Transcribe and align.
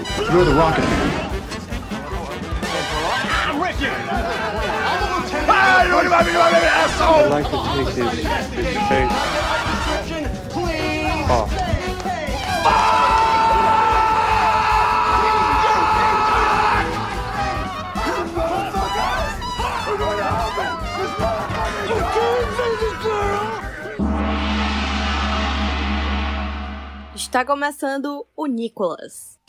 You're 0.00 0.44
the 0.46 0.54
Rocket. 0.54 0.84
I'd 7.02 7.28
like 7.28 7.44
to 7.50 7.56
take 7.84 8.14
face 8.88 9.12
off. 11.30 11.50
Está 27.14 27.44
começando 27.44 28.26
o 28.34 28.46
Nicolas. 28.46 29.39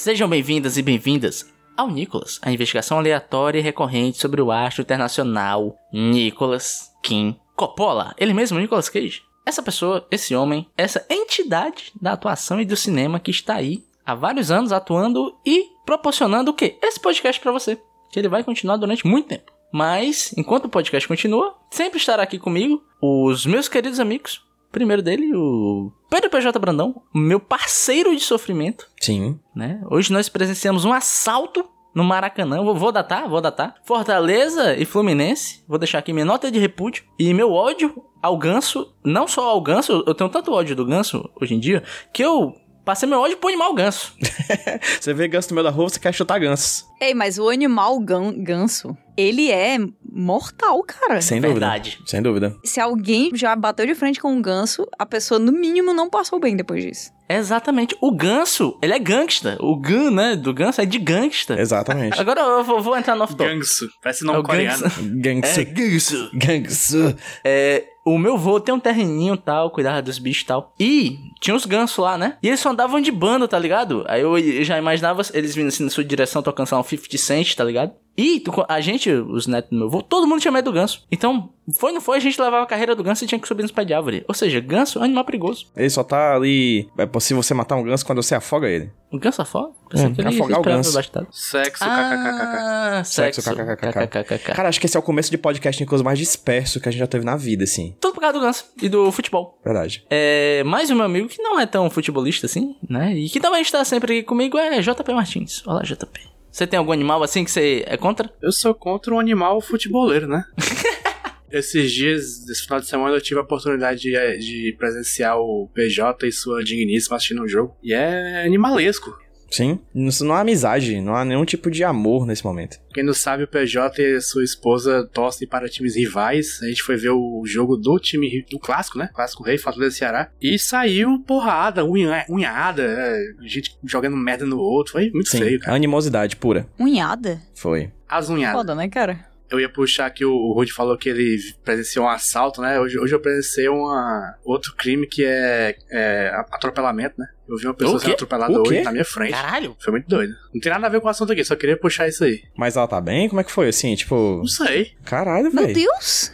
Sejam 0.00 0.26
bem-vindas 0.26 0.78
e 0.78 0.82
bem-vindas 0.82 1.52
ao 1.76 1.90
Nicolas, 1.90 2.40
a 2.40 2.50
investigação 2.50 2.96
aleatória 2.96 3.58
e 3.58 3.62
recorrente 3.62 4.16
sobre 4.16 4.40
o 4.40 4.50
astro 4.50 4.80
internacional 4.80 5.76
Nicolas 5.92 6.90
Kim 7.02 7.38
Coppola, 7.54 8.14
ele 8.16 8.32
mesmo, 8.32 8.58
Nicolas 8.58 8.88
Cage. 8.88 9.20
Essa 9.44 9.62
pessoa, 9.62 10.08
esse 10.10 10.34
homem, 10.34 10.66
essa 10.74 11.04
entidade 11.10 11.92
da 12.00 12.12
atuação 12.12 12.58
e 12.58 12.64
do 12.64 12.76
cinema 12.76 13.20
que 13.20 13.30
está 13.30 13.56
aí 13.56 13.84
há 14.02 14.14
vários 14.14 14.50
anos 14.50 14.72
atuando 14.72 15.36
e 15.44 15.66
proporcionando 15.84 16.50
o 16.50 16.54
quê? 16.54 16.78
Esse 16.82 16.98
podcast 16.98 17.38
para 17.38 17.52
você, 17.52 17.78
que 18.10 18.18
ele 18.18 18.26
vai 18.26 18.42
continuar 18.42 18.78
durante 18.78 19.06
muito 19.06 19.28
tempo. 19.28 19.52
Mas, 19.70 20.32
enquanto 20.34 20.64
o 20.64 20.70
podcast 20.70 21.06
continua, 21.06 21.54
sempre 21.70 21.98
estará 21.98 22.22
aqui 22.22 22.38
comigo 22.38 22.82
os 23.02 23.44
meus 23.44 23.68
queridos 23.68 24.00
amigos. 24.00 24.40
Primeiro 24.72 25.02
dele, 25.02 25.30
o 25.34 25.92
Pedro 26.10 26.28
PJ 26.28 26.58
Brandão, 26.58 27.02
meu 27.14 27.38
parceiro 27.38 28.14
de 28.16 28.20
sofrimento 28.20 28.88
Sim. 29.00 29.38
né? 29.54 29.80
Hoje 29.88 30.12
nós 30.12 30.28
presenciamos 30.28 30.84
um 30.84 30.92
assalto 30.92 31.64
no 31.94 32.02
Maracanã. 32.02 32.64
Vou, 32.64 32.74
vou 32.74 32.90
datar, 32.90 33.28
vou 33.28 33.40
datar. 33.40 33.76
Fortaleza 33.84 34.76
e 34.76 34.84
Fluminense. 34.84 35.62
Vou 35.68 35.78
deixar 35.78 36.00
aqui 36.00 36.12
minha 36.12 36.24
nota 36.24 36.50
de 36.50 36.58
repúdio. 36.58 37.04
E 37.16 37.32
meu 37.32 37.52
ódio 37.52 38.02
ao 38.20 38.36
ganso. 38.36 38.92
Não 39.04 39.28
só 39.28 39.50
ao 39.50 39.60
ganso, 39.60 40.02
eu 40.04 40.14
tenho 40.14 40.28
tanto 40.28 40.52
ódio 40.52 40.74
do 40.74 40.84
ganso 40.84 41.30
hoje 41.40 41.54
em 41.54 41.60
dia 41.60 41.84
que 42.12 42.24
eu 42.24 42.54
passei 42.84 43.08
meu 43.08 43.20
ódio 43.20 43.36
pro 43.36 43.48
animal 43.48 43.74
ganso. 43.74 44.14
Você 45.00 45.12
vê 45.14 45.28
ganso 45.28 45.50
no 45.50 45.54
meio 45.56 45.64
da 45.64 45.70
rua, 45.70 45.88
você 45.88 45.98
quer 45.98 46.12
chutar 46.12 46.38
ganso. 46.38 46.84
Ei, 47.00 47.14
mas 47.14 47.38
o 47.38 47.48
animal 47.48 47.98
gan- 48.00 48.34
ganso, 48.36 48.96
ele 49.16 49.50
é 49.50 49.78
mortal, 50.12 50.82
cara. 50.82 51.20
Sem 51.22 51.40
dúvida. 51.40 51.60
Verdade. 51.60 51.98
Sem 52.06 52.20
dúvida. 52.20 52.54
Se 52.64 52.78
alguém 52.80 53.30
já 53.34 53.54
bateu 53.56 53.86
de 53.86 53.94
frente 53.94 54.20
com 54.20 54.30
um 54.32 54.42
ganso, 54.42 54.86
a 54.98 55.06
pessoa, 55.06 55.38
no 55.38 55.50
mínimo, 55.52 55.94
não 55.94 56.10
passou 56.10 56.38
bem 56.38 56.54
depois 56.56 56.82
disso. 56.82 57.10
Exatamente. 57.28 57.96
O 58.02 58.10
ganso, 58.14 58.76
ele 58.82 58.92
é 58.92 58.98
gangsta. 58.98 59.56
O 59.60 59.76
gan, 59.80 60.10
né, 60.10 60.36
do 60.36 60.52
ganso 60.52 60.80
é 60.80 60.84
de 60.84 60.98
gangsta. 60.98 61.58
Exatamente. 61.60 62.18
Agora 62.20 62.40
eu 62.40 62.64
vou, 62.64 62.82
vou 62.82 62.96
entrar 62.98 63.14
no 63.14 63.22
off-top. 63.22 63.48
Ganso. 63.54 63.86
Parece 64.02 64.24
É 64.24 64.26
nome 64.26 64.40
o 64.40 64.42
coreano. 64.42 64.82
ganso. 64.82 65.00
Ganso. 65.02 65.60
É, 65.60 65.64
ganso. 65.64 66.30
Ganso. 66.34 67.16
É, 67.44 67.84
o 68.14 68.18
meu 68.18 68.36
vô 68.36 68.60
tem 68.60 68.74
um 68.74 68.80
terreninho 68.80 69.36
tal, 69.36 69.70
cuidava 69.70 70.02
dos 70.02 70.18
bichos 70.18 70.44
tal. 70.44 70.74
E 70.78 71.18
tinha 71.40 71.54
os 71.54 71.66
gansos 71.66 71.98
lá, 71.98 72.16
né? 72.16 72.36
E 72.42 72.48
eles 72.48 72.60
só 72.60 72.70
andavam 72.70 73.00
de 73.00 73.10
banda, 73.10 73.46
tá 73.48 73.58
ligado? 73.58 74.04
Aí 74.08 74.22
eu, 74.22 74.64
já 74.64 74.78
imaginava 74.78 75.22
eles 75.32 75.54
vindo 75.54 75.68
assim 75.68 75.84
na 75.84 75.90
sua 75.90 76.04
direção 76.04 76.42
tocando 76.42 76.68
lá, 76.70 76.80
um 76.80 76.82
50 76.82 77.18
Cent, 77.18 77.54
tá 77.54 77.64
ligado? 77.64 77.92
E 78.20 78.42
a 78.68 78.80
gente, 78.82 79.10
os 79.10 79.46
netos 79.46 79.70
do 79.70 79.78
meu 79.78 79.88
vô, 79.88 80.02
todo 80.02 80.26
mundo 80.26 80.40
tinha 80.40 80.52
medo 80.52 80.66
do 80.66 80.74
ganso. 80.74 81.06
Então, 81.10 81.48
foi 81.78 81.88
ou 81.90 81.94
não 81.94 82.00
foi, 82.02 82.18
a 82.18 82.20
gente 82.20 82.38
levava 82.38 82.64
a 82.64 82.66
carreira 82.66 82.94
do 82.94 83.02
ganso 83.02 83.24
e 83.24 83.26
tinha 83.26 83.38
que 83.38 83.48
subir 83.48 83.62
nos 83.62 83.72
pés 83.72 83.86
de 83.86 83.94
árvore. 83.94 84.24
Ou 84.28 84.34
seja, 84.34 84.60
ganso 84.60 84.98
é 84.98 85.00
um 85.00 85.04
animal 85.04 85.24
perigoso. 85.24 85.68
Ele 85.74 85.88
só 85.88 86.04
tá 86.04 86.34
ali. 86.34 86.86
É 86.98 87.06
possível 87.06 87.42
você 87.42 87.54
matar 87.54 87.76
um 87.76 87.82
ganso 87.82 88.04
quando 88.04 88.22
você 88.22 88.34
afoga 88.34 88.68
ele. 88.68 88.90
O 89.10 89.18
ganso 89.18 89.40
afoga? 89.40 89.70
Pensei 89.88 90.06
É, 90.06 90.10
que 90.10 90.20
ele 90.20 90.28
afogar 90.28 90.60
o 90.60 90.62
ganso. 90.62 90.92
Sexo. 91.30 91.82
Ah, 91.82 93.02
sexo. 93.04 93.40
Sexo, 93.40 93.54
kkkk. 93.64 94.06
kkkk. 94.06 94.52
Cara, 94.52 94.68
acho 94.68 94.78
que 94.78 94.84
esse 94.86 94.96
é 94.98 95.00
o 95.00 95.02
começo 95.02 95.30
de 95.30 95.38
podcast 95.38 95.82
Nicolas 95.82 96.02
mais 96.02 96.18
disperso 96.18 96.78
que 96.78 96.88
a 96.88 96.92
gente 96.92 97.00
já 97.00 97.06
teve 97.06 97.24
na 97.24 97.36
vida, 97.36 97.64
assim. 97.64 97.96
Tudo 98.00 98.14
por 98.14 98.20
causa 98.20 98.38
do 98.38 98.40
ganso 98.44 98.66
e 98.82 98.88
do 98.88 99.10
futebol. 99.10 99.58
Verdade. 99.64 100.04
É, 100.10 100.62
mais 100.64 100.90
um 100.90 100.94
meu 100.94 101.06
amigo 101.06 101.26
que 101.28 101.42
não 101.42 101.58
é 101.58 101.64
tão 101.64 101.88
futebolista 101.88 102.44
assim, 102.46 102.76
né? 102.88 103.14
E 103.14 103.30
que 103.30 103.40
também 103.40 103.62
está 103.62 103.82
sempre 103.84 104.18
aqui 104.18 104.22
comigo 104.24 104.58
é 104.58 104.80
JP 104.80 105.14
Martins. 105.14 105.66
Olá, 105.66 105.82
JP. 105.82 106.29
Você 106.50 106.66
tem 106.66 106.78
algum 106.78 106.92
animal 106.92 107.22
assim 107.22 107.44
que 107.44 107.50
você 107.50 107.84
é 107.86 107.96
contra? 107.96 108.30
Eu 108.42 108.52
sou 108.52 108.74
contra 108.74 109.14
um 109.14 109.20
animal 109.20 109.60
futeboleiro, 109.60 110.26
né? 110.26 110.44
Esses 111.50 111.90
dias, 111.90 112.48
esse 112.48 112.62
final 112.62 112.78
de 112.78 112.86
semana, 112.86 113.16
eu 113.16 113.20
tive 113.20 113.40
a 113.40 113.42
oportunidade 113.42 114.00
de, 114.00 114.14
eh, 114.14 114.36
de 114.36 114.72
presenciar 114.78 115.36
o 115.36 115.68
PJ 115.74 116.28
e 116.28 116.30
sua 116.30 116.62
digníssima 116.62 117.16
assistindo 117.16 117.42
um 117.42 117.48
jogo. 117.48 117.76
E 117.82 117.92
é 117.92 118.44
animalesco. 118.44 119.18
Sim. 119.50 119.80
Não 119.94 120.34
há 120.34 120.40
amizade, 120.40 121.00
não 121.00 121.14
há 121.14 121.24
nenhum 121.24 121.44
tipo 121.44 121.70
de 121.70 121.82
amor 121.82 122.24
nesse 122.24 122.44
momento. 122.44 122.78
Quem 122.94 123.02
não 123.02 123.12
sabe, 123.12 123.44
o 123.44 123.48
PJ 123.48 124.00
e 124.00 124.20
sua 124.20 124.44
esposa 124.44 125.08
torcem 125.12 125.46
para 125.46 125.68
times 125.68 125.96
rivais. 125.96 126.60
A 126.62 126.66
gente 126.66 126.82
foi 126.82 126.96
ver 126.96 127.10
o 127.10 127.42
jogo 127.44 127.76
do 127.76 127.98
time 127.98 128.44
do 128.50 128.58
clássico, 128.58 128.98
né? 128.98 129.10
Clássico 129.12 129.42
Rei, 129.42 129.58
Fortaleza 129.58 129.94
e 129.94 129.98
Ceará. 129.98 130.30
E 130.40 130.58
saiu 130.58 131.18
porrada, 131.26 131.84
unha, 131.84 132.24
unhada, 132.28 132.82
é, 132.82 133.18
gente 133.42 133.76
jogando 133.84 134.16
merda 134.16 134.46
no 134.46 134.58
outro. 134.58 134.92
Foi 134.92 135.10
muito 135.10 135.30
Sim. 135.30 135.38
feio, 135.38 135.60
cara. 135.60 135.76
Animosidade 135.76 136.36
pura. 136.36 136.66
Unhada? 136.78 137.40
Foi. 137.54 137.90
As 138.08 138.28
unhadas. 138.28 138.56
Foda, 138.56 138.74
né, 138.74 138.88
cara? 138.88 139.30
Eu 139.50 139.58
ia 139.58 139.68
puxar 139.68 140.08
que 140.10 140.24
o, 140.24 140.32
o 140.32 140.52
Rudy 140.52 140.72
falou 140.72 140.96
que 140.96 141.08
ele 141.08 141.38
presenciou 141.64 142.04
um 142.04 142.08
assalto, 142.08 142.60
né? 142.60 142.78
Hoje, 142.78 142.98
hoje 142.98 143.14
eu 143.14 143.20
presenciei 143.20 143.68
uma, 143.68 144.36
outro 144.44 144.72
crime 144.76 145.08
que 145.08 145.24
é, 145.24 145.76
é 145.90 146.30
atropelamento, 146.52 147.16
né? 147.18 147.26
Eu 147.50 147.56
vi 147.56 147.66
uma 147.66 147.74
pessoa 147.74 147.98
sendo 147.98 148.12
atropelada 148.12 148.60
hoje 148.60 148.82
na 148.82 148.92
minha 148.92 149.04
frente. 149.04 149.32
Caralho. 149.32 149.76
Foi 149.80 149.90
muito 149.90 150.08
doido. 150.08 150.32
Não 150.54 150.60
tem 150.60 150.70
nada 150.70 150.86
a 150.86 150.90
ver 150.90 151.00
com 151.00 151.08
o 151.08 151.10
assunto 151.10 151.32
aqui, 151.32 151.44
só 151.44 151.56
queria 151.56 151.76
puxar 151.76 152.06
isso 152.08 152.22
aí. 152.22 152.42
Mas 152.56 152.76
ela 152.76 152.86
tá 152.86 153.00
bem? 153.00 153.28
Como 153.28 153.40
é 153.40 153.44
que 153.44 153.50
foi, 153.50 153.68
assim? 153.68 153.94
Tipo. 153.96 154.38
Não 154.38 154.46
sei. 154.46 154.92
Caralho, 155.04 155.52
Meu 155.52 155.64
velho. 155.64 155.74
Deus! 155.74 156.32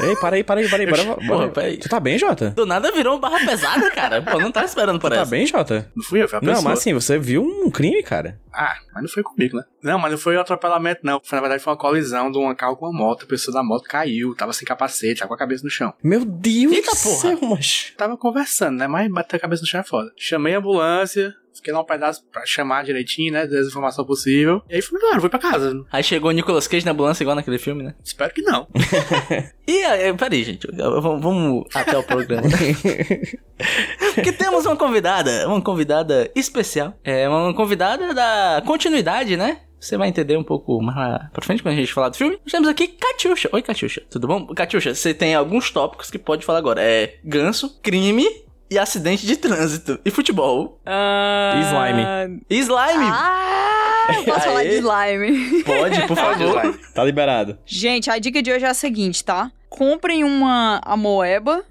Ei, 0.00 0.16
para 0.16 0.36
aí, 0.36 0.44
para 0.44 0.60
aí, 0.60 0.68
para 0.68 0.78
aí. 0.78 0.86
Bora, 0.86 1.04
bora. 1.16 1.20
Porra, 1.26 1.48
peraí. 1.48 1.76
Tu 1.78 1.88
tá 1.88 1.98
bem, 2.00 2.18
Jota? 2.18 2.50
Do 2.50 2.64
nada 2.66 2.90
virou 2.92 3.14
uma 3.14 3.20
barra 3.20 3.44
pesada, 3.44 3.90
cara. 3.90 4.22
Pô, 4.22 4.38
não 4.38 4.50
tava 4.52 4.66
esperando 4.66 4.98
por 5.00 5.10
Tu 5.10 5.14
tá 5.14 5.22
essa. 5.22 5.30
bem, 5.30 5.46
Jota? 5.46 5.90
Não 5.96 6.04
fui 6.04 6.22
eu, 6.22 6.28
foi 6.28 6.38
a 6.38 6.42
Não, 6.42 6.54
pessoa. 6.54 6.70
mas 6.70 6.78
assim, 6.80 6.94
você 6.94 7.18
viu 7.18 7.42
um 7.42 7.70
crime, 7.70 8.02
cara. 8.02 8.38
Ah, 8.52 8.76
mas 8.92 9.02
não 9.02 9.08
foi 9.10 9.22
comigo, 9.22 9.56
né? 9.56 9.64
Não, 9.82 9.98
mas 9.98 10.10
não 10.10 10.18
foi 10.18 10.36
um 10.36 10.40
atropelamento, 10.40 11.00
não. 11.04 11.20
Foi, 11.22 11.36
na 11.36 11.40
verdade, 11.42 11.62
foi 11.62 11.72
uma 11.72 11.78
colisão 11.78 12.30
de 12.30 12.38
um 12.38 12.52
carro 12.54 12.76
com 12.76 12.86
uma 12.86 12.98
moto. 12.98 13.24
A 13.24 13.28
pessoa 13.28 13.54
da 13.54 13.62
moto 13.62 13.84
caiu, 13.84 14.34
tava 14.34 14.52
sem 14.52 14.66
capacete, 14.66 15.20
tava 15.20 15.28
com 15.28 15.34
a 15.34 15.38
cabeça 15.38 15.62
no 15.64 15.70
chão. 15.70 15.92
Meu 16.02 16.24
Deus 16.24 16.72
Eita, 16.72 16.90
do 16.90 16.96
porra. 17.02 17.16
céu, 17.16 17.38
macho. 17.42 17.94
Tava 17.96 18.16
conversando, 18.16 18.78
né? 18.78 18.88
Mas 18.88 19.08
bater 19.10 19.36
a 19.36 19.40
cabeça 19.40 19.62
no 19.62 19.68
chão 19.68 19.80
é 19.80 19.84
foda. 19.84 20.10
Chamei 20.16 20.54
a 20.54 20.58
ambulância, 20.58 21.34
fiquei 21.58 21.72
lá 21.72 21.80
um 21.80 21.84
pedaço 21.84 22.24
pra 22.32 22.44
chamar 22.46 22.84
direitinho, 22.84 23.32
né? 23.32 23.46
Dei 23.46 23.60
a 23.60 23.62
informação 23.62 24.04
possível. 24.04 24.62
E 24.68 24.76
aí 24.76 24.82
fui 24.82 24.98
embora, 24.98 25.20
fui 25.20 25.28
pra 25.28 25.38
casa. 25.38 25.84
Aí 25.92 26.02
chegou 26.02 26.30
o 26.30 26.32
Nicolas 26.32 26.66
Cage 26.66 26.86
na 26.86 26.92
ambulância 26.92 27.22
igual 27.22 27.36
naquele 27.36 27.58
filme, 27.58 27.82
né? 27.82 27.94
Espero 28.02 28.32
que 28.32 28.42
não. 28.42 28.66
E 29.68 29.84
aí, 29.84 30.14
peraí, 30.14 30.44
gente. 30.44 30.66
Vamos, 30.74 31.22
vamos 31.22 31.66
até 31.74 31.98
o 31.98 32.02
programa. 32.02 32.48
Porque 34.14 34.32
temos 34.32 34.64
uma 34.64 34.76
convidada, 34.76 35.46
uma 35.46 35.60
convidada 35.60 36.30
especial. 36.34 36.94
É 37.04 37.28
uma 37.28 37.52
convidada 37.52 38.14
da 38.14 38.62
continuidade, 38.64 39.36
né? 39.36 39.58
Você 39.78 39.98
vai 39.98 40.08
entender 40.08 40.38
um 40.38 40.42
pouco 40.42 40.80
mais 40.80 41.30
pra 41.30 41.44
frente 41.44 41.62
quando 41.62 41.74
a 41.74 41.76
gente 41.76 41.92
falar 41.92 42.08
do 42.08 42.16
filme. 42.16 42.38
Nós 42.42 42.50
temos 42.50 42.66
aqui 42.66 42.88
Catiuxa. 42.88 43.50
Oi, 43.52 43.60
Catiuxa. 43.60 44.02
Tudo 44.10 44.26
bom? 44.26 44.46
Catiuxa, 44.46 44.94
você 44.94 45.12
tem 45.12 45.34
alguns 45.34 45.70
tópicos 45.70 46.10
que 46.10 46.18
pode 46.18 46.46
falar 46.46 46.58
agora. 46.58 46.82
É 46.82 47.18
ganso, 47.22 47.78
crime 47.80 48.26
e 48.70 48.78
acidente 48.78 49.26
de 49.26 49.36
trânsito. 49.36 49.98
E 50.04 50.10
futebol. 50.10 50.80
Ah, 50.84 51.54
Slime. 51.62 52.42
E 52.50 52.58
slime. 52.58 53.04
Ah, 53.10 54.06
posso 54.24 54.40
falar 54.40 54.62
de 54.64 54.68
Aê. 54.70 54.78
slime. 54.78 55.62
Pode, 55.64 56.06
por 56.06 56.16
favor. 56.16 56.78
Tá 56.94 57.04
liberado. 57.04 57.58
Gente, 57.66 58.10
a 58.10 58.18
dica 58.18 58.42
de 58.42 58.50
hoje 58.52 58.64
é 58.64 58.68
a 58.68 58.74
seguinte, 58.74 59.24
tá? 59.24 59.50
Comprem 59.68 60.24
uma 60.24 60.80
amoeba 60.84 61.62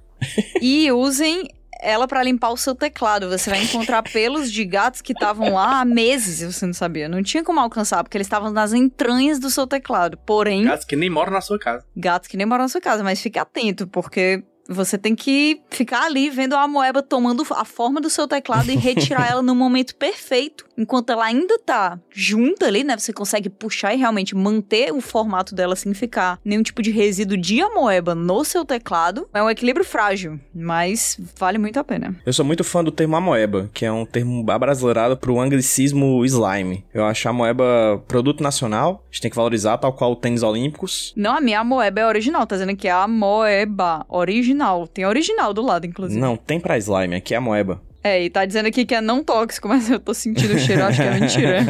e 0.62 0.92
usem 0.92 1.50
ela 1.80 2.08
pra 2.08 2.24
limpar 2.24 2.50
o 2.52 2.58
seu 2.58 2.74
teclado. 2.74 3.30
Você 3.30 3.50
vai 3.52 3.62
encontrar 3.64 4.02
pelos 4.02 4.52
de 4.52 4.66
gatos 4.66 5.00
que 5.02 5.14
estavam 5.14 5.54
lá 5.54 5.82
há 5.82 5.86
meses, 5.86 6.42
e 6.42 6.52
você 6.52 6.66
não 6.66 6.74
sabia. 6.74 7.08
Não 7.08 7.22
tinha 7.22 7.44
como 7.44 7.60
alcançar, 7.60 8.04
porque 8.04 8.18
eles 8.18 8.26
estavam 8.26 8.52
nas 8.52 8.74
entranhas 8.74 9.38
do 9.40 9.50
seu 9.52 9.68
teclado. 9.68 10.18
Porém, 10.26 10.64
Gatos 10.64 10.86
que 10.86 10.96
nem 10.96 11.10
moram 11.10 11.32
na 11.34 11.42
sua 11.42 11.60
casa. 11.60 11.86
gatos 11.96 12.28
que 12.28 12.36
nem 12.38 12.48
moram 12.48 12.64
na 12.64 12.68
sua 12.70 12.82
casa, 12.82 13.04
mas 13.04 13.22
fique 13.22 13.38
atento, 13.38 13.86
porque 13.88 14.44
Você 14.68 14.98
tem 14.98 15.16
que 15.16 15.62
ficar 15.70 16.06
ali 16.06 16.30
vendo 16.30 16.56
a 16.56 16.68
moeba 16.68 17.02
tomando 17.02 17.46
a 17.52 17.66
forma 17.66 18.02
do 18.02 18.10
seu 18.10 18.28
teclado 18.28 18.70
e 18.72 18.76
retirar 18.78 19.30
ela 19.30 19.42
no 19.42 19.56
momento 19.56 19.96
perfeito. 19.96 20.66
Enquanto 20.78 21.10
ela 21.10 21.26
ainda 21.26 21.58
tá 21.60 22.00
junta 22.12 22.68
ali, 22.68 22.84
né? 22.84 22.98
Você 22.98 23.12
consegue 23.12 23.50
puxar 23.50 23.94
e 23.94 23.98
realmente 23.98 24.36
manter 24.36 24.94
o 24.94 25.02
formato 25.02 25.56
dela 25.56 25.76
sem 25.76 25.94
ficar 25.94 26.40
nenhum 26.46 26.62
tipo 26.62 26.82
de 26.82 26.92
resíduo 26.92 27.38
de 27.38 27.62
amoeba 27.62 28.14
no 28.14 28.44
seu 28.44 28.64
teclado. 28.64 29.28
É 29.34 29.42
um 29.42 29.50
equilíbrio 29.50 29.86
frágil, 29.86 30.40
mas 30.54 31.20
vale 31.38 31.58
muito 31.58 31.80
a 31.80 31.84
pena. 31.84 32.16
Eu 32.26 32.34
sou 32.34 32.46
muito 32.46 32.64
fã 32.64 32.84
do 32.84 32.92
termo 32.92 33.16
amoeba, 33.16 33.70
que 33.74 33.86
é 33.86 33.92
um 33.92 34.06
termo 34.06 34.46
abrasileirado 34.52 35.18
pro 35.18 35.40
anglicismo 35.40 36.24
slime. 36.26 36.86
Eu 36.94 37.06
acho 37.06 37.28
a 37.28 37.32
amoeba 37.32 38.04
produto 38.08 38.44
nacional, 38.44 39.04
a 39.04 39.14
gente 39.14 39.22
tem 39.22 39.32
que 39.32 39.38
valorizar, 39.38 39.78
tal 39.78 39.94
qual 39.94 40.12
o 40.12 40.16
tênis 40.16 40.44
olímpicos. 40.44 41.14
Não, 41.16 41.36
a 41.36 41.42
minha 41.42 41.60
amoeba 41.62 42.02
é 42.02 42.06
original, 42.06 42.46
tá 42.46 42.56
dizendo 42.56 42.76
que 42.76 42.88
é 42.88 42.92
a 42.92 43.08
moeba 43.08 44.06
original. 44.10 44.57
Tem 44.88 45.06
original 45.06 45.54
do 45.54 45.62
lado, 45.62 45.86
inclusive. 45.86 46.20
Não, 46.20 46.36
tem 46.36 46.60
pra 46.60 46.78
slime, 46.78 47.16
aqui 47.16 47.34
é 47.34 47.38
amoeba. 47.38 47.82
É, 48.04 48.24
e 48.24 48.30
tá 48.30 48.46
dizendo 48.46 48.68
aqui 48.68 48.86
que 48.86 48.96
é 48.96 49.02
não 49.02 49.24
tóxico, 49.24 49.68
mas 49.68 49.90
eu 49.90 50.00
tô 50.00 50.14
sentindo 50.14 50.56
o 50.56 50.60
cheiro, 50.60 50.84
acho 50.84 51.02
que 51.02 51.08
é 51.08 51.20
mentira. 51.20 51.66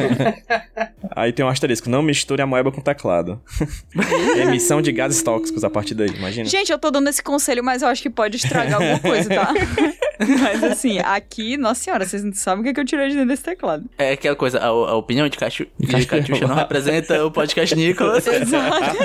Aí 1.16 1.32
tem 1.32 1.44
um 1.44 1.48
asterisco, 1.48 1.90
não 1.90 2.02
misture 2.02 2.40
a 2.40 2.46
moeba 2.46 2.70
com 2.70 2.80
teclado. 2.80 3.40
Emissão 4.40 4.80
de 4.80 4.92
gases 4.92 5.22
tóxicos 5.22 5.64
a 5.64 5.70
partir 5.70 5.94
daí, 5.94 6.10
imagina. 6.10 6.48
Gente, 6.48 6.70
eu 6.70 6.78
tô 6.78 6.90
dando 6.90 7.08
esse 7.08 7.22
conselho, 7.22 7.64
mas 7.64 7.82
eu 7.82 7.88
acho 7.88 8.02
que 8.02 8.10
pode 8.10 8.36
estragar 8.36 8.74
alguma 8.74 8.98
coisa, 9.00 9.28
tá? 9.28 9.52
mas 10.40 10.62
assim, 10.62 10.98
aqui, 11.00 11.56
nossa 11.56 11.82
senhora, 11.82 12.06
vocês 12.06 12.22
não 12.22 12.32
sabem 12.32 12.60
o 12.60 12.64
que, 12.64 12.70
é 12.70 12.74
que 12.74 12.80
eu 12.80 12.84
tirei 12.84 13.08
de 13.08 13.14
dentro 13.14 13.28
desse 13.28 13.42
teclado. 13.42 13.84
É 13.98 14.12
aquela 14.12 14.36
coisa, 14.36 14.58
a, 14.58 14.66
a 14.66 14.94
opinião 14.94 15.28
de, 15.28 15.36
Cachu, 15.36 15.66
de 15.78 16.06
Catiuxa 16.06 16.46
não 16.46 16.54
representa 16.54 17.24
o 17.24 17.30
podcast 17.30 17.74
Nicolas. 17.74 18.26
Exato. 18.28 18.96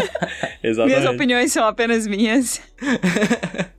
Exatamente. 0.61 0.99
Minhas 0.99 1.15
opiniões 1.15 1.51
são 1.51 1.65
apenas 1.65 2.05
minhas. 2.05 2.61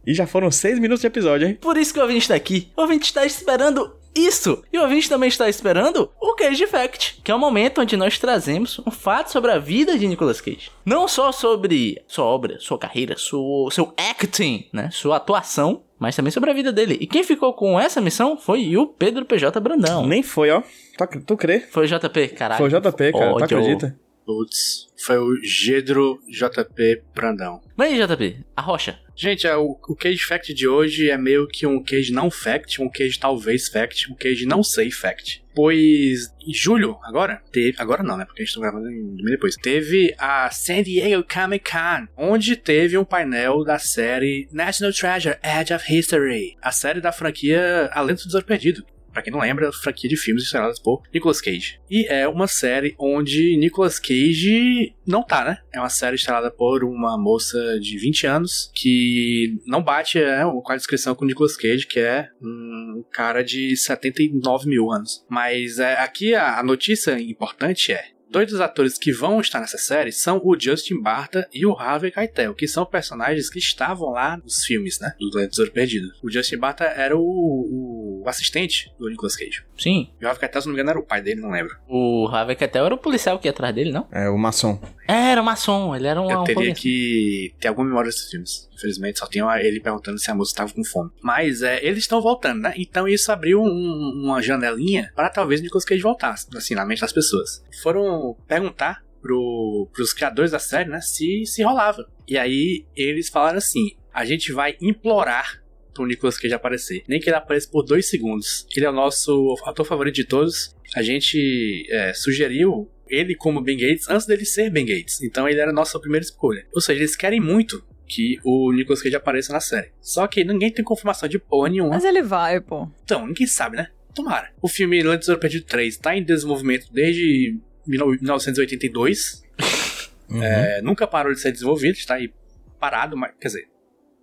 E 0.07 0.15
já 0.15 0.27
foram 0.27 0.51
seis 0.51 0.79
minutos 0.79 1.01
de 1.01 1.07
episódio, 1.07 1.49
hein? 1.49 1.59
Por 1.61 1.77
isso 1.77 1.93
que 1.93 1.99
o 1.99 2.03
ouvinte 2.03 2.29
tá 2.29 2.35
aqui. 2.35 2.69
O 2.77 2.83
ouvinte 2.83 3.05
está 3.05 3.25
esperando 3.45 3.95
isso! 4.15 4.65
E 4.73 4.79
o 4.79 4.83
ouvinte 4.83 5.09
também 5.09 5.29
está 5.29 5.49
esperando 5.49 6.11
o 6.19 6.35
Cage 6.35 6.67
Fact, 6.67 7.21
que 7.23 7.31
é 7.31 7.35
o 7.35 7.39
momento 7.39 7.83
onde 7.83 7.95
nós 7.95 8.19
trazemos 8.19 8.81
um 8.87 8.91
fato 8.91 9.31
sobre 9.31 9.51
a 9.51 9.59
vida 9.59 9.99
de 9.99 10.07
Nicolas 10.09 10.41
Cage. 10.41 10.71
Não 10.85 11.07
só 11.07 11.31
sobre 11.31 12.03
sua 12.09 12.25
obra, 12.25 12.59
sua 12.59 12.79
carreira, 12.79 13.17
sua, 13.19 13.71
seu 13.71 13.93
acting, 13.99 14.67
né? 14.73 14.89
Sua 14.91 15.17
atuação, 15.17 15.83
mas 15.99 16.17
também 16.17 16.31
sobre 16.31 16.51
a 16.51 16.55
vida 16.55 16.73
dele. 16.73 16.97
E 16.99 17.07
quem 17.07 17.23
ficou 17.23 17.53
com 17.53 17.79
essa 17.79 18.01
missão 18.01 18.39
foi 18.39 18.75
o 18.79 18.87
Pedro 18.87 19.27
PJ 19.27 19.61
Brandão. 19.61 20.07
Nem 20.07 20.23
foi, 20.23 20.51
ó. 20.51 20.63
Tu, 20.97 21.21
tu 21.27 21.37
crê? 21.37 21.61
Foi 21.61 21.85
o 21.85 21.87
JP, 21.87 22.29
caralho. 22.29 22.59
Foi 22.59 22.69
o 22.69 22.81
JP, 22.81 23.13
cara. 23.13 23.31
Tu 23.31 23.43
Ódio. 23.43 23.59
acredita? 23.59 23.99
Putz, 24.25 24.89
foi 25.05 25.19
o 25.19 25.37
Gedro 25.43 26.19
JP 26.29 27.03
Brandão. 27.15 27.61
Mas 27.77 27.93
aí, 27.93 28.07
JP, 28.07 28.39
a 28.57 28.63
rocha. 28.63 28.99
Gente, 29.17 29.47
é, 29.47 29.57
o, 29.57 29.75
Cage 29.99 30.25
Fact 30.25 30.53
de 30.53 30.67
hoje 30.67 31.11
é 31.11 31.17
meio 31.17 31.47
que 31.47 31.67
um 31.67 31.83
Cage 31.83 32.13
não 32.13 32.31
fact, 32.31 32.83
um 32.83 32.89
Cage 32.89 33.19
talvez 33.19 33.69
fact, 33.69 34.11
um 34.11 34.17
Cage 34.17 34.45
não 34.45 34.63
sei 34.63 34.91
fact. 34.91 35.45
Pois 35.55 36.35
em 36.45 36.53
julho, 36.53 36.99
agora, 37.05 37.41
teve. 37.53 37.77
Agora 37.79 38.03
não, 38.03 38.17
né? 38.17 38.25
Porque 38.25 38.43
a 38.43 38.45
gente 38.45 38.55
tá 38.55 38.61
gravando 38.61 38.91
em 38.91 39.17
depois. 39.17 39.55
Teve 39.55 40.13
a 40.19 40.51
San 40.51 40.83
Diego 40.83 41.25
Comic 41.33 41.71
Con, 41.71 42.09
onde 42.17 42.57
teve 42.57 42.99
um 42.99 43.05
painel 43.05 43.63
da 43.63 43.79
série 43.79 44.49
National 44.51 44.93
Treasure 44.93 45.37
Edge 45.43 45.73
of 45.73 45.95
History, 45.97 46.57
a 46.61 46.73
série 46.73 47.01
da 47.01 47.13
franquia 47.13 47.89
Além 47.93 48.17
do 48.17 48.23
Tesouro 48.23 48.45
Perdido. 48.45 48.85
Pra 49.15 49.23
quem 49.23 49.33
não 49.33 49.41
lembra, 49.41 49.69
a 49.69 49.73
franquia 49.73 50.11
de 50.11 50.17
filmes 50.17 50.43
estreladas 50.45 50.79
por 50.79 51.03
Nicolas 51.15 51.41
Cage. 51.41 51.81
E 51.89 52.05
é 52.07 52.29
uma 52.29 52.49
série 52.49 52.95
onde 52.99 53.57
Nicolas 53.57 53.99
Cage 53.99 54.95
não 55.07 55.23
tá, 55.23 55.45
né? 55.45 55.59
É 55.73 55.79
uma 55.79 55.89
série 55.89 56.17
estrelada 56.17 56.51
por 56.51 56.85
uma 56.85 57.17
moça 57.17 57.79
de 57.81 57.97
20 57.97 58.27
anos 58.27 58.71
que 58.75 59.57
não 59.67 59.83
bate 59.83 60.19
é, 60.19 60.43
com 60.43 60.73
a 60.73 60.77
descrição 60.77 61.15
com 61.15 61.25
Nicolas 61.25 61.57
Cage, 61.57 61.87
que 61.87 62.01
é 62.01 62.29
um 62.43 63.05
cara 63.13 63.43
de 63.43 63.77
79 63.77 64.69
mil 64.69 64.91
anos. 64.91 65.25
Mas 65.31 65.79
é, 65.79 65.95
aqui 65.95 66.35
a, 66.35 66.59
a 66.59 66.63
notícia 66.63 67.19
importante 67.21 67.93
é 67.93 68.15
Dois 68.35 68.51
dos 68.51 68.61
atores 68.61 68.99
que 68.99 69.13
vão 69.13 69.41
estar 69.41 69.61
nessa 69.61 69.79
série 69.79 70.11
são 70.11 70.41
o 70.43 70.59
Justin 70.59 71.01
Barta 71.01 71.49
e 71.53 71.65
o 71.65 71.79
Harvey 71.79 72.11
Keitel, 72.11 72.53
que 72.53 72.67
são 72.67 72.85
personagens 72.85 73.49
que 73.49 73.61
estavam 73.61 74.11
lá 74.11 74.37
nos 74.39 74.65
filmes, 74.65 74.99
né? 74.99 75.15
Do 75.21 75.31
Tesouro 75.31 75.71
Perdido. 75.71 76.09
O 76.21 76.29
Justin 76.29 76.57
Barta 76.57 76.83
era 76.83 77.17
o, 77.17 77.21
o 77.23 78.04
assistente 78.29 78.93
do 78.99 79.09
Nicolas 79.09 79.37
Cage. 79.37 79.65
Sim, 79.79 80.11
E 80.21 80.25
o 80.25 80.29
Harvey 80.29 80.41
Keitel, 80.41 80.61
se 80.63 80.67
não 80.69 80.75
me 80.75 80.81
engano, 80.81 80.91
era 80.91 80.99
o 80.99 81.07
pai 81.07 81.21
dele, 81.23 81.41
não 81.41 81.51
lembro. 81.51 81.77
o 81.89 82.29
Harvey 82.29 82.57
Keitel 82.57 82.87
era 82.87 82.95
o 82.95 82.99
policial 82.99 83.39
que 83.39 83.47
ia 83.49 83.51
atrás 83.51 83.75
dele, 83.75 83.93
não? 83.93 84.07
É 84.13 84.29
o 84.29 84.37
maçom. 84.39 84.81
É, 85.09 85.31
era 85.33 85.43
maçom, 85.43 85.95
ele 85.95 86.07
era 86.07 86.21
um... 86.21 86.31
Eu 86.31 86.41
um 86.41 86.45
teria 86.45 86.55
policial. 86.55 86.77
que 86.83 87.55
ter 87.61 87.69
alguma 87.69 87.87
memória 87.89 88.09
desses 88.11 88.31
filmes. 88.31 88.69
Infelizmente, 88.75 89.19
só 89.19 89.27
tenho 89.27 89.51
ele 89.57 89.81
perguntando 89.81 90.19
se 90.19 90.31
a 90.31 90.35
moça 90.35 90.53
estava 90.53 90.73
com 90.73 90.85
fome. 90.85 91.11
Mas 91.23 91.63
é, 91.63 91.85
eles 91.85 92.01
estão 92.01 92.21
voltando, 92.21 92.61
né? 92.63 92.73
Então 92.77 93.07
isso 93.09 93.31
abriu 93.31 93.63
um- 93.63 94.23
uma 94.25 94.41
janelinha 94.43 95.13
para 95.15 95.29
talvez 95.31 95.61
o 95.61 95.63
Nicolas 95.65 95.85
Cage 95.85 96.03
voltasse, 96.03 96.47
assim, 96.57 96.75
na 96.75 96.85
mente 96.85 97.01
das 97.01 97.13
pessoas. 97.13 97.63
Foram 97.83 98.37
perguntar 98.49 99.03
pro, 99.23 99.89
pros 99.93 100.13
criadores 100.13 100.51
da 100.51 100.59
série, 100.59 100.89
né? 100.91 101.01
Se, 101.01 101.45
se 101.47 101.63
rolava. 101.63 102.07
E 102.29 102.37
aí 102.37 102.85
eles 102.97 103.29
falaram 103.29 103.59
assim: 103.59 103.93
a 104.13 104.25
gente 104.25 104.53
vai 104.53 104.77
implorar 104.81 105.63
pro 105.95 106.07
Nicolas 106.07 106.37
Cage 106.37 106.53
aparecer. 106.53 107.05
Nem 107.09 107.21
que 107.21 107.29
ele 107.29 107.37
apareça 107.37 107.69
por 107.71 107.83
dois 107.83 108.09
segundos. 108.09 108.67
Ele 108.77 108.85
é 108.85 108.91
o 108.91 108.93
nosso 108.93 109.55
ator 109.65 109.87
favorito 109.87 110.17
de 110.17 110.25
todos. 110.25 110.77
A 110.95 111.03
gente 111.03 111.87
é, 111.91 112.13
sugeriu 112.13 112.91
ele 113.09 113.35
como 113.35 113.61
Ben 113.61 113.79
Gates 113.79 114.09
antes 114.09 114.27
dele 114.27 114.45
ser 114.45 114.71
Ben 114.71 114.85
Gates. 114.85 115.23
Então 115.23 115.49
ele 115.49 115.61
era 115.61 115.71
a 115.71 115.75
nossa 115.75 115.99
primeira 115.99 116.25
escolha. 116.25 116.67
Ou 116.75 116.81
seja, 116.81 117.01
eles 117.01 117.17
querem 117.17 117.41
muito 117.41 117.85
que 118.07 118.39
o 118.45 118.73
Nicolas 118.73 119.01
Cage 119.01 119.17
apareça 119.17 119.53
na 119.53 119.61
série. 119.61 119.93
Só 120.01 120.27
que 120.27 120.45
ninguém 120.45 120.71
tem 120.71 120.85
confirmação 120.85 121.29
de 121.29 121.39
porra 121.39 121.71
nenhuma. 121.71 121.91
Mas 121.91 122.05
ele 122.05 122.23
vai, 122.23 122.61
pô. 122.61 122.89
Então, 123.05 123.27
ninguém 123.27 123.47
sabe, 123.47 123.77
né? 123.77 123.89
Tomara. 124.15 124.53
O 124.61 124.69
filme 124.69 125.03
Land 125.03 125.21
Tesouro 125.21 125.41
Perdido 125.41 125.65
3 125.65 125.97
tá 125.97 126.17
em 126.17 126.23
desenvolvimento 126.23 126.93
desde 126.93 127.59
1982. 127.87 129.43
Uhum. 130.27 130.43
É, 130.43 130.81
nunca 130.81 131.07
parou 131.07 131.35
de 131.35 131.39
ser 131.39 131.53
desenvolvido, 131.53 131.97
está 131.97 132.15
aí 132.15 132.33
parado, 132.81 133.15
mas 133.15 133.33
quer 133.39 133.49
dizer, 133.49 133.69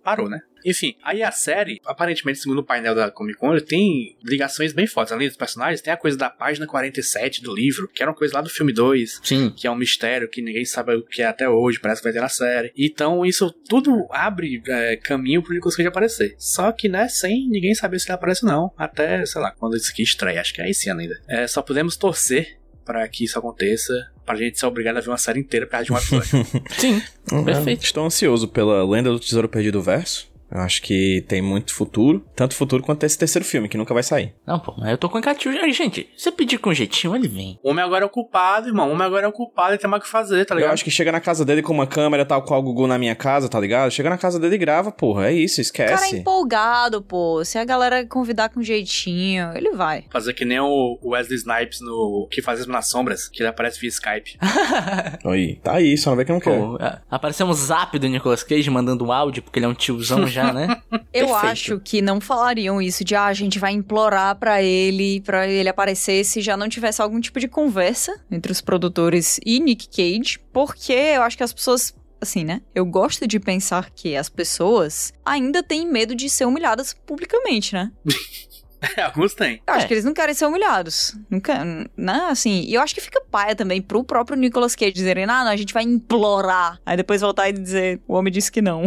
parou, 0.02 0.28
né? 0.28 0.40
Enfim, 0.64 0.94
aí 1.02 1.22
a 1.22 1.30
série, 1.30 1.80
aparentemente, 1.84 2.38
segundo 2.38 2.60
o 2.60 2.64
painel 2.64 2.94
da 2.94 3.10
Comic 3.10 3.38
Con, 3.38 3.52
ele 3.52 3.62
tem 3.62 4.16
ligações 4.22 4.72
bem 4.72 4.86
fortes. 4.86 5.12
Além 5.12 5.28
dos 5.28 5.36
personagens, 5.36 5.80
tem 5.80 5.92
a 5.92 5.96
coisa 5.96 6.16
da 6.16 6.30
página 6.30 6.66
47 6.66 7.42
do 7.42 7.54
livro, 7.54 7.88
que 7.88 8.02
era 8.02 8.10
uma 8.10 8.16
coisa 8.16 8.34
lá 8.34 8.40
do 8.40 8.48
filme 8.48 8.72
2, 8.72 9.20
Sim. 9.22 9.52
que 9.56 9.66
é 9.66 9.70
um 9.70 9.76
mistério 9.76 10.28
que 10.28 10.40
ninguém 10.40 10.64
sabe 10.64 10.94
o 10.94 11.02
que 11.02 11.22
é 11.22 11.26
até 11.26 11.48
hoje, 11.48 11.80
parece 11.80 12.00
que 12.00 12.04
vai 12.04 12.12
ter 12.12 12.20
na 12.20 12.28
série. 12.28 12.72
Então, 12.76 13.24
isso 13.24 13.50
tudo 13.68 14.06
abre 14.10 14.62
é, 14.66 14.96
caminho 14.96 15.42
pro 15.42 15.52
Nicolas 15.52 15.76
Cage 15.76 15.88
aparecer. 15.88 16.34
Só 16.38 16.70
que, 16.72 16.88
né, 16.88 17.08
sem 17.08 17.48
ninguém 17.48 17.74
saber 17.74 17.98
se 17.98 18.06
ele 18.06 18.14
aparece 18.14 18.44
ou 18.44 18.52
não, 18.52 18.72
até, 18.76 19.24
sei 19.26 19.40
lá, 19.40 19.50
quando 19.52 19.76
isso 19.76 19.90
aqui 19.90 20.02
estreia, 20.02 20.40
acho 20.40 20.54
que 20.54 20.62
é 20.62 20.70
esse 20.70 20.88
ano 20.88 21.00
ainda. 21.00 21.20
É, 21.28 21.46
só 21.46 21.62
podemos 21.62 21.96
torcer 21.96 22.58
para 22.84 23.06
que 23.08 23.24
isso 23.24 23.38
aconteça, 23.38 24.11
pra 24.24 24.34
gente 24.36 24.58
ser 24.58 24.66
obrigado 24.66 24.96
a 24.96 25.00
ver 25.00 25.08
uma 25.08 25.18
série 25.18 25.40
inteira 25.40 25.66
perto 25.66 25.86
de 25.86 25.92
um 25.92 25.96
episódio. 25.96 26.46
Sim, 26.78 27.02
Uhum. 27.30 27.44
perfeito. 27.44 27.84
Estou 27.84 28.04
ansioso 28.04 28.48
pela 28.48 28.84
Lenda 28.88 29.10
do 29.10 29.18
Tesouro 29.20 29.48
Perdido 29.48 29.80
Verso. 29.82 30.31
Eu 30.54 30.60
acho 30.60 30.82
que 30.82 31.24
tem 31.28 31.40
muito 31.40 31.74
futuro. 31.74 32.24
Tanto 32.36 32.54
futuro 32.54 32.82
quanto 32.82 33.04
esse 33.04 33.16
terceiro 33.18 33.44
filme, 33.44 33.68
que 33.68 33.76
nunca 33.78 33.94
vai 33.94 34.02
sair. 34.02 34.34
Não, 34.46 34.58
pô, 34.58 34.74
mas 34.78 34.90
eu 34.90 34.98
tô 34.98 35.08
com 35.08 35.18
o 35.18 35.22
Catiuxa. 35.22 35.60
Aí, 35.60 35.72
Gente, 35.72 36.08
se 36.16 36.24
você 36.24 36.32
pedir 36.32 36.58
com 36.58 36.72
jeitinho, 36.74 37.16
ele 37.16 37.26
vem. 37.28 37.58
O 37.62 37.70
homem 37.70 37.82
agora 37.84 38.04
é 38.04 38.06
o 38.06 38.10
culpado, 38.10 38.68
irmão. 38.68 38.88
O 38.88 38.92
homem 38.92 39.06
agora 39.06 39.24
é 39.26 39.28
o 39.28 39.32
culpado 39.32 39.74
e 39.74 39.78
tem 39.78 39.88
mais 39.88 40.02
o 40.02 40.04
que 40.04 40.10
fazer, 40.10 40.44
tá 40.44 40.54
Eu 40.54 40.58
ligado? 40.58 40.74
acho 40.74 40.84
que 40.84 40.90
chega 40.90 41.10
na 41.10 41.20
casa 41.20 41.44
dele 41.44 41.62
com 41.62 41.72
uma 41.72 41.86
câmera 41.86 42.24
tal 42.24 42.42
qual 42.42 42.60
o 42.60 42.62
Gugu 42.62 42.86
na 42.86 42.98
minha 42.98 43.14
casa, 43.14 43.48
tá 43.48 43.58
ligado? 43.58 43.90
Chega 43.90 44.10
na 44.10 44.18
casa 44.18 44.38
dele 44.38 44.54
e 44.56 44.58
grava, 44.58 44.92
porra. 44.92 45.28
É 45.28 45.32
isso, 45.32 45.60
O 45.60 45.72
cara 45.72 45.90
é 45.90 45.94
esquece. 45.94 46.16
empolgado, 46.18 47.00
pô. 47.02 47.42
Se 47.44 47.56
a 47.58 47.64
galera 47.64 48.04
convidar 48.06 48.50
com 48.50 48.62
jeitinho, 48.62 49.50
ele 49.56 49.70
vai. 49.70 50.04
Fazer 50.12 50.34
que 50.34 50.44
nem 50.44 50.60
o 50.60 50.98
Wesley 51.02 51.38
Snipes 51.38 51.80
no 51.80 52.28
Que 52.30 52.42
Faz 52.42 52.60
Isso 52.60 52.70
nas 52.70 52.88
Sombras, 52.90 53.28
que 53.28 53.42
ele 53.42 53.48
aparece 53.48 53.80
via 53.80 53.88
Skype. 53.88 54.36
Aí, 55.24 55.56
tá 55.56 55.74
aí, 55.74 55.96
só 55.96 56.10
não 56.10 56.16
vê 56.16 56.24
que 56.24 56.32
não 56.32 56.40
quer. 56.40 56.58
Pô, 56.58 56.76
é, 56.78 56.98
apareceu 57.10 57.46
um 57.46 57.52
zap 57.52 57.98
do 57.98 58.08
Nicolas 58.08 58.42
Cage 58.42 58.68
mandando 58.70 59.04
um 59.04 59.12
áudio, 59.12 59.42
porque 59.42 59.58
ele 59.58 59.66
é 59.66 59.68
um 59.68 59.74
tiozão 59.74 60.26
já, 60.28 60.41
né? 60.50 60.82
Eu 61.12 61.26
Perfeito. 61.26 61.46
acho 61.46 61.80
que 61.80 62.00
não 62.00 62.20
falariam 62.20 62.80
isso 62.80 63.04
de 63.04 63.14
ah, 63.14 63.26
a 63.26 63.34
gente 63.34 63.58
vai 63.58 63.72
implorar 63.72 64.34
pra 64.36 64.62
ele, 64.62 65.20
pra 65.20 65.46
ele 65.46 65.68
aparecer 65.68 66.24
se 66.24 66.40
já 66.40 66.56
não 66.56 66.68
tivesse 66.68 67.02
algum 67.02 67.20
tipo 67.20 67.38
de 67.38 67.48
conversa 67.48 68.18
entre 68.30 68.50
os 68.50 68.62
produtores 68.62 69.38
e 69.44 69.60
Nick 69.60 69.88
Cage, 69.88 70.38
porque 70.52 70.92
eu 70.92 71.22
acho 71.22 71.36
que 71.36 71.42
as 71.42 71.52
pessoas 71.52 71.94
assim, 72.20 72.44
né? 72.44 72.62
Eu 72.72 72.86
gosto 72.86 73.26
de 73.26 73.40
pensar 73.40 73.90
que 73.90 74.16
as 74.16 74.28
pessoas 74.28 75.12
ainda 75.24 75.62
têm 75.62 75.90
medo 75.90 76.14
de 76.14 76.30
ser 76.30 76.46
humilhadas 76.46 76.94
publicamente, 77.04 77.74
né? 77.74 77.90
Alguns 79.04 79.34
têm. 79.34 79.60
Eu 79.66 79.74
acho 79.74 79.84
É. 79.84 79.88
que 79.88 79.94
eles 79.94 80.04
não 80.04 80.12
querem 80.14 80.34
ser 80.34 80.46
humilhados. 80.46 81.16
Nunca, 81.30 81.64
né? 81.96 82.26
Assim, 82.28 82.62
e 82.62 82.74
eu 82.74 82.80
acho 82.82 82.94
que 82.94 83.00
fica 83.00 83.22
paia 83.30 83.54
também 83.54 83.80
pro 83.80 84.02
próprio 84.04 84.36
Nicolas 84.36 84.74
Cage 84.74 84.92
dizerem, 84.92 85.24
ah, 85.24 85.44
não, 85.44 85.50
a 85.50 85.56
gente 85.56 85.72
vai 85.72 85.82
implorar. 85.82 86.78
Aí 86.84 86.96
depois 86.96 87.20
voltar 87.20 87.48
e 87.48 87.52
dizer, 87.52 88.00
o 88.06 88.14
homem 88.14 88.32
disse 88.32 88.50
que 88.50 88.60
não. 88.62 88.82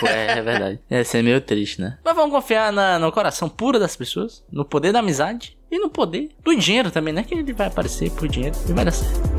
Pô, 0.00 0.06
é, 0.08 0.38
é 0.38 0.42
verdade. 0.42 0.80
Ia 0.90 1.04
ser 1.04 1.22
meio 1.22 1.40
triste, 1.40 1.80
né? 1.80 1.98
Mas 2.04 2.14
vamos 2.14 2.30
confiar 2.34 2.72
na- 2.72 2.98
no 2.98 3.12
coração 3.12 3.48
puro 3.48 3.78
das 3.78 3.96
pessoas, 3.96 4.42
no 4.50 4.64
poder 4.64 4.92
da 4.92 5.00
amizade 5.00 5.56
e 5.70 5.78
no 5.78 5.90
poder 5.90 6.30
do 6.42 6.54
dinheiro 6.56 6.90
também, 6.90 7.12
né? 7.12 7.22
Que 7.22 7.34
ele 7.34 7.52
vai 7.52 7.66
aparecer 7.66 8.10
por 8.12 8.26
dinheiro 8.28 8.56
e 8.68 8.72
vai 8.72 8.84
dar 8.84 8.92
certo. 8.92 9.35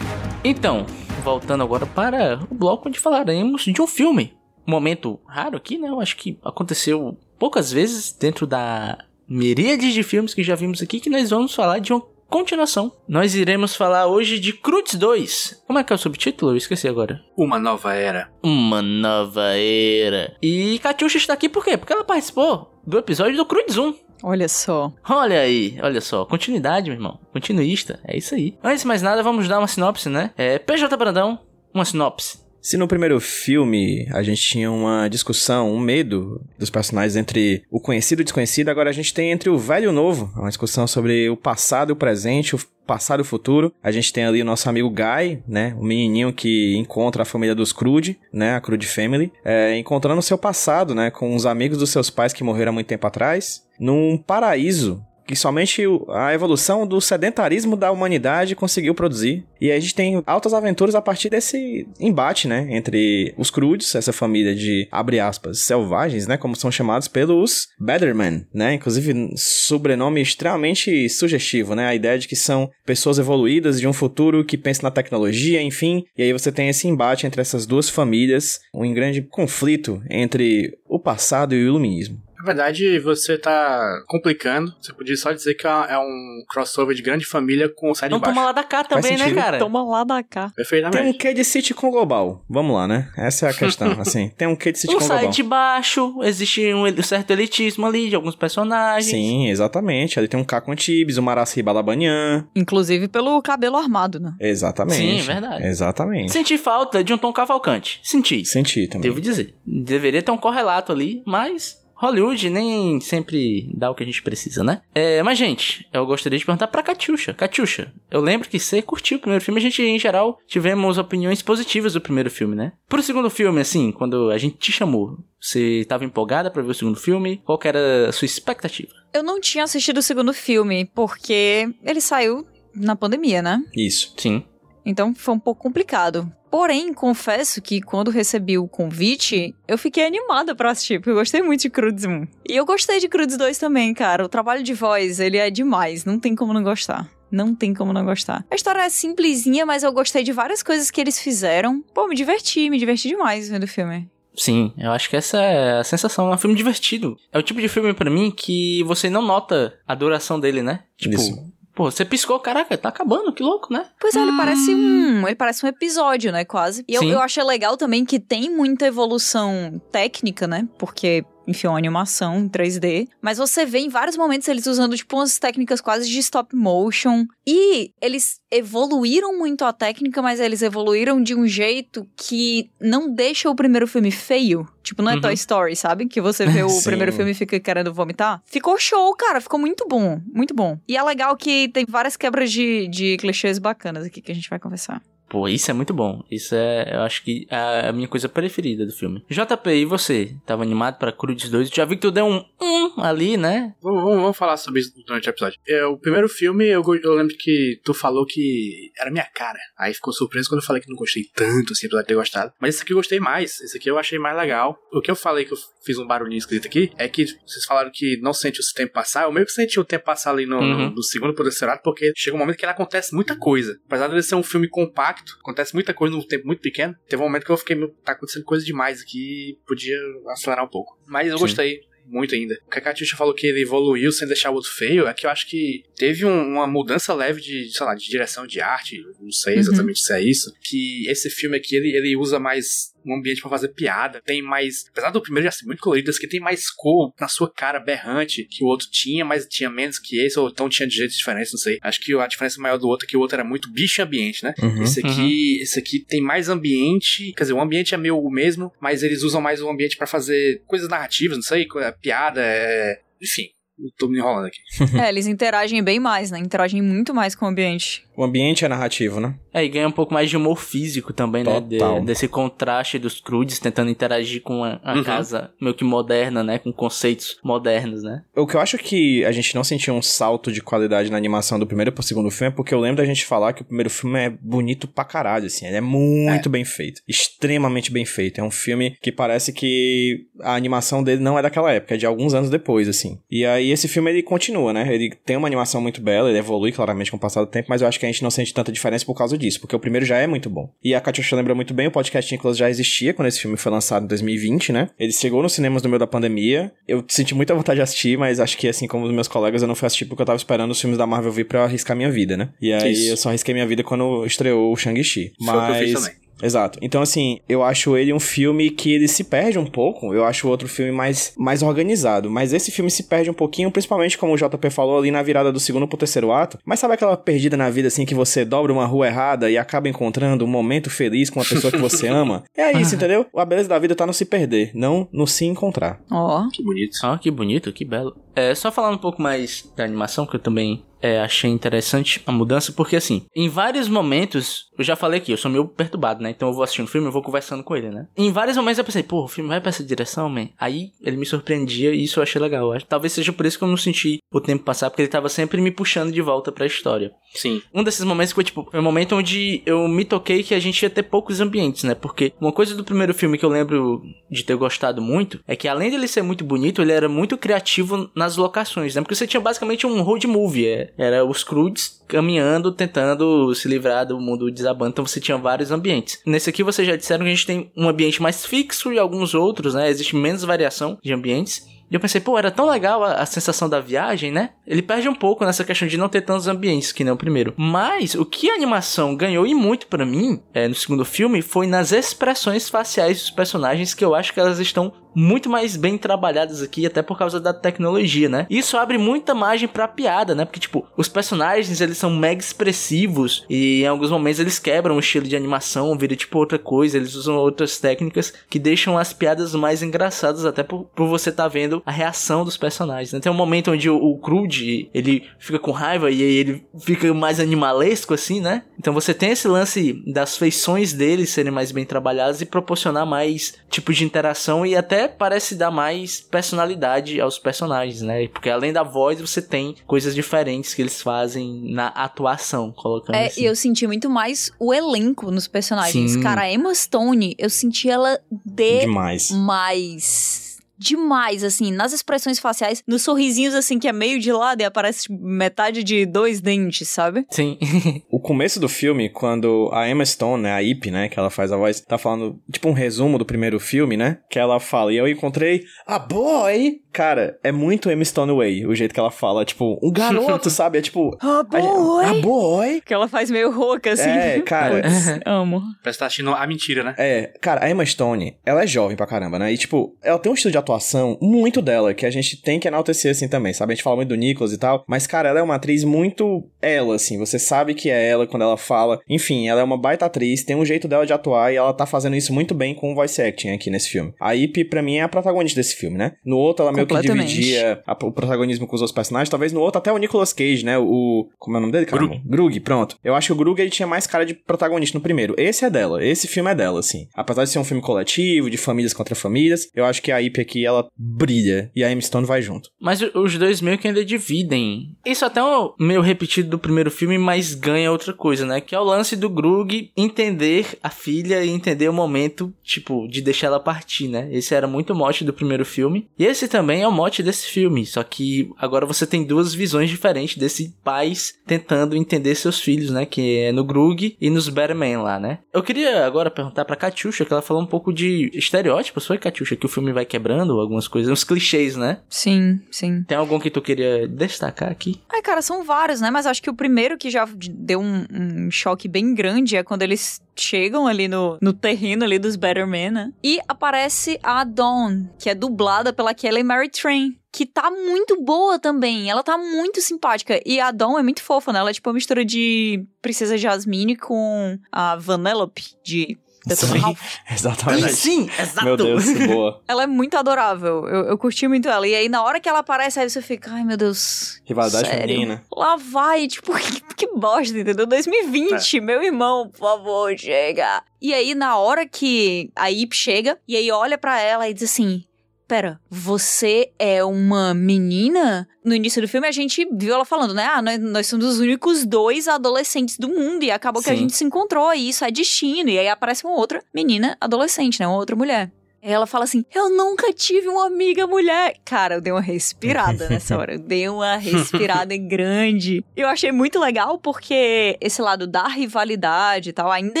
Então, 0.58 0.84
voltando 1.22 1.62
agora 1.62 1.86
para 1.86 2.40
o 2.50 2.54
bloco 2.54 2.88
onde 2.88 2.98
falaremos 2.98 3.62
de 3.62 3.80
um 3.80 3.86
filme. 3.86 4.34
Um 4.66 4.72
momento 4.72 5.20
raro 5.24 5.56
aqui, 5.56 5.78
né? 5.78 5.88
Eu 5.88 6.00
acho 6.00 6.16
que 6.16 6.36
aconteceu 6.44 7.16
poucas 7.38 7.70
vezes 7.70 8.10
dentro 8.10 8.44
da 8.44 8.98
miríade 9.28 9.92
de 9.92 10.02
filmes 10.02 10.34
que 10.34 10.42
já 10.42 10.56
vimos 10.56 10.82
aqui 10.82 10.98
que 10.98 11.08
nós 11.08 11.30
vamos 11.30 11.54
falar 11.54 11.78
de 11.78 11.92
uma 11.92 12.02
continuação. 12.26 12.90
Nós 13.06 13.36
iremos 13.36 13.76
falar 13.76 14.08
hoje 14.08 14.40
de 14.40 14.52
Cruz 14.52 14.96
2. 14.96 15.62
Como 15.64 15.78
é 15.78 15.84
que 15.84 15.92
é 15.92 15.96
o 15.96 15.98
subtítulo? 15.98 16.50
Eu 16.50 16.56
esqueci 16.56 16.88
agora. 16.88 17.22
Uma 17.36 17.60
nova 17.60 17.94
era. 17.94 18.28
Uma 18.42 18.82
nova 18.82 19.56
era. 19.56 20.36
E 20.42 20.80
Katyusha 20.80 21.18
está 21.18 21.34
aqui 21.34 21.48
por 21.48 21.64
quê? 21.64 21.76
Porque 21.76 21.92
ela 21.92 22.02
participou 22.02 22.80
do 22.84 22.98
episódio 22.98 23.36
do 23.36 23.46
Cruz 23.46 23.78
1. 23.78 23.94
Olha 24.22 24.48
só. 24.48 24.92
Olha 25.08 25.40
aí, 25.40 25.78
olha 25.82 26.00
só, 26.00 26.24
continuidade, 26.24 26.90
meu 26.90 26.96
irmão. 26.96 27.18
Continuista, 27.32 28.00
é 28.04 28.16
isso 28.16 28.34
aí. 28.34 28.56
Antes 28.62 28.82
de 28.82 28.86
mais 28.88 29.02
nada, 29.02 29.22
vamos 29.22 29.48
dar 29.48 29.58
uma 29.58 29.68
sinopse, 29.68 30.08
né? 30.08 30.30
É, 30.36 30.58
PJ 30.58 30.96
Brandão, 30.96 31.38
uma 31.72 31.84
sinopse. 31.84 32.47
Se 32.60 32.76
no 32.76 32.88
primeiro 32.88 33.20
filme 33.20 34.06
a 34.12 34.22
gente 34.22 34.42
tinha 34.42 34.70
uma 34.70 35.08
discussão, 35.08 35.72
um 35.72 35.78
medo 35.78 36.40
dos 36.58 36.70
personagens 36.70 37.16
entre 37.16 37.62
o 37.70 37.80
conhecido 37.80 38.20
e 38.20 38.22
o 38.22 38.24
desconhecido, 38.24 38.68
agora 38.68 38.90
a 38.90 38.92
gente 38.92 39.14
tem 39.14 39.30
entre 39.30 39.48
o 39.48 39.58
velho 39.58 39.84
e 39.84 39.88
o 39.88 39.92
novo, 39.92 40.32
uma 40.36 40.48
discussão 40.48 40.86
sobre 40.86 41.28
o 41.30 41.36
passado 41.36 41.90
e 41.90 41.92
o 41.92 41.96
presente, 41.96 42.56
o 42.56 42.60
passado 42.86 43.20
e 43.20 43.22
o 43.22 43.24
futuro. 43.24 43.72
A 43.82 43.92
gente 43.92 44.12
tem 44.12 44.24
ali 44.24 44.40
o 44.40 44.44
nosso 44.44 44.68
amigo 44.68 44.90
Guy, 44.90 45.42
né? 45.46 45.76
O 45.78 45.84
menininho 45.84 46.32
que 46.32 46.74
encontra 46.76 47.22
a 47.22 47.26
família 47.26 47.54
dos 47.54 47.72
Crude, 47.72 48.18
né? 48.32 48.54
A 48.54 48.60
Crude 48.60 48.86
Family, 48.86 49.30
é, 49.44 49.76
encontrando 49.76 50.18
o 50.18 50.22
seu 50.22 50.38
passado, 50.38 50.94
né? 50.94 51.10
Com 51.10 51.36
os 51.36 51.44
amigos 51.44 51.78
dos 51.78 51.90
seus 51.90 52.08
pais 52.08 52.32
que 52.32 52.42
morreram 52.42 52.70
há 52.70 52.72
muito 52.72 52.86
tempo 52.86 53.06
atrás, 53.06 53.62
num 53.78 54.16
paraíso 54.16 55.04
que 55.28 55.36
somente 55.36 55.82
a 56.08 56.32
evolução 56.32 56.86
do 56.86 57.02
sedentarismo 57.02 57.76
da 57.76 57.92
humanidade 57.92 58.56
conseguiu 58.56 58.94
produzir. 58.94 59.44
E 59.60 59.70
a 59.70 59.78
gente 59.78 59.94
tem 59.94 60.22
altas 60.26 60.54
aventuras 60.54 60.94
a 60.94 61.02
partir 61.02 61.28
desse 61.28 61.86
embate, 62.00 62.48
né, 62.48 62.66
entre 62.70 63.34
os 63.36 63.50
Crudes, 63.50 63.94
essa 63.94 64.10
família 64.10 64.54
de, 64.54 64.88
abre 64.90 65.20
aspas, 65.20 65.60
selvagens, 65.60 66.26
né, 66.26 66.38
como 66.38 66.56
são 66.56 66.72
chamados 66.72 67.08
pelos 67.08 67.68
Bettermen, 67.78 68.46
né, 68.54 68.72
inclusive 68.72 69.30
sobrenome 69.36 70.22
extremamente 70.22 71.10
sugestivo, 71.10 71.74
né, 71.74 71.86
a 71.86 71.94
ideia 71.94 72.18
de 72.18 72.26
que 72.26 72.36
são 72.36 72.70
pessoas 72.86 73.18
evoluídas 73.18 73.78
de 73.78 73.86
um 73.86 73.92
futuro 73.92 74.42
que 74.42 74.56
pensa 74.56 74.82
na 74.82 74.90
tecnologia, 74.90 75.60
enfim, 75.60 76.06
e 76.16 76.22
aí 76.22 76.32
você 76.32 76.50
tem 76.50 76.70
esse 76.70 76.88
embate 76.88 77.26
entre 77.26 77.42
essas 77.42 77.66
duas 77.66 77.90
famílias, 77.90 78.60
um 78.72 78.94
grande 78.94 79.20
conflito 79.20 80.02
entre 80.08 80.78
o 80.88 80.98
passado 80.98 81.54
e 81.54 81.62
o 81.62 81.66
iluminismo. 81.66 82.27
Na 82.38 82.44
verdade, 82.44 82.98
você 83.00 83.36
tá 83.36 84.02
complicando. 84.06 84.72
Você 84.80 84.92
podia 84.92 85.16
só 85.16 85.32
dizer 85.32 85.54
que 85.54 85.66
é 85.66 85.98
um 85.98 86.44
crossover 86.48 86.94
de 86.94 87.02
grande 87.02 87.24
família 87.24 87.68
com 87.68 87.90
o 87.90 87.94
sai 87.94 88.08
de 88.08 88.12
Não 88.12 88.20
baixo. 88.20 88.34
toma 88.34 88.46
lá 88.46 88.52
da 88.52 88.62
cá 88.64 88.84
também, 88.84 89.16
né, 89.16 89.32
cara? 89.34 89.58
Toma 89.58 89.82
lá 89.84 90.04
da 90.04 90.22
cá. 90.22 90.42
Tem 90.42 90.50
um 90.50 90.54
Perfeitamente. 90.54 91.18
quê 91.18 91.34
de 91.34 91.44
sitcom 91.44 91.90
global. 91.90 92.44
Vamos 92.48 92.74
lá, 92.76 92.86
né? 92.86 93.10
Essa 93.16 93.46
é 93.46 93.50
a 93.50 93.54
questão, 93.54 93.90
assim. 94.00 94.30
Tem 94.36 94.46
um 94.46 94.54
quê 94.54 94.70
de 94.72 94.78
Um 94.78 94.80
sitcom 94.82 95.00
sai 95.00 95.18
global. 95.18 95.30
de 95.32 95.42
baixo, 95.42 96.14
existe 96.22 96.72
um 96.72 97.02
certo 97.02 97.30
elitismo 97.32 97.86
ali 97.86 98.08
de 98.08 98.14
alguns 98.14 98.36
personagens. 98.36 99.10
Sim, 99.10 99.48
exatamente. 99.48 100.18
Ali 100.18 100.28
tem 100.28 100.38
um 100.38 100.44
Caco 100.44 100.70
Antibes, 100.70 101.16
o 101.16 101.22
Maraci 101.22 101.62
Balabanian. 101.62 102.46
Inclusive 102.54 103.08
pelo 103.08 103.40
cabelo 103.42 103.76
armado, 103.76 104.20
né? 104.20 104.34
Exatamente. 104.40 104.96
Sim, 105.20 105.20
verdade. 105.26 105.66
Exatamente. 105.66 106.32
Senti 106.32 106.56
falta 106.56 107.02
de 107.02 107.12
um 107.12 107.18
Tom 107.18 107.32
Cavalcante. 107.32 108.00
Senti. 108.04 108.44
Senti 108.44 108.86
também. 108.86 109.10
Devo 109.10 109.20
dizer. 109.20 109.54
Deveria 109.66 110.22
ter 110.22 110.30
um 110.30 110.38
correlato 110.38 110.92
ali, 110.92 111.22
mas 111.26 111.76
Hollywood 111.98 112.48
nem 112.48 113.00
sempre 113.00 113.70
dá 113.74 113.90
o 113.90 113.94
que 113.94 114.02
a 114.02 114.06
gente 114.06 114.22
precisa, 114.22 114.62
né? 114.62 114.80
É, 114.94 115.22
mas, 115.22 115.36
gente, 115.36 115.86
eu 115.92 116.06
gostaria 116.06 116.38
de 116.38 116.44
perguntar 116.44 116.68
pra 116.68 116.82
Katyusha. 116.82 117.34
Katyusha, 117.34 117.92
eu 118.10 118.20
lembro 118.20 118.48
que 118.48 118.58
você 118.58 118.80
curtiu 118.80 119.18
o 119.18 119.20
primeiro 119.20 119.44
filme. 119.44 119.58
A 119.58 119.62
gente, 119.62 119.82
em 119.82 119.98
geral, 119.98 120.38
tivemos 120.46 120.96
opiniões 120.96 121.42
positivas 121.42 121.94
do 121.94 122.00
primeiro 122.00 122.30
filme, 122.30 122.54
né? 122.54 122.72
Pro 122.88 123.02
segundo 123.02 123.28
filme, 123.28 123.60
assim, 123.60 123.90
quando 123.90 124.30
a 124.30 124.38
gente 124.38 124.56
te 124.56 124.70
chamou, 124.70 125.18
você 125.40 125.84
tava 125.88 126.04
empolgada 126.04 126.50
pra 126.50 126.62
ver 126.62 126.70
o 126.70 126.74
segundo 126.74 126.98
filme? 126.98 127.42
Qual 127.44 127.58
era 127.64 128.08
a 128.08 128.12
sua 128.12 128.26
expectativa? 128.26 128.92
Eu 129.12 129.22
não 129.22 129.40
tinha 129.40 129.64
assistido 129.64 129.98
o 129.98 130.02
segundo 130.02 130.32
filme, 130.32 130.88
porque 130.94 131.68
ele 131.82 132.00
saiu 132.00 132.46
na 132.74 132.94
pandemia, 132.94 133.42
né? 133.42 133.60
Isso. 133.74 134.14
Sim. 134.16 134.44
Então 134.88 135.14
foi 135.14 135.34
um 135.34 135.38
pouco 135.38 135.62
complicado. 135.62 136.32
Porém, 136.50 136.94
confesso 136.94 137.60
que 137.60 137.78
quando 137.82 138.10
recebi 138.10 138.56
o 138.56 138.66
convite, 138.66 139.54
eu 139.68 139.76
fiquei 139.76 140.06
animada 140.06 140.54
pra 140.54 140.70
assistir, 140.70 140.98
porque 140.98 141.10
eu 141.10 141.14
gostei 141.14 141.42
muito 141.42 141.60
de 141.60 141.68
Crudes 141.68 142.06
1. 142.06 142.26
E 142.48 142.56
eu 142.56 142.64
gostei 142.64 142.98
de 142.98 143.06
Crudes 143.06 143.36
2 143.36 143.58
também, 143.58 143.92
cara. 143.92 144.24
O 144.24 144.30
trabalho 144.30 144.62
de 144.62 144.72
voz, 144.72 145.20
ele 145.20 145.36
é 145.36 145.50
demais, 145.50 146.06
não 146.06 146.18
tem 146.18 146.34
como 146.34 146.54
não 146.54 146.62
gostar. 146.62 147.06
Não 147.30 147.54
tem 147.54 147.74
como 147.74 147.92
não 147.92 148.02
gostar. 148.02 148.46
A 148.50 148.54
história 148.54 148.80
é 148.80 148.88
simplesinha, 148.88 149.66
mas 149.66 149.82
eu 149.82 149.92
gostei 149.92 150.24
de 150.24 150.32
várias 150.32 150.62
coisas 150.62 150.90
que 150.90 150.98
eles 150.98 151.20
fizeram. 151.20 151.82
Pô, 151.92 152.08
me 152.08 152.14
diverti, 152.16 152.70
me 152.70 152.78
diverti 152.78 153.08
demais 153.08 153.50
vendo 153.50 153.64
o 153.64 153.68
filme. 153.68 154.08
Sim, 154.34 154.72
eu 154.78 154.92
acho 154.92 155.10
que 155.10 155.16
essa 155.16 155.36
é 155.42 155.80
a 155.80 155.84
sensação. 155.84 156.30
É 156.30 156.34
um 156.34 156.38
filme 156.38 156.56
divertido. 156.56 157.16
É 157.30 157.38
o 157.38 157.42
tipo 157.42 157.60
de 157.60 157.68
filme 157.68 157.92
pra 157.92 158.08
mim 158.08 158.30
que 158.30 158.82
você 158.84 159.10
não 159.10 159.20
nota 159.20 159.74
a 159.86 159.94
duração 159.94 160.38
dele, 160.38 160.62
né? 160.62 160.84
Tipo, 160.96 161.16
Isso. 161.16 161.47
Pô, 161.78 161.88
você 161.92 162.04
piscou, 162.04 162.40
caraca, 162.40 162.76
tá 162.76 162.88
acabando, 162.88 163.32
que 163.32 163.40
louco, 163.40 163.72
né? 163.72 163.86
Pois 164.00 164.16
é, 164.16 164.20
ele 164.20 164.36
parece 164.36 164.74
um. 164.74 165.24
Ele 165.24 165.36
parece 165.36 165.64
um 165.64 165.68
episódio, 165.68 166.32
né? 166.32 166.44
Quase. 166.44 166.84
E 166.88 166.94
eu, 166.96 167.04
eu 167.04 167.20
achei 167.20 167.40
legal 167.44 167.76
também 167.76 168.04
que 168.04 168.18
tem 168.18 168.50
muita 168.50 168.88
evolução 168.88 169.80
técnica, 169.92 170.48
né? 170.48 170.66
Porque. 170.76 171.24
Enfim, 171.48 171.66
uma 171.66 171.78
animação 171.78 172.38
em 172.40 172.48
3D. 172.48 173.08
Mas 173.22 173.38
você 173.38 173.64
vê 173.64 173.78
em 173.78 173.88
vários 173.88 174.16
momentos 174.16 174.46
eles 174.48 174.66
usando, 174.66 174.94
tipo, 174.96 175.16
umas 175.16 175.38
técnicas 175.38 175.80
quase 175.80 176.08
de 176.08 176.18
stop 176.18 176.54
motion. 176.54 177.24
E 177.46 177.90
eles 178.02 178.38
evoluíram 178.50 179.36
muito 179.38 179.64
a 179.64 179.72
técnica, 179.72 180.20
mas 180.20 180.40
eles 180.40 180.60
evoluíram 180.62 181.22
de 181.22 181.34
um 181.34 181.46
jeito 181.46 182.06
que 182.16 182.70
não 182.80 183.12
deixa 183.12 183.48
o 183.48 183.54
primeiro 183.56 183.86
filme 183.86 184.10
feio. 184.10 184.68
Tipo, 184.82 185.02
não 185.02 185.10
é 185.12 185.14
Uhum. 185.14 185.20
Toy 185.22 185.34
Story, 185.34 185.74
sabe? 185.74 186.06
Que 186.06 186.20
você 186.20 186.46
vê 186.46 186.62
o 186.62 186.68
Sim. 186.70 186.84
primeiro 186.84 187.12
filme 187.12 187.30
e 187.30 187.34
fica 187.34 187.58
querendo 187.58 187.92
vomitar. 187.92 188.42
Ficou 188.46 188.78
show, 188.78 189.14
cara. 189.16 189.40
Ficou 189.40 189.58
muito 189.58 189.86
bom. 189.88 190.20
Muito 190.32 190.54
bom. 190.54 190.78
E 190.86 190.96
é 190.96 191.02
legal 191.02 191.34
que 191.36 191.68
tem 191.68 191.84
várias 191.88 192.16
quebras 192.16 192.52
de, 192.52 192.88
de 192.88 193.16
clichês 193.16 193.58
bacanas 193.58 194.04
aqui 194.04 194.20
que 194.20 194.30
a 194.30 194.34
gente 194.34 194.50
vai 194.50 194.58
conversar. 194.58 195.02
Pô, 195.28 195.46
isso 195.48 195.70
é 195.70 195.74
muito 195.74 195.92
bom. 195.92 196.24
Isso 196.30 196.54
é, 196.54 196.90
eu 196.94 197.00
acho 197.02 197.22
que 197.22 197.46
é 197.50 197.88
a 197.88 197.92
minha 197.92 198.08
coisa 198.08 198.28
preferida 198.28 198.86
do 198.86 198.92
filme. 198.92 199.22
JP, 199.28 199.70
e 199.70 199.84
você? 199.84 200.34
Tava 200.46 200.62
animado 200.62 200.98
pra 200.98 201.12
Cruz 201.12 201.48
2? 201.48 201.68
Já 201.68 201.84
vi 201.84 201.96
que 201.96 202.02
tu 202.02 202.10
deu 202.10 202.24
um 202.26 202.44
um 202.60 203.02
ali, 203.02 203.36
né? 203.36 203.74
Vamos, 203.82 204.02
vamos- 204.02 204.20
vamos 204.22 204.36
falar 204.36 204.56
sobre 204.56 204.80
isso 204.80 204.92
durante 205.06 205.28
o 205.28 205.30
episódio. 205.30 205.58
É, 205.68 205.84
o 205.84 205.96
primeiro 205.98 206.28
filme, 206.28 206.66
eu, 206.66 206.82
eu 207.02 207.14
lembro 207.14 207.34
que 207.38 207.80
tu 207.84 207.92
falou 207.94 208.24
que 208.26 208.90
era 208.98 209.10
minha 209.10 209.26
cara. 209.34 209.58
Aí 209.78 209.92
ficou 209.94 210.12
surpreso 210.12 210.48
quando 210.48 210.60
eu 210.60 210.66
falei 210.66 210.82
que 210.82 210.88
não 210.88 210.96
gostei 210.96 211.24
tanto, 211.34 211.72
assim, 211.72 211.86
apesar 211.86 212.02
de 212.02 212.08
ter 212.08 212.14
gostado. 212.14 212.52
Mas 212.60 212.74
esse 212.74 212.82
aqui 212.82 212.92
eu 212.92 212.96
gostei 212.96 213.20
mais. 213.20 213.60
Esse 213.60 213.76
aqui 213.78 213.90
eu 213.90 213.98
achei 213.98 214.18
mais 214.18 214.36
legal. 214.36 214.76
O 214.92 215.00
que 215.00 215.10
eu 215.10 215.16
falei 215.16 215.44
que 215.44 215.52
eu 215.52 215.58
fiz 215.84 215.98
um 215.98 216.06
barulhinho 216.06 216.38
escrito 216.38 216.66
aqui 216.66 216.90
é 216.98 217.08
que 217.08 217.24
vocês 217.46 217.64
falaram 217.66 217.90
que 217.92 218.18
não 218.22 218.32
sente 218.32 218.60
o 218.60 218.64
tempo 218.74 218.92
passar. 218.92 219.24
Eu 219.24 219.32
meio 219.32 219.46
que 219.46 219.52
senti 219.52 219.78
o 219.78 219.84
tempo 219.84 220.04
passar 220.04 220.30
ali 220.30 220.46
no, 220.46 220.60
no- 220.60 220.78
Uhum. 220.78 220.90
no 220.90 221.02
segundo 221.02 221.34
por 221.34 221.46
esse 221.46 221.62
horário, 221.64 221.82
porque 221.82 222.12
chega 222.16 222.36
um 222.36 222.38
momento 222.40 222.56
que 222.56 222.64
ele 222.64 222.72
acontece 222.72 223.14
muita 223.14 223.36
coisa. 223.36 223.78
Apesar 223.86 224.08
de 224.08 224.22
ser 224.22 224.34
um 224.34 224.42
filme 224.42 224.68
compacto, 224.68 225.17
acontece 225.40 225.74
muita 225.74 225.92
coisa 225.94 226.14
num 226.14 226.22
tempo 226.22 226.46
muito 226.46 226.60
pequeno. 226.60 226.94
Teve 227.08 227.22
um 227.22 227.26
momento 227.26 227.44
que 227.44 227.50
eu 227.50 227.56
fiquei, 227.56 227.76
meu, 227.76 227.88
tá 228.04 228.12
acontecendo 228.12 228.44
coisa 228.44 228.64
demais 228.64 229.00
aqui, 229.02 229.58
podia 229.66 229.96
acelerar 230.28 230.64
um 230.64 230.68
pouco. 230.68 230.98
Mas 231.06 231.28
eu 231.28 231.36
Sim. 231.38 231.44
gostei 231.44 231.80
muito 232.06 232.34
ainda. 232.34 232.58
O 232.66 232.70
que 232.70 232.78
a 232.78 232.94
falou 233.16 233.34
que 233.34 233.46
ele 233.46 233.60
evoluiu 233.60 234.10
sem 234.10 234.26
deixar 234.26 234.50
o 234.50 234.54
outro 234.54 234.70
feio, 234.70 235.06
é 235.06 235.12
que 235.12 235.26
eu 235.26 235.30
acho 235.30 235.46
que 235.46 235.82
teve 235.94 236.24
um- 236.24 236.52
uma 236.52 236.66
mudança 236.66 237.12
leve 237.12 237.38
de, 237.40 237.70
sei 237.70 237.84
lá, 237.84 237.94
de 237.94 238.06
direção 238.08 238.46
de 238.46 238.60
arte, 238.62 238.96
não 239.20 239.30
sei 239.30 239.54
Uhum. 239.54 239.60
exatamente 239.60 240.00
se 240.00 240.12
é 240.14 240.22
isso, 240.22 240.50
que 240.62 241.06
esse 241.08 241.28
filme 241.28 241.56
aqui, 241.58 241.76
ele, 241.76 241.94
ele 241.94 242.16
usa 242.16 242.38
mais 242.38 242.94
um 243.04 243.14
ambiente 243.14 243.40
pra 243.40 243.50
fazer 243.50 243.68
piada, 243.68 244.20
tem 244.24 244.42
mais, 244.42 244.86
apesar 244.90 245.10
do 245.10 245.20
primeiro 245.20 245.44
já 245.44 245.50
ser 245.50 245.66
muito 245.66 245.80
colorido, 245.80 246.10
esse 246.10 246.18
aqui 246.18 246.28
tem 246.28 246.40
mais 246.40 246.70
cor 246.70 247.12
na 247.20 247.28
sua 247.28 247.50
cara 247.52 247.80
berrante 247.80 248.44
que 248.44 248.62
o 248.62 248.66
outro 248.66 248.88
tinha, 248.90 249.24
mas 249.24 249.46
tinha 249.46 249.70
menos 249.70 249.98
que 249.98 250.18
esse, 250.20 250.38
ou 250.38 250.48
então 250.48 250.68
tinha 250.68 250.86
de 250.86 250.96
jeitos 250.96 251.16
diferentes, 251.16 251.52
não 251.52 251.58
sei. 251.58 251.78
Acho 251.82 252.00
que 252.00 252.14
a 252.14 252.26
diferença 252.26 252.60
maior 252.60 252.78
do 252.78 252.88
outro 252.88 253.06
é 253.06 253.08
que 253.08 253.16
o 253.16 253.20
outro 253.20 253.36
era 253.36 253.44
muito 253.44 253.70
bicho 253.70 254.00
e 254.00 254.02
ambiente, 254.02 254.44
né? 254.44 254.54
Uhum. 254.60 254.82
Esse 254.82 255.00
aqui, 255.00 255.60
esse 255.60 255.78
aqui 255.78 256.00
tem 256.00 256.20
mais 256.20 256.48
ambiente, 256.48 257.32
quer 257.36 257.44
dizer, 257.44 257.54
o 257.54 257.60
ambiente 257.60 257.94
é 257.94 257.98
meio 257.98 258.18
o 258.18 258.30
mesmo, 258.30 258.72
mas 258.80 259.02
eles 259.02 259.22
usam 259.22 259.40
mais 259.40 259.60
o 259.60 259.68
ambiente 259.68 259.96
pra 259.96 260.06
fazer 260.06 260.62
coisas 260.66 260.88
narrativas, 260.88 261.36
não 261.36 261.42
sei, 261.42 261.66
é, 261.76 261.92
piada, 261.92 262.40
é... 262.42 263.00
enfim, 263.22 263.48
eu 263.80 263.90
tô 263.98 264.08
me 264.08 264.18
enrolando 264.18 264.46
aqui. 264.46 264.58
é, 265.00 265.08
eles 265.08 265.26
interagem 265.26 265.82
bem 265.82 266.00
mais, 266.00 266.30
né? 266.30 266.38
Interagem 266.38 266.82
muito 266.82 267.14
mais 267.14 267.34
com 267.34 267.44
o 267.44 267.48
ambiente. 267.48 268.04
O 268.16 268.24
ambiente 268.24 268.64
é 268.64 268.68
narrativo, 268.68 269.20
né? 269.20 269.34
É, 269.54 269.64
e 269.64 269.68
ganha 269.68 269.86
um 269.86 269.92
pouco 269.92 270.12
mais 270.12 270.28
de 270.28 270.36
humor 270.36 270.60
físico 270.60 271.12
também, 271.12 271.44
né? 271.44 271.60
De- 271.60 271.78
Total. 271.78 272.04
desse 272.04 272.26
contraste 272.26 272.98
dos 272.98 273.20
Crudes 273.20 273.60
tentando 273.60 273.90
interagir 273.90 274.42
com 274.42 274.64
a, 274.64 274.80
a 274.82 274.94
Uhum. 274.96 275.04
casa 275.04 275.52
meio 275.60 275.74
que 275.74 275.84
moderna, 275.84 276.42
né? 276.42 276.58
Com 276.58 276.72
conceitos 276.72 277.38
modernos, 277.44 278.02
né? 278.02 278.22
O 278.34 278.46
que 278.46 278.56
eu 278.56 278.60
acho 278.60 278.76
que 278.78 279.24
a 279.24 279.30
gente 279.32 279.54
não 279.54 279.62
sentiu 279.62 279.94
um 279.94 280.02
salto 280.02 280.50
de 280.50 280.60
qualidade 280.60 281.10
na 281.10 281.16
animação 281.16 281.58
do 281.60 281.66
primeiro 281.66 281.92
pro 281.92 282.02
segundo 282.02 282.30
filme 282.30 282.52
é 282.52 282.54
porque 282.56 282.74
eu 282.74 282.80
lembro 282.80 282.96
da 282.98 283.04
gente 283.04 283.24
falar 283.24 283.52
que 283.52 283.62
o 283.62 283.64
primeiro 283.64 283.88
filme 283.90 284.18
é 284.18 284.30
bonito 284.30 284.88
pra 284.88 285.04
caralho, 285.04 285.46
assim. 285.46 285.66
Ele 285.66 285.76
é 285.76 285.80
muito 285.80 286.50
bem 286.50 286.64
feito. 286.64 287.00
Extremamente 287.06 287.92
bem 287.92 288.04
feito. 288.04 288.40
É 288.40 288.44
um 288.44 288.50
filme 288.50 288.96
que 289.00 289.12
parece 289.12 289.52
que 289.52 290.26
a 290.40 290.54
animação 290.56 291.02
dele 291.04 291.22
não 291.22 291.38
é 291.38 291.42
daquela 291.42 291.72
época, 291.72 291.94
é 291.94 291.96
de 291.96 292.06
alguns 292.06 292.34
anos 292.34 292.50
depois, 292.50 292.88
assim. 292.88 293.20
E 293.30 293.44
aí 293.46 293.67
aí 293.68 293.72
esse 293.72 293.88
filme 293.88 294.10
ele 294.10 294.22
continua, 294.22 294.72
né? 294.72 294.86
Ele 294.92 295.12
tem 295.24 295.36
uma 295.36 295.46
animação 295.46 295.80
muito 295.80 296.00
bela, 296.00 296.28
ele 296.28 296.38
evolui 296.38 296.72
claramente 296.72 297.10
com 297.10 297.16
o 297.16 297.20
passar 297.20 297.40
do 297.40 297.46
tempo, 297.46 297.68
mas 297.68 297.82
eu 297.82 297.88
acho 297.88 297.98
que 297.98 298.06
a 298.06 298.08
gente 298.08 298.22
não 298.22 298.30
sente 298.30 298.52
tanta 298.52 298.72
diferença 298.72 299.04
por 299.04 299.14
causa 299.14 299.36
disso, 299.36 299.60
porque 299.60 299.76
o 299.76 299.78
primeiro 299.78 300.04
já 300.04 300.18
é 300.18 300.26
muito 300.26 300.48
bom. 300.48 300.70
E 300.82 300.94
a 300.94 301.00
Katyusha 301.00 301.36
lembra 301.36 301.54
muito 301.54 301.74
bem, 301.74 301.86
o 301.86 301.90
podcast 301.90 302.32
Nicholas 302.32 302.56
já 302.56 302.68
existia 302.68 303.14
quando 303.14 303.28
esse 303.28 303.40
filme 303.40 303.56
foi 303.56 303.70
lançado 303.70 304.04
em 304.04 304.08
2020, 304.08 304.72
né? 304.72 304.90
Ele 304.98 305.12
chegou 305.12 305.42
nos 305.42 305.52
cinemas 305.52 305.82
no 305.82 305.88
meio 305.88 305.98
da 305.98 306.06
pandemia. 306.06 306.72
Eu 306.86 307.04
senti 307.08 307.34
muita 307.34 307.54
vontade 307.54 307.76
de 307.76 307.82
assistir, 307.82 308.18
mas 308.18 308.40
acho 308.40 308.56
que 308.56 308.68
assim 308.68 308.86
como 308.86 309.06
os 309.06 309.12
meus 309.12 309.28
colegas, 309.28 309.62
eu 309.62 309.68
não 309.68 309.74
fui 309.74 309.86
assistir 309.86 310.06
porque 310.06 310.22
eu 310.22 310.26
tava 310.26 310.36
esperando 310.36 310.70
os 310.70 310.80
filmes 310.80 310.98
da 310.98 311.06
Marvel 311.06 311.32
vir 311.32 311.44
pra 311.44 311.64
arriscar 311.64 311.96
minha 311.96 312.10
vida, 312.10 312.36
né? 312.36 312.50
E 312.60 312.72
aí 312.72 312.92
Isso. 312.92 313.10
eu 313.10 313.16
só 313.16 313.28
arrisquei 313.28 313.54
minha 313.54 313.66
vida 313.66 313.82
quando 313.82 314.24
estreou 314.24 314.72
o 314.72 314.76
Shang-Chi. 314.76 315.32
Mas 315.40 315.92
também. 315.92 316.27
Exato. 316.42 316.78
Então, 316.82 317.02
assim, 317.02 317.40
eu 317.48 317.62
acho 317.62 317.96
ele 317.96 318.12
um 318.12 318.20
filme 318.20 318.70
que 318.70 318.92
ele 318.92 319.08
se 319.08 319.24
perde 319.24 319.58
um 319.58 319.66
pouco. 319.66 320.14
Eu 320.14 320.24
acho 320.24 320.46
o 320.46 320.50
outro 320.50 320.68
filme 320.68 320.92
mais, 320.92 321.32
mais 321.36 321.62
organizado. 321.62 322.30
Mas 322.30 322.52
esse 322.52 322.70
filme 322.70 322.90
se 322.90 323.04
perde 323.04 323.30
um 323.30 323.34
pouquinho, 323.34 323.70
principalmente 323.70 324.16
como 324.16 324.32
o 324.32 324.36
JP 324.36 324.70
falou 324.70 324.98
ali 324.98 325.10
na 325.10 325.22
virada 325.22 325.52
do 325.52 325.60
segundo 325.60 325.86
pro 325.86 325.98
terceiro 325.98 326.32
ato. 326.32 326.58
Mas 326.64 326.78
sabe 326.78 326.94
aquela 326.94 327.16
perdida 327.16 327.56
na 327.56 327.70
vida, 327.70 327.88
assim, 327.88 328.04
que 328.04 328.14
você 328.14 328.44
dobra 328.44 328.72
uma 328.72 328.86
rua 328.86 329.06
errada 329.06 329.50
e 329.50 329.58
acaba 329.58 329.88
encontrando 329.88 330.44
um 330.44 330.48
momento 330.48 330.90
feliz 330.90 331.30
com 331.30 331.40
uma 331.40 331.46
pessoa 331.46 331.70
que 331.70 331.78
você 331.78 332.06
ama? 332.08 332.44
É 332.56 332.72
isso, 332.72 332.94
entendeu? 332.94 333.26
A 333.36 333.44
beleza 333.44 333.68
da 333.68 333.78
vida 333.78 333.94
tá 333.94 334.06
no 334.06 334.12
se 334.12 334.24
perder, 334.24 334.70
não 334.74 335.08
no 335.12 335.26
se 335.26 335.44
encontrar. 335.44 336.00
Ó. 336.10 336.48
Que 336.52 336.62
bonito. 336.62 336.98
Ah, 337.02 337.18
que 337.18 337.30
bonito, 337.30 337.72
que 337.72 337.84
belo. 337.84 338.16
É, 338.38 338.54
só 338.54 338.70
falando 338.70 338.94
um 338.94 338.98
pouco 338.98 339.20
mais 339.20 339.68
da 339.76 339.82
animação, 339.82 340.24
que 340.24 340.36
eu 340.36 340.40
também 340.40 340.84
é, 341.00 341.20
achei 341.20 341.50
interessante 341.50 342.22
a 342.26 342.32
mudança, 342.32 342.72
porque 342.72 342.96
assim, 342.96 343.26
em 343.34 343.48
vários 343.48 343.88
momentos, 343.88 344.68
eu 344.76 344.84
já 344.84 344.96
falei 344.96 345.18
aqui, 345.20 345.32
eu 345.32 345.36
sou 345.36 345.50
meio 345.50 345.66
perturbado, 345.66 346.22
né? 346.22 346.30
Então 346.30 346.48
eu 346.48 346.54
vou 346.54 346.62
assistindo 346.62 346.86
o 346.86 346.90
filme, 346.90 347.06
eu 347.06 347.12
vou 347.12 347.22
conversando 347.22 347.62
com 347.62 347.76
ele, 347.76 347.90
né? 347.90 348.06
Em 348.16 348.32
vários 348.32 348.56
momentos 348.56 348.78
eu 348.78 348.84
pensei, 348.84 349.02
pô, 349.02 349.24
o 349.24 349.28
filme 349.28 349.48
vai 349.48 349.60
pra 349.60 349.70
essa 349.70 349.84
direção, 349.84 350.28
man. 350.28 350.48
Aí 350.58 350.90
ele 351.02 351.16
me 351.16 351.26
surpreendia 351.26 351.94
e 351.94 352.04
isso 352.04 352.18
eu 352.18 352.22
achei 352.22 352.40
legal. 352.40 352.70
Talvez 352.88 353.12
seja 353.12 353.32
por 353.32 353.46
isso 353.46 353.58
que 353.58 353.64
eu 353.64 353.68
não 353.68 353.76
senti 353.76 354.18
o 354.32 354.40
tempo 354.40 354.64
passar, 354.64 354.90
porque 354.90 355.02
ele 355.02 355.08
tava 355.08 355.28
sempre 355.28 355.60
me 355.60 355.70
puxando 355.70 356.12
de 356.12 356.20
volta 356.20 356.52
pra 356.52 356.66
história. 356.66 357.12
Sim. 357.34 357.62
Um 357.74 357.82
desses 357.82 358.04
momentos 358.04 358.32
foi, 358.32 358.44
tipo, 358.44 358.66
foi 358.70 358.80
um 358.80 358.82
momento 358.82 359.14
onde 359.14 359.62
eu 359.66 359.86
me 359.86 360.04
toquei 360.04 360.42
que 360.42 360.54
a 360.54 360.60
gente 360.60 360.82
ia 360.82 360.90
ter 360.90 361.02
poucos 361.02 361.40
ambientes, 361.40 361.84
né? 361.84 361.94
Porque 361.94 362.32
uma 362.40 362.52
coisa 362.52 362.74
do 362.74 362.84
primeiro 362.84 363.14
filme 363.14 363.38
que 363.38 363.44
eu 363.44 363.50
lembro 363.50 364.02
de 364.30 364.44
ter 364.44 364.56
gostado 364.56 365.00
muito 365.00 365.40
é 365.46 365.54
que 365.54 365.68
além 365.68 365.90
dele 365.90 366.08
ser 366.08 366.22
muito 366.22 366.44
bonito, 366.44 366.82
ele 366.82 366.92
era 366.92 367.08
muito 367.08 367.36
criativo 367.36 368.10
nas 368.14 368.27
locações, 368.36 368.94
né? 368.94 369.02
Porque 369.02 369.14
você 369.14 369.26
tinha 369.26 369.40
basicamente 369.40 369.86
um 369.86 370.02
road 370.02 370.26
movie, 370.26 370.66
é, 370.66 370.92
era 370.96 371.24
os 371.24 371.44
Croods 371.44 372.02
caminhando, 372.06 372.72
tentando 372.72 373.54
se 373.54 373.68
livrar 373.68 374.06
do 374.06 374.18
mundo 374.20 374.50
desabando, 374.50 374.90
então 374.90 375.06
você 375.06 375.20
tinha 375.20 375.36
vários 375.36 375.70
ambientes. 375.70 376.20
Nesse 376.24 376.50
aqui 376.50 376.62
vocês 376.62 376.86
já 376.86 376.96
disseram 376.96 377.24
que 377.24 377.30
a 377.30 377.34
gente 377.34 377.46
tem 377.46 377.70
um 377.76 377.88
ambiente 377.88 378.22
mais 378.22 378.44
fixo 378.44 378.92
e 378.92 378.98
alguns 378.98 379.34
outros, 379.34 379.74
né? 379.74 379.88
Existe 379.88 380.16
menos 380.16 380.44
variação 380.44 380.98
de 381.02 381.12
ambientes. 381.12 381.66
E 381.90 381.94
eu 381.94 382.00
pensei, 382.00 382.20
pô, 382.20 382.38
era 382.38 382.50
tão 382.50 382.68
legal 382.68 383.02
a, 383.02 383.14
a 383.14 383.26
sensação 383.26 383.68
da 383.68 383.80
viagem, 383.80 384.30
né? 384.30 384.50
Ele 384.66 384.82
perde 384.82 385.08
um 385.08 385.14
pouco 385.14 385.44
nessa 385.44 385.64
questão 385.64 385.88
de 385.88 385.96
não 385.96 386.08
ter 386.08 386.20
tantos 386.20 386.46
ambientes 386.46 386.92
que 386.92 387.02
nem 387.02 387.12
o 387.12 387.16
primeiro. 387.16 387.54
Mas 387.56 388.14
o 388.14 388.26
que 388.26 388.50
a 388.50 388.54
animação 388.54 389.16
ganhou 389.16 389.46
e 389.46 389.54
muito 389.54 389.86
pra 389.86 390.04
mim, 390.04 390.40
é, 390.52 390.68
no 390.68 390.74
segundo 390.74 391.04
filme, 391.04 391.40
foi 391.40 391.66
nas 391.66 391.90
expressões 391.90 392.68
faciais 392.68 393.20
dos 393.20 393.30
personagens 393.30 393.94
que 393.94 394.04
eu 394.04 394.14
acho 394.14 394.34
que 394.34 394.40
elas 394.40 394.58
estão 394.58 394.92
muito 395.14 395.48
mais 395.48 395.76
bem 395.76 395.98
trabalhadas 395.98 396.62
aqui, 396.62 396.86
até 396.86 397.02
por 397.02 397.18
causa 397.18 397.40
da 397.40 397.52
tecnologia, 397.52 398.28
né? 398.28 398.46
Isso 398.48 398.76
abre 398.76 398.98
muita 398.98 399.34
margem 399.34 399.68
pra 399.68 399.88
piada, 399.88 400.34
né? 400.34 400.44
Porque, 400.44 400.60
tipo, 400.60 400.86
os 400.96 401.08
personagens, 401.08 401.80
eles 401.80 401.98
são 401.98 402.10
mega 402.10 402.40
expressivos 402.40 403.44
e 403.48 403.82
em 403.82 403.86
alguns 403.86 404.10
momentos 404.10 404.40
eles 404.40 404.58
quebram 404.58 404.96
o 404.96 405.00
estilo 405.00 405.26
de 405.26 405.36
animação, 405.36 405.96
vira, 405.96 406.16
tipo, 406.16 406.38
outra 406.38 406.58
coisa, 406.58 406.96
eles 406.96 407.14
usam 407.14 407.36
outras 407.36 407.78
técnicas 407.78 408.32
que 408.48 408.58
deixam 408.58 408.98
as 408.98 409.12
piadas 409.12 409.54
mais 409.54 409.82
engraçadas, 409.82 410.44
até 410.44 410.62
por, 410.62 410.84
por 410.94 411.06
você 411.06 411.32
tá 411.32 411.48
vendo 411.48 411.82
a 411.84 411.90
reação 411.90 412.44
dos 412.44 412.56
personagens, 412.56 413.12
né? 413.12 413.20
Tem 413.20 413.30
um 413.30 413.34
momento 413.34 413.72
onde 413.72 413.88
o, 413.88 413.96
o 413.96 414.18
Crude, 414.18 414.90
ele 414.94 415.24
fica 415.38 415.58
com 415.58 415.70
raiva 415.70 416.10
e 416.10 416.22
ele 416.22 416.64
fica 416.80 417.12
mais 417.12 417.40
animalesco, 417.40 418.14
assim, 418.14 418.40
né? 418.40 418.64
Então 418.78 418.92
você 418.92 419.12
tem 419.12 419.30
esse 419.30 419.48
lance 419.48 420.02
das 420.06 420.36
feições 420.36 420.92
dele 420.92 421.26
serem 421.26 421.52
mais 421.52 421.72
bem 421.72 421.84
trabalhadas 421.84 422.40
e 422.40 422.46
proporcionar 422.46 423.06
mais 423.06 423.54
tipo 423.70 423.92
de 423.92 424.04
interação 424.04 424.64
e 424.64 424.76
até 424.76 424.97
parece 425.06 425.54
dar 425.54 425.70
mais 425.70 426.20
personalidade 426.20 427.20
aos 427.20 427.38
personagens, 427.38 428.00
né? 428.02 428.26
Porque 428.28 428.48
além 428.50 428.72
da 428.72 428.82
voz, 428.82 429.20
você 429.20 429.40
tem 429.42 429.76
coisas 429.86 430.14
diferentes 430.14 430.74
que 430.74 430.82
eles 430.82 431.00
fazem 431.02 431.72
na 431.72 431.88
atuação, 431.88 432.72
colocando 432.72 433.16
É, 433.16 433.26
assim. 433.26 433.42
e 433.42 433.44
eu 433.44 433.54
senti 433.54 433.86
muito 433.86 434.08
mais 434.10 434.50
o 434.58 434.72
elenco 434.74 435.30
nos 435.30 435.46
personagens. 435.46 436.12
Sim. 436.12 436.22
Cara, 436.22 436.42
a 436.42 436.50
Emma 436.52 436.74
Stone, 436.74 437.34
eu 437.38 437.50
senti 437.50 437.88
ela 437.90 438.18
Demais. 438.44 439.28
demais. 439.28 440.47
Demais, 440.78 441.42
assim, 441.44 441.72
nas 441.72 441.92
expressões 441.92 442.38
faciais, 442.38 442.82
nos 442.86 443.02
sorrisinhos, 443.02 443.54
assim, 443.54 443.78
que 443.78 443.88
é 443.88 443.92
meio 443.92 444.18
de 444.20 444.32
lado 444.32 444.60
e 444.60 444.64
aparece 444.64 445.02
tipo, 445.02 445.18
metade 445.20 445.82
de 445.82 446.06
dois 446.06 446.40
dentes, 446.40 446.88
sabe? 446.88 447.26
Sim. 447.30 447.58
O 448.10 448.20
começo 448.20 448.58
do 448.58 448.68
filme, 448.68 449.08
quando 449.10 449.70
a 449.72 449.88
Emma 449.88 450.04
Stone, 450.04 450.42
né, 450.42 450.52
a 450.52 450.62
Ip, 450.62 450.90
né, 450.90 451.08
que 451.08 451.18
ela 451.18 451.30
faz 451.30 451.52
a 451.52 451.56
voz, 451.56 451.80
tá 451.80 451.96
falando, 451.98 452.40
tipo 452.50 452.68
um 452.68 452.72
resumo 452.72 453.18
do 453.18 453.24
primeiro 453.24 453.60
filme, 453.60 453.96
né, 453.96 454.18
que 454.30 454.38
ela 454.38 454.58
fala, 454.58 454.92
e 454.92 454.96
eu 454.96 455.06
encontrei 455.08 455.62
a 455.86 455.98
boy! 455.98 456.80
Cara, 456.92 457.38
é 457.44 457.52
muito 457.52 457.90
Emma 457.90 458.04
Stone 458.04 458.34
Way, 458.34 458.66
o 458.66 458.74
jeito 458.74 458.92
que 458.92 458.98
ela 458.98 459.10
fala, 459.10 459.44
tipo, 459.44 459.78
um 459.82 459.92
garoto, 459.92 460.50
sabe? 460.50 460.78
É 460.78 460.82
tipo, 460.82 461.16
Ah, 461.20 461.44
a, 461.52 462.10
a 462.10 462.14
boy! 462.14 462.80
Que 462.84 462.92
ela 462.92 463.06
faz 463.06 463.30
meio 463.30 463.50
rouca, 463.52 463.92
assim. 463.92 464.08
É, 464.08 464.40
cara. 464.40 464.82
Putz, 464.82 465.20
amo. 465.24 465.62
Parece 465.82 465.96
que 465.96 466.00
tá 466.00 466.06
assistindo 466.06 466.30
a 466.34 466.46
mentira, 466.46 466.82
né? 466.82 466.94
É, 466.98 467.32
cara, 467.40 467.64
a 467.64 467.70
Emma 467.70 467.84
Stone, 467.86 468.36
ela 468.44 468.64
é 468.64 468.66
jovem 468.66 468.96
pra 468.96 469.06
caramba, 469.06 469.38
né? 469.38 469.52
E, 469.52 469.58
tipo, 469.58 469.96
ela 470.02 470.18
tem 470.18 470.32
um 470.32 470.34
estilo 470.34 470.50
de 470.50 470.58
atuação 470.72 471.18
muito 471.20 471.62
dela, 471.62 471.94
que 471.94 472.04
a 472.04 472.10
gente 472.10 472.40
tem 472.40 472.58
que 472.60 472.68
enaltecer, 472.68 473.10
assim, 473.10 473.28
também, 473.28 473.52
sabe? 473.52 473.72
A 473.72 473.74
gente 473.74 473.82
fala 473.82 473.96
muito 473.96 474.08
do 474.10 474.14
Nicholas 474.14 474.52
e 474.52 474.58
tal, 474.58 474.84
mas, 474.86 475.06
cara, 475.06 475.28
ela 475.30 475.40
é 475.40 475.42
uma 475.42 475.54
atriz 475.54 475.82
muito 475.84 476.44
ela, 476.60 476.94
assim, 476.94 477.18
você 477.18 477.38
sabe 477.38 477.74
que 477.74 477.90
é 477.90 478.08
ela 478.08 478.26
quando 478.26 478.42
ela 478.42 478.56
fala. 478.56 479.00
Enfim, 479.08 479.48
ela 479.48 479.60
é 479.60 479.64
uma 479.64 479.78
baita 479.78 480.04
atriz, 480.06 480.42
tem 480.44 480.56
um 480.56 480.64
jeito 480.64 480.86
dela 480.86 481.06
de 481.06 481.12
atuar 481.12 481.52
e 481.52 481.56
ela 481.56 481.72
tá 481.72 481.86
fazendo 481.86 482.16
isso 482.16 482.32
muito 482.32 482.54
bem 482.54 482.74
com 482.74 482.92
o 482.92 482.94
voice 482.94 483.20
acting 483.20 483.50
aqui 483.50 483.70
nesse 483.70 483.88
filme. 483.88 484.12
A 484.20 484.34
Ip, 484.36 484.64
pra 484.64 484.82
mim, 484.82 484.96
é 484.96 485.02
a 485.02 485.08
protagonista 485.08 485.58
desse 485.58 485.74
filme, 485.76 485.96
né? 485.96 486.12
No 486.24 486.36
outro, 486.36 486.64
ela 486.64 486.72
meio 486.72 486.86
que 486.86 486.94
dividia 487.28 487.82
a- 487.86 487.96
o 488.04 488.12
protagonismo 488.12 488.66
com 488.66 488.74
os 488.74 488.82
outros 488.82 488.94
personagens, 488.94 489.28
talvez 489.30 489.52
no 489.52 489.60
outro 489.60 489.78
até 489.78 489.90
o 489.92 489.98
Nicolas 489.98 490.32
Cage, 490.32 490.64
né? 490.64 490.76
O. 490.78 491.28
Como 491.38 491.56
é 491.56 491.58
o 491.58 491.60
nome 491.60 491.72
dele, 491.72 491.86
cara? 491.86 492.02
Grug. 492.02 492.20
Grug, 492.24 492.60
pronto. 492.60 492.96
Eu 493.02 493.14
acho 493.14 493.28
que 493.28 493.32
o 493.32 493.36
Grug 493.36 493.60
ele 493.60 493.70
tinha 493.70 493.86
mais 493.86 494.06
cara 494.06 494.24
de 494.26 494.34
protagonista 494.34 494.96
no 494.98 495.02
primeiro. 495.02 495.34
Esse 495.38 495.64
é 495.64 495.70
dela, 495.70 496.04
esse 496.04 496.26
filme 496.28 496.50
é 496.50 496.54
dela, 496.54 496.80
assim. 496.80 497.06
Apesar 497.14 497.44
de 497.44 497.50
ser 497.50 497.58
um 497.58 497.64
filme 497.64 497.82
coletivo, 497.82 498.50
de 498.50 498.56
famílias 498.56 498.92
contra 498.92 499.14
famílias, 499.14 499.68
eu 499.74 499.84
acho 499.84 500.02
que 500.02 500.10
a 500.12 500.20
Ip 500.20 500.40
aqui, 500.40 500.57
ela 500.64 500.86
brilha. 500.96 501.70
E 501.74 501.84
a 501.84 501.90
Emma 501.90 502.00
Stone 502.00 502.26
vai 502.26 502.42
junto. 502.42 502.70
Mas 502.80 503.00
os 503.14 503.38
dois 503.38 503.60
meio 503.60 503.78
que 503.78 503.88
ainda 503.88 504.04
dividem. 504.04 504.96
Isso 505.04 505.24
até 505.24 505.40
é 505.40 505.44
meio 505.78 506.00
repetido 506.00 506.50
do 506.50 506.58
primeiro 506.58 506.90
filme, 506.90 507.18
mas 507.18 507.54
ganha 507.54 507.92
outra 507.92 508.12
coisa, 508.12 508.46
né? 508.46 508.60
Que 508.60 508.74
é 508.74 508.80
o 508.80 508.84
lance 508.84 509.16
do 509.16 509.28
Grug 509.28 509.90
entender 509.96 510.78
a 510.82 510.90
filha 510.90 511.44
e 511.44 511.50
entender 511.50 511.88
o 511.88 511.92
momento, 511.92 512.52
tipo, 512.62 513.06
de 513.08 513.20
deixar 513.20 513.48
ela 513.48 513.60
partir, 513.60 514.08
né? 514.08 514.28
Esse 514.32 514.54
era 514.54 514.66
muito 514.66 514.92
o 514.92 514.96
mote 514.96 515.24
do 515.24 515.32
primeiro 515.32 515.64
filme. 515.64 516.08
E 516.18 516.24
esse 516.24 516.48
também 516.48 516.82
é 516.82 516.88
o 516.88 516.92
mote 516.92 517.22
desse 517.22 517.46
filme. 517.46 517.86
Só 517.86 518.02
que 518.02 518.50
agora 518.58 518.86
você 518.86 519.06
tem 519.06 519.24
duas 519.24 519.54
visões 519.54 519.90
diferentes 519.90 520.36
desse 520.36 520.74
pais 520.82 521.34
tentando 521.46 521.96
entender 521.96 522.34
seus 522.34 522.60
filhos, 522.60 522.90
né? 522.90 523.06
Que 523.06 523.38
é 523.38 523.52
no 523.52 523.64
Grug 523.64 524.16
e 524.20 524.30
nos 524.30 524.48
Batman 524.48 525.02
lá, 525.02 525.18
né? 525.18 525.38
Eu 525.52 525.62
queria 525.62 526.06
agora 526.06 526.30
perguntar 526.30 526.64
pra 526.64 526.76
Katiusha, 526.76 527.24
que 527.24 527.32
ela 527.32 527.42
falou 527.42 527.62
um 527.62 527.66
pouco 527.66 527.92
de 527.92 528.30
estereótipos. 528.34 529.06
Foi, 529.06 529.18
Katiusha, 529.18 529.56
que 529.56 529.66
o 529.66 529.68
filme 529.68 529.92
vai 529.92 530.04
quebrando 530.04 530.47
algumas 530.52 530.88
coisas, 530.88 531.10
uns 531.10 531.24
clichês, 531.24 531.76
né? 531.76 531.98
Sim, 532.08 532.60
sim. 532.70 533.02
Tem 533.06 533.16
algum 533.16 533.38
que 533.38 533.50
tu 533.50 533.60
queria 533.60 534.06
destacar 534.06 534.70
aqui? 534.70 535.00
Ai, 535.08 535.22
cara, 535.22 535.42
são 535.42 535.64
vários, 535.64 536.00
né? 536.00 536.10
Mas 536.10 536.26
acho 536.26 536.42
que 536.42 536.50
o 536.50 536.54
primeiro 536.54 536.96
que 536.96 537.10
já 537.10 537.28
deu 537.50 537.80
um, 537.80 538.06
um 538.10 538.50
choque 538.50 538.88
bem 538.88 539.14
grande 539.14 539.56
é 539.56 539.62
quando 539.62 539.82
eles 539.82 540.20
chegam 540.36 540.86
ali 540.86 541.08
no, 541.08 541.36
no 541.40 541.52
terreno 541.52 542.04
ali 542.04 542.18
dos 542.18 542.36
Better 542.36 542.66
Men, 542.66 542.90
né? 542.90 543.12
E 543.22 543.40
aparece 543.48 544.18
a 544.22 544.44
Dawn, 544.44 545.06
que 545.18 545.28
é 545.28 545.34
dublada 545.34 545.92
pela 545.92 546.14
Kelly 546.14 546.42
Mary 546.42 546.68
Train. 546.68 547.18
Que 547.30 547.44
tá 547.44 547.70
muito 547.70 548.22
boa 548.22 548.58
também. 548.58 549.10
Ela 549.10 549.22
tá 549.22 549.36
muito 549.36 549.82
simpática. 549.82 550.40
E 550.46 550.58
a 550.58 550.70
Dawn 550.70 550.98
é 550.98 551.02
muito 551.02 551.22
fofa, 551.22 551.52
né? 551.52 551.58
Ela 551.58 551.70
é 551.70 551.74
tipo 551.74 551.88
uma 551.88 551.94
mistura 551.94 552.24
de 552.24 552.84
Princesa 553.02 553.36
Jasmine 553.36 553.96
com 553.96 554.58
a 554.72 554.96
Vanellope 554.96 555.62
de 555.84 556.18
Sim. 556.46 556.96
Exatamente. 557.30 557.92
Sim, 557.92 558.30
exato. 558.38 558.64
Meu 558.64 558.76
Deus, 558.76 559.04
boa. 559.26 559.62
Ela 559.68 559.82
é 559.82 559.86
muito 559.86 560.16
adorável. 560.16 560.86
Eu, 560.88 561.04
eu 561.06 561.18
curti 561.18 561.46
muito 561.48 561.68
ela. 561.68 561.86
E 561.86 561.94
aí, 561.94 562.08
na 562.08 562.22
hora 562.22 562.40
que 562.40 562.48
ela 562.48 562.60
aparece, 562.60 563.00
aí 563.00 563.08
você 563.08 563.20
fica, 563.20 563.52
ai 563.52 563.64
meu 563.64 563.76
Deus. 563.76 564.40
Rivalidade 564.44 564.88
feminina. 564.88 565.42
Lá 565.54 565.76
vai, 565.76 566.26
tipo, 566.26 566.52
que, 566.58 566.94
que 566.94 567.06
bosta, 567.14 567.58
entendeu? 567.58 567.86
2020, 567.86 568.80
meu 568.80 569.02
irmão, 569.02 569.48
por 569.48 569.58
favor, 569.58 570.16
chega. 570.18 570.82
E 571.00 571.14
aí, 571.14 571.34
na 571.34 571.56
hora 571.58 571.86
que 571.86 572.50
a 572.56 572.70
Ip 572.70 572.94
chega, 572.94 573.38
e 573.46 573.56
aí 573.56 573.70
olha 573.70 573.96
pra 573.96 574.20
ela 574.20 574.48
e 574.48 574.54
diz 574.54 574.64
assim: 574.64 575.04
Pera, 575.48 575.80
você 575.88 576.70
é 576.78 577.02
uma 577.02 577.54
menina? 577.54 578.46
No 578.62 578.74
início 578.74 579.00
do 579.00 579.08
filme 579.08 579.26
a 579.26 579.32
gente 579.32 579.66
viu 579.72 579.94
ela 579.94 580.04
falando, 580.04 580.34
né? 580.34 580.44
Ah, 580.44 580.60
nós, 580.60 580.78
nós 580.78 581.06
somos 581.06 581.24
os 581.24 581.40
únicos 581.40 581.86
dois 581.86 582.28
adolescentes 582.28 582.98
do 582.98 583.08
mundo 583.08 583.42
e 583.42 583.50
acabou 583.50 583.82
que 583.82 583.88
a 583.88 583.94
Sim. 583.94 584.00
gente 584.00 584.14
se 584.14 584.24
encontrou 584.24 584.74
e 584.74 584.90
isso 584.90 585.06
é 585.06 585.10
destino. 585.10 585.70
E 585.70 585.78
aí 585.78 585.88
aparece 585.88 586.26
uma 586.26 586.36
outra 586.36 586.62
menina 586.74 587.16
adolescente, 587.18 587.80
né? 587.80 587.88
Uma 587.88 587.96
outra 587.96 588.14
mulher. 588.14 588.52
Ela 588.80 589.06
fala 589.06 589.24
assim: 589.24 589.44
Eu 589.52 589.70
nunca 589.70 590.12
tive 590.12 590.48
uma 590.48 590.66
amiga 590.66 591.06
mulher. 591.06 591.56
Cara, 591.64 591.96
eu 591.96 592.00
dei 592.00 592.12
uma 592.12 592.20
respirada 592.20 593.08
nessa 593.10 593.36
hora. 593.36 593.54
Eu 593.54 593.58
dei 593.58 593.88
uma 593.88 594.16
respirada 594.16 594.96
grande. 595.00 595.84
Eu 595.96 596.08
achei 596.08 596.30
muito 596.30 596.60
legal 596.60 596.98
porque 596.98 597.76
esse 597.80 598.00
lado 598.00 598.26
da 598.26 598.46
rivalidade 598.46 599.50
e 599.50 599.52
tal 599.52 599.70
ainda 599.70 600.00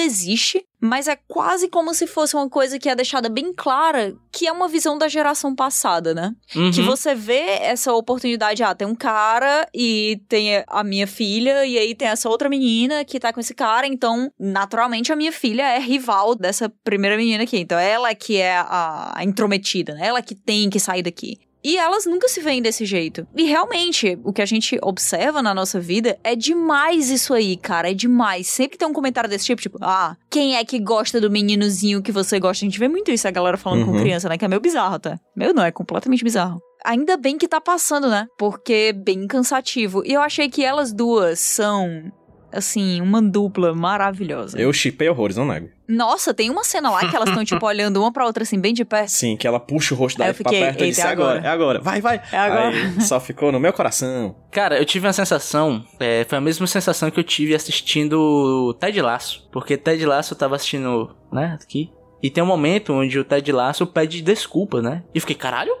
existe. 0.00 0.64
Mas 0.80 1.08
é 1.08 1.16
quase 1.16 1.68
como 1.68 1.92
se 1.92 2.06
fosse 2.06 2.36
uma 2.36 2.48
coisa 2.48 2.78
que 2.78 2.88
é 2.88 2.94
deixada 2.94 3.28
bem 3.28 3.52
clara, 3.52 4.14
que 4.30 4.46
é 4.46 4.52
uma 4.52 4.68
visão 4.68 4.96
da 4.96 5.08
geração 5.08 5.54
passada, 5.54 6.14
né? 6.14 6.32
Uhum. 6.54 6.70
Que 6.70 6.82
você 6.82 7.14
vê 7.14 7.58
essa 7.60 7.92
oportunidade, 7.92 8.62
ah, 8.62 8.74
tem 8.74 8.86
um 8.86 8.94
cara 8.94 9.68
e 9.74 10.20
tem 10.28 10.62
a 10.68 10.84
minha 10.84 11.06
filha, 11.06 11.66
e 11.66 11.76
aí 11.76 11.94
tem 11.94 12.06
essa 12.06 12.28
outra 12.28 12.48
menina 12.48 13.04
que 13.04 13.18
tá 13.18 13.32
com 13.32 13.40
esse 13.40 13.54
cara, 13.54 13.86
então, 13.86 14.30
naturalmente, 14.38 15.12
a 15.12 15.16
minha 15.16 15.32
filha 15.32 15.68
é 15.68 15.80
rival 15.80 16.36
dessa 16.36 16.72
primeira 16.84 17.16
menina 17.16 17.42
aqui. 17.42 17.58
Então, 17.58 17.78
ela 17.78 18.14
que 18.14 18.36
é 18.36 18.56
a, 18.58 19.14
a 19.16 19.24
intrometida, 19.24 19.94
né? 19.94 20.06
Ela 20.06 20.22
que 20.22 20.34
tem 20.34 20.70
que 20.70 20.78
sair 20.78 21.02
daqui. 21.02 21.38
E 21.62 21.76
elas 21.76 22.06
nunca 22.06 22.28
se 22.28 22.40
veem 22.40 22.62
desse 22.62 22.84
jeito. 22.84 23.26
E 23.36 23.42
realmente, 23.44 24.18
o 24.22 24.32
que 24.32 24.40
a 24.40 24.46
gente 24.46 24.78
observa 24.82 25.42
na 25.42 25.52
nossa 25.52 25.80
vida 25.80 26.18
é 26.22 26.36
demais 26.36 27.10
isso 27.10 27.34
aí, 27.34 27.56
cara. 27.56 27.90
É 27.90 27.94
demais. 27.94 28.46
Sempre 28.46 28.78
tem 28.78 28.86
um 28.86 28.92
comentário 28.92 29.28
desse 29.28 29.44
tipo, 29.46 29.60
tipo, 29.60 29.78
ah, 29.82 30.16
quem 30.30 30.56
é 30.56 30.64
que 30.64 30.78
gosta 30.78 31.20
do 31.20 31.30
meninozinho 31.30 32.00
que 32.02 32.12
você 32.12 32.38
gosta? 32.38 32.64
A 32.64 32.68
gente 32.68 32.78
vê 32.78 32.86
muito 32.88 33.10
isso, 33.10 33.26
a 33.26 33.30
galera 33.32 33.56
falando 33.56 33.84
com 33.84 33.92
Uhum. 33.92 34.00
criança, 34.00 34.28
né? 34.28 34.38
Que 34.38 34.44
é 34.44 34.48
meio 34.48 34.60
bizarro, 34.60 34.98
tá? 34.98 35.18
Meu 35.36 35.52
não, 35.52 35.64
é 35.64 35.72
completamente 35.72 36.22
bizarro. 36.22 36.60
Ainda 36.84 37.16
bem 37.16 37.36
que 37.36 37.48
tá 37.48 37.60
passando, 37.60 38.08
né? 38.08 38.26
Porque 38.38 38.72
é 38.72 38.92
bem 38.92 39.26
cansativo. 39.26 40.02
E 40.06 40.12
eu 40.12 40.20
achei 40.20 40.48
que 40.48 40.64
elas 40.64 40.92
duas 40.92 41.40
são, 41.40 42.12
assim, 42.52 43.00
uma 43.00 43.22
dupla 43.22 43.74
maravilhosa. 43.74 44.58
Eu 44.58 44.72
chipei 44.72 45.08
horrores, 45.08 45.36
não 45.36 45.46
nego. 45.46 45.68
Nossa, 45.88 46.34
tem 46.34 46.50
uma 46.50 46.64
cena 46.64 46.90
lá 46.90 47.08
que 47.08 47.16
elas 47.16 47.28
estão, 47.28 47.44
tipo, 47.44 47.64
olhando 47.66 48.00
uma 48.00 48.12
pra 48.12 48.26
outra, 48.26 48.42
assim, 48.42 48.58
bem 48.58 48.74
de 48.74 48.84
perto. 48.84 49.08
Sim, 49.08 49.36
que 49.36 49.46
ela 49.46 49.58
puxa 49.58 49.94
o 49.94 49.96
rosto 49.96 50.18
da 50.18 50.26
Eve 50.26 50.42
pra 50.42 50.50
fiquei, 50.50 50.64
perto 50.64 50.80
e 50.80 50.84
"Eita, 50.84 50.86
disse, 50.90 51.00
é 51.00 51.04
agora, 51.10 51.38
agora." 51.38 51.46
é 51.46 51.50
agora, 51.50 51.80
vai, 51.80 52.00
vai. 52.00 52.22
É 52.30 52.36
agora. 52.36 52.68
Aí 52.68 53.00
só 53.00 53.18
ficou 53.18 53.50
no 53.50 53.58
meu 53.58 53.72
coração. 53.72 54.36
Cara, 54.50 54.78
eu 54.78 54.84
tive 54.84 55.06
uma 55.06 55.12
sensação, 55.12 55.84
é, 55.98 56.24
foi 56.28 56.38
a 56.38 56.40
mesma 56.40 56.66
sensação 56.66 57.10
que 57.10 57.18
eu 57.18 57.24
tive 57.24 57.54
assistindo 57.54 58.74
Ted 58.80 59.00
Laço. 59.00 59.48
Porque 59.52 59.76
Ted 59.76 60.04
Laço 60.04 60.34
eu 60.34 60.38
tava 60.38 60.56
assistindo, 60.56 61.14
né, 61.32 61.58
aqui. 61.62 61.90
E 62.22 62.30
tem 62.30 62.42
um 62.42 62.46
momento 62.46 62.92
onde 62.92 63.18
o 63.18 63.24
Ted 63.24 63.50
Laço 63.52 63.86
pede 63.86 64.20
desculpa, 64.20 64.82
né? 64.82 65.04
E 65.14 65.18
eu 65.18 65.20
fiquei, 65.20 65.36
caralho? 65.36 65.72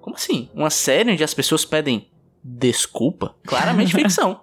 Como 0.00 0.14
assim? 0.16 0.48
Uma 0.54 0.70
série 0.70 1.10
onde 1.12 1.24
as 1.24 1.34
pessoas 1.34 1.64
pedem 1.64 2.10
desculpa? 2.44 3.34
Claramente 3.46 3.92
ficção. 3.96 4.40